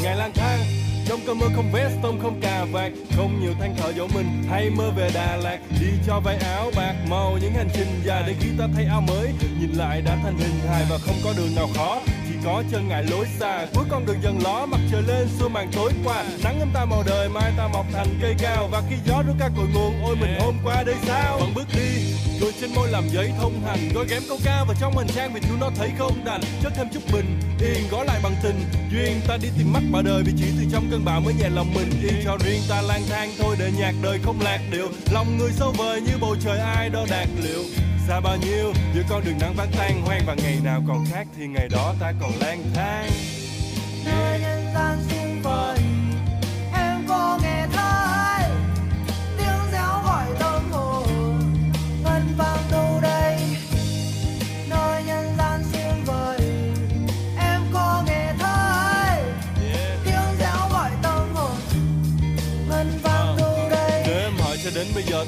Ngày 0.04 0.16
lang 0.16 0.32
thang, 0.34 0.60
trong 1.06 1.20
cơn 1.28 1.40
mưa 1.40 1.50
không 1.56 1.72
vest 1.72 1.94
tôm 2.02 2.20
không 2.22 2.42
cà 2.42 2.66
vạt. 2.72 2.92
Không 3.16 3.42
nhiều 3.42 3.54
than 3.60 3.76
thở 3.78 3.94
dỗ 3.98 4.08
mình, 4.08 4.44
hay 4.50 4.70
mơ 4.70 4.92
về 4.96 5.10
đà 5.14 5.36
lạt. 5.36 5.60
Đi 5.82 5.88
cho 6.08 6.20
vay 6.20 6.38
áo 6.38 6.72
bạc, 6.76 6.96
màu 7.10 7.38
những 7.42 7.54
hành 7.54 7.70
trình 7.74 8.02
dài. 8.06 8.24
Để 8.28 8.36
khi 8.40 8.50
ta 8.58 8.68
thấy 8.76 8.86
áo 8.86 9.02
mới, 9.02 9.30
nhìn 9.60 9.72
lại 9.72 10.02
đã 10.02 10.18
thành 10.24 10.38
hình 10.38 10.60
hài 10.70 10.84
và 10.90 10.98
không 10.98 11.16
có 11.24 11.34
đường 11.38 11.56
nào 11.56 11.68
khó 11.76 12.00
có 12.46 12.64
chân 12.72 12.88
ngại 12.88 13.04
lối 13.04 13.26
xa, 13.40 13.66
cuối 13.74 13.86
con 13.90 14.06
đường 14.06 14.18
dần 14.24 14.40
ló 14.44 14.66
mặt 14.66 14.80
trời 14.92 15.02
lên, 15.02 15.28
xua 15.40 15.50
màn 15.50 15.72
tối 15.72 15.92
qua. 16.04 16.24
Nắng 16.44 16.60
ấm 16.60 16.70
ta 16.74 16.86
màu 16.86 17.04
đời, 17.08 17.30
mai 17.30 17.52
ta 17.58 17.68
mọc 17.68 17.86
thành 17.94 18.20
cây 18.22 18.36
cao. 18.40 18.70
Và 18.72 18.82
khi 18.90 18.96
gió 19.06 19.24
rút 19.28 19.36
ca 19.40 19.50
cội 19.58 19.68
nguồn, 19.74 20.04
ôi 20.04 20.16
mình 20.16 20.40
hôm 20.40 20.56
qua 20.64 20.84
đây 20.84 20.96
sao? 21.08 21.38
Vẫn 21.40 21.54
bước 21.54 21.68
đi 21.74 22.14
cười 22.42 22.52
trên 22.62 22.76
môi 22.76 22.90
làm 22.90 23.04
giấy 23.10 23.32
thông 23.40 23.62
hành. 23.66 23.90
Gói 23.94 24.06
ghém 24.10 24.22
câu 24.28 24.38
ca 24.46 24.64
vào 24.64 24.76
trong 24.80 24.98
hành 24.98 25.08
trang 25.08 25.34
vì 25.34 25.42
chúng 25.48 25.60
nó 25.60 25.70
thấy 25.76 25.90
không 25.98 26.26
đành. 26.26 26.42
Chất 26.64 26.74
thêm 26.76 26.88
chút 26.94 27.02
bình, 27.14 27.40
yên 27.60 27.84
gói 27.92 28.06
lại 28.06 28.20
bằng 28.24 28.36
tình. 28.44 28.64
Duyên 28.92 29.22
ta 29.28 29.38
đi 29.38 29.48
tìm 29.58 29.74
mắt 29.74 29.84
bà 29.92 30.02
đời 30.02 30.24
vì 30.26 30.34
chỉ 30.38 30.46
từ 30.58 30.66
trong 30.72 30.88
cơn 30.92 31.06
bão 31.06 31.22
mới 31.22 31.34
nhẹ 31.34 31.50
lòng 31.50 31.74
mình. 31.74 31.90
Yên 32.04 32.22
cho 32.26 32.38
riêng 32.46 32.62
ta 32.70 32.82
lang 32.82 33.02
thang 33.10 33.30
thôi, 33.40 33.56
để 33.60 33.72
nhạc 33.80 33.94
đời 34.04 34.20
không 34.24 34.42
lạc 34.42 34.60
điệu. 34.72 34.88
Lòng 35.14 35.38
người 35.38 35.52
sâu 35.52 35.74
vời 35.78 36.02
như 36.02 36.12
bầu 36.22 36.36
trời 36.44 36.60
ai 36.60 36.90
đo 36.90 37.06
đạt 37.10 37.28
liệu 37.44 37.64
xa 38.12 38.20
bao 38.20 38.38
nhiêu 38.38 38.74
giữa 38.94 39.02
con 39.10 39.24
đường 39.26 39.38
nắng 39.40 39.54
vắng 39.56 39.72
tan 39.78 40.02
hoang 40.02 40.22
và 40.26 40.36
ngày 40.44 40.58
nào 40.64 40.84
còn 40.88 41.06
khác 41.12 41.28
thì 41.38 41.48
ngày 41.48 41.70
đó 41.70 41.94
ta 42.00 42.14
còn 42.22 42.32
lang 42.40 42.64
thang. 42.74 43.10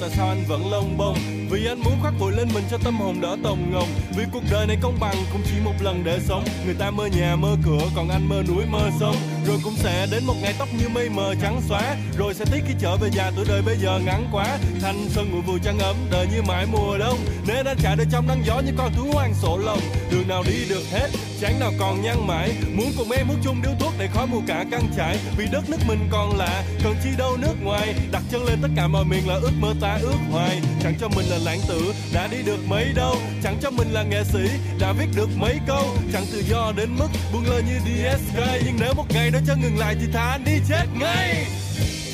Tại 0.01 0.09
sao 0.09 0.27
anh 0.27 0.43
vẫn 0.47 0.71
lông 0.71 0.97
bông. 0.97 1.17
Vì 1.49 1.65
anh 1.67 1.79
muốn 1.79 1.93
khoác 2.01 2.13
vội 2.19 2.31
lên 2.31 2.47
mình 2.53 2.63
cho 2.71 2.77
tâm 2.83 2.97
hồn 2.97 3.21
đỡ 3.21 3.37
tồng 3.43 3.71
ngồng. 3.71 3.87
Vì 4.17 4.23
cuộc 4.33 4.43
đời 4.51 4.67
này 4.67 4.77
công 4.81 4.99
bằng 4.99 5.15
cũng 5.31 5.41
chỉ 5.45 5.59
một 5.63 5.73
lần 5.81 6.03
để 6.03 6.19
sống. 6.27 6.45
Người 6.65 6.75
ta 6.75 6.91
mơ 6.91 7.05
nhà, 7.05 7.35
mơ 7.35 7.55
cửa, 7.65 7.87
còn 7.95 8.09
anh 8.09 8.29
mơ 8.29 8.43
núi, 8.47 8.65
mơ 8.65 8.89
sông. 8.99 9.15
Rồi 9.47 9.57
cũng 9.63 9.75
sẽ 9.75 10.07
đến 10.11 10.23
một 10.25 10.35
ngày 10.41 10.53
tóc 10.59 10.67
như 10.79 10.89
mây 10.89 11.09
mờ 11.09 11.35
trắng 11.41 11.61
xóa. 11.69 11.95
Rồi 12.17 12.33
sẽ 12.33 12.45
tiếc 12.51 12.63
khi 12.67 12.73
trở 12.79 12.95
về 12.95 13.09
già 13.13 13.31
tuổi 13.35 13.45
đời 13.47 13.61
bây 13.61 13.77
giờ 13.77 13.99
ngắn 14.05 14.27
quá. 14.31 14.57
Thanh 14.81 15.09
xuân 15.09 15.31
ngủ 15.31 15.41
vùi 15.41 15.59
trăng 15.63 15.79
ấm, 15.79 15.95
đời 16.11 16.27
như 16.33 16.41
mãi 16.41 16.65
mùa 16.71 16.97
đông. 16.97 17.17
Nên 17.47 17.65
anh 17.65 17.77
chạy 17.83 17.95
đời 17.95 18.07
trong 18.11 18.27
nắng 18.27 18.43
gió 18.45 18.59
như 18.59 18.71
con 18.77 18.93
thú 18.93 19.03
hoang 19.13 19.33
sổ 19.33 19.57
lồng. 19.57 19.81
Đường 20.11 20.27
nào 20.27 20.43
đi 20.47 20.65
được 20.69 20.83
hết 20.91 21.09
chán 21.43 21.59
nào 21.59 21.71
còn 21.79 22.01
nhăn 22.01 22.27
mãi. 22.27 22.51
Muốn 22.73 22.91
cùng 22.97 23.11
em 23.11 23.27
hút 23.27 23.37
chung 23.43 23.61
điếu 23.61 23.71
thuốc 23.79 23.93
để 23.97 24.07
khói 24.13 24.27
mù 24.27 24.41
cả 24.47 24.65
căng 24.71 24.87
trải 24.97 25.17
vì 25.37 25.45
đất 25.51 25.69
nước 25.69 25.77
mình 25.87 26.07
còn 26.11 26.37
lạ, 26.37 26.63
cần 26.83 26.95
chi 27.03 27.09
đâu 27.17 27.37
nước 27.37 27.55
ngoài. 27.63 27.95
Đặt 28.11 28.23
chân 28.31 28.45
lên 28.45 28.59
tất 28.61 28.67
cả 28.75 28.87
mọi 28.87 29.05
miền 29.05 29.27
là 29.27 29.35
ước 29.35 29.51
mơ 29.59 29.73
ta 29.81 29.99
ước 30.01 30.17
hoài. 30.31 30.61
Chẳng 30.83 30.93
cho 30.99 31.07
mình 31.15 31.25
là 31.25 31.37
lãng 31.45 31.59
tử, 31.67 31.93
đã 32.13 32.27
đi 32.27 32.37
được 32.45 32.59
mấy 32.67 32.85
đâu. 32.95 33.15
Chẳng 33.43 33.57
cho 33.61 33.71
mình 33.71 33.87
là 33.91 34.03
nghệ 34.03 34.23
sĩ, 34.23 34.39
đã 34.79 34.93
viết 34.93 35.07
được 35.15 35.29
mấy 35.37 35.59
câu. 35.67 35.85
Chẳng 36.13 36.25
tự 36.31 36.43
do 36.49 36.73
đến 36.77 36.89
mức 36.99 37.09
buông 37.33 37.45
lời 37.45 37.63
như 37.67 37.79
DSK 37.79 38.39
nhưng 38.65 38.75
nếu 38.79 38.93
một 38.93 39.05
ngày 39.09 39.31
đó 39.31 39.39
cho 39.47 39.55
ngừng 39.55 39.77
lại 39.77 39.95
thì 39.99 40.07
thà 40.13 40.29
anh 40.31 40.43
đi 40.43 40.59
chết 40.69 40.85
ngay. 40.99 41.45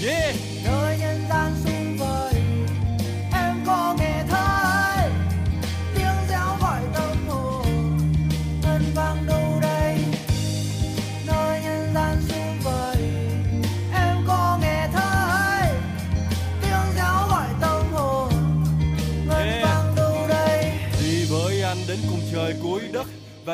Yeah. 0.06 0.36
Nơi 0.66 0.98
nhân 1.00 1.26
gian 1.30 1.52
xuống 1.64 1.79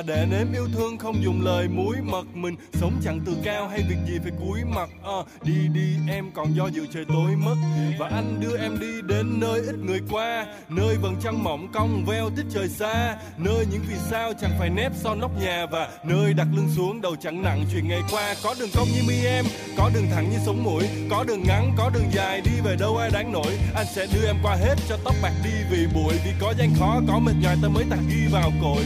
để 0.06 0.28
nếm 0.32 0.53
yêu 0.53 0.68
thương 0.74 0.97
không 0.97 1.24
dùng 1.24 1.45
lời 1.45 1.68
muối 1.68 1.95
mật 2.03 2.26
mình. 2.34 2.56
Sống 2.74 2.93
chẳng 3.03 3.20
từ 3.26 3.38
cao 3.43 3.68
hay 3.68 3.80
việc 3.89 3.95
gì 4.08 4.20
phải 4.24 4.32
cúi 4.39 4.60
mặt. 4.76 4.89
À, 5.03 5.20
đi 5.43 5.68
đi 5.74 5.95
em 6.10 6.32
còn 6.32 6.56
do 6.56 6.68
dự 6.68 6.88
trời 6.93 7.06
tối 7.06 7.36
mất. 7.36 7.56
Và 7.99 8.08
anh 8.08 8.39
đưa 8.39 8.58
em 8.58 8.80
đi 8.80 9.01
đến 9.08 9.39
nơi 9.39 9.62
ít 9.62 9.76
người 9.76 9.99
qua. 10.10 10.45
Nơi 10.70 10.97
vầng 10.97 11.16
trăng 11.24 11.43
mỏng 11.43 11.68
cong 11.74 12.06
veo 12.06 12.30
tích 12.36 12.45
trời 12.53 12.70
xa. 12.70 13.18
Nơi 13.38 13.66
những 13.72 13.82
vì 13.89 13.95
sao 14.10 14.34
chẳng 14.41 14.51
phải 14.60 14.70
nép 14.70 14.91
son 14.95 15.20
nóc 15.20 15.32
nhà. 15.41 15.66
Và 15.72 15.89
nơi 16.03 16.34
đặt 16.34 16.47
lưng 16.56 16.70
xuống 16.76 17.01
đầu 17.01 17.16
chẳng 17.16 17.43
nặng. 17.43 17.66
Chuyện 17.72 17.88
ngày 17.88 18.01
qua 18.12 18.36
có 18.43 18.56
đường 18.60 18.70
cong 18.76 18.88
như 18.95 19.01
mi 19.08 19.26
em 19.26 19.45
có 19.78 19.91
đường 19.93 20.08
thẳng 20.12 20.30
như 20.32 20.38
sống 20.45 20.64
mũi 20.64 20.84
có 21.10 21.24
đường 21.28 21.43
ngắn 21.47 21.74
có 21.78 21.89
đường 21.93 22.12
dài. 22.12 22.41
Đi 22.41 22.51
về 22.64 22.76
đâu 22.80 22.97
ai 22.97 23.10
đáng 23.12 23.32
nổi 23.32 23.58
anh 23.76 23.86
sẽ 23.95 24.08
đưa 24.14 24.28
em 24.28 24.36
qua 24.43 24.56
hết 24.56 24.76
cho 24.89 24.97
tóc 25.03 25.16
bạc 25.22 25.34
đi 25.43 25.51
vì 25.72 25.88
bụi. 25.93 26.14
Vì 26.26 26.32
có 26.39 26.53
gian 26.58 26.70
khó 26.80 27.01
có 27.08 27.20
mệt 27.20 27.34
nhòi 27.41 27.56
ta 27.62 27.68
mới 27.68 27.84
tạc 27.89 27.99
ghi 28.10 28.28
vào 28.32 28.51
cội 28.62 28.84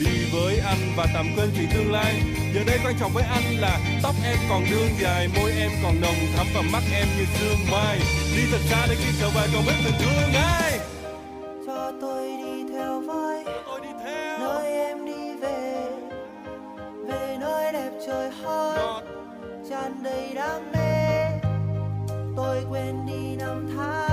đi 0.00 0.30
với 0.32 0.58
anh 0.58 0.92
và 0.96 1.06
tạm 1.14 1.26
quên 1.36 1.50
chuyện 1.56 1.68
tương 1.74 1.92
lai. 1.92 2.22
Giờ 2.54 2.60
đây 2.66 2.78
quan 2.84 2.94
trọng 3.00 3.12
với 3.12 3.24
anh 3.24 3.60
là 3.60 3.78
tóc 4.02 4.14
em 4.24 4.36
còn 4.48 4.64
đương 4.70 4.90
dài 5.00 5.28
môi 5.36 5.52
em 5.52 5.70
còn 5.82 6.00
nồng 6.00 6.16
thắm 6.36 6.46
và 6.54 6.62
mắt 6.72 6.82
em 6.92 7.06
như 7.18 7.24
sương 7.38 7.58
mai. 7.70 7.98
Đi 8.36 8.42
thật 8.50 8.60
xa 8.70 8.86
để 8.88 8.94
khi 8.94 9.12
trở 9.20 9.30
về 9.30 9.46
còn 9.54 9.66
biết 9.66 9.72
mình 9.84 9.94
thương 9.98 10.32
ai 10.34 10.78
cho 11.66 11.92
tôi 12.00 12.28
đi 12.28 12.72
theo 12.72 13.00
với 13.00 13.44
tôi 13.66 13.80
đi 13.80 13.88
theo. 14.04 14.38
Nơi 14.38 14.72
em 14.72 15.06
đi 15.06 15.36
về. 15.42 15.84
Về 17.08 17.36
nơi 17.40 17.72
đẹp 17.72 17.90
trời 18.06 18.30
hơn 18.42 19.04
tràn 19.70 20.02
đầy 20.02 20.34
đam 20.34 20.72
mê. 20.72 21.24
Tôi 22.36 22.64
quên 22.70 23.06
đi 23.06 23.36
năm 23.36 23.74
tháng 23.76 24.07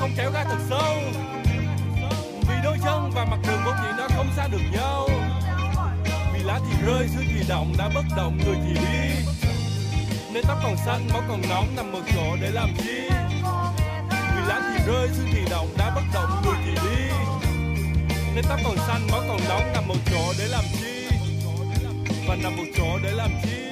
không 0.00 0.10
kéo 0.16 0.30
ga 0.30 0.44
thật 0.44 0.58
sâu. 0.68 0.94
Vì 2.48 2.54
đôi 2.64 2.78
chân 2.84 3.10
và 3.14 3.24
mặt 3.24 3.38
đường 3.48 3.60
vốn 3.64 3.74
dĩ 3.82 3.88
nó 3.98 4.08
không 4.16 4.26
xa 4.36 4.48
được 4.48 4.62
nhau. 4.72 5.08
Vì 6.34 6.40
lá 6.44 6.60
thì 6.68 6.86
rơi 6.86 7.08
xưa 7.08 7.22
thì 7.34 7.48
động 7.48 7.74
đã 7.78 7.90
bất 7.94 8.04
động, 8.16 8.38
người 8.44 8.56
thì 8.66 8.74
đi. 8.74 9.24
Nên 10.32 10.44
tóc 10.48 10.58
còn 10.62 10.76
xanh, 10.86 11.08
máu 11.12 11.22
còn 11.28 11.42
nóng, 11.48 11.76
nằm 11.76 11.92
một 11.92 12.00
chỗ 12.14 12.36
để 12.40 12.50
làm 12.50 12.74
chi? 12.78 13.08
Vì 14.10 14.42
lá 14.48 14.60
thì 14.72 14.84
rơi 14.86 15.08
xưa 15.08 15.24
thì 15.32 15.44
động 15.50 15.68
đã 15.78 15.92
bất 15.94 16.04
động, 16.14 16.42
người 16.44 16.56
thì 16.64 16.74
đi. 16.74 17.04
Nên 18.34 18.44
tóc 18.48 18.60
còn 18.64 18.76
xanh, 18.76 19.06
máu 19.10 19.22
còn 19.28 19.40
nóng, 19.48 19.72
nằm 19.72 19.88
một 19.88 19.98
chỗ 20.10 20.32
để 20.38 20.46
làm 20.48 20.64
chi? 20.80 21.08
Và 22.28 22.36
nằm 22.42 22.56
một 22.56 22.64
chỗ 22.76 22.98
để 23.02 23.10
làm 23.10 23.30
chi? 23.42 23.67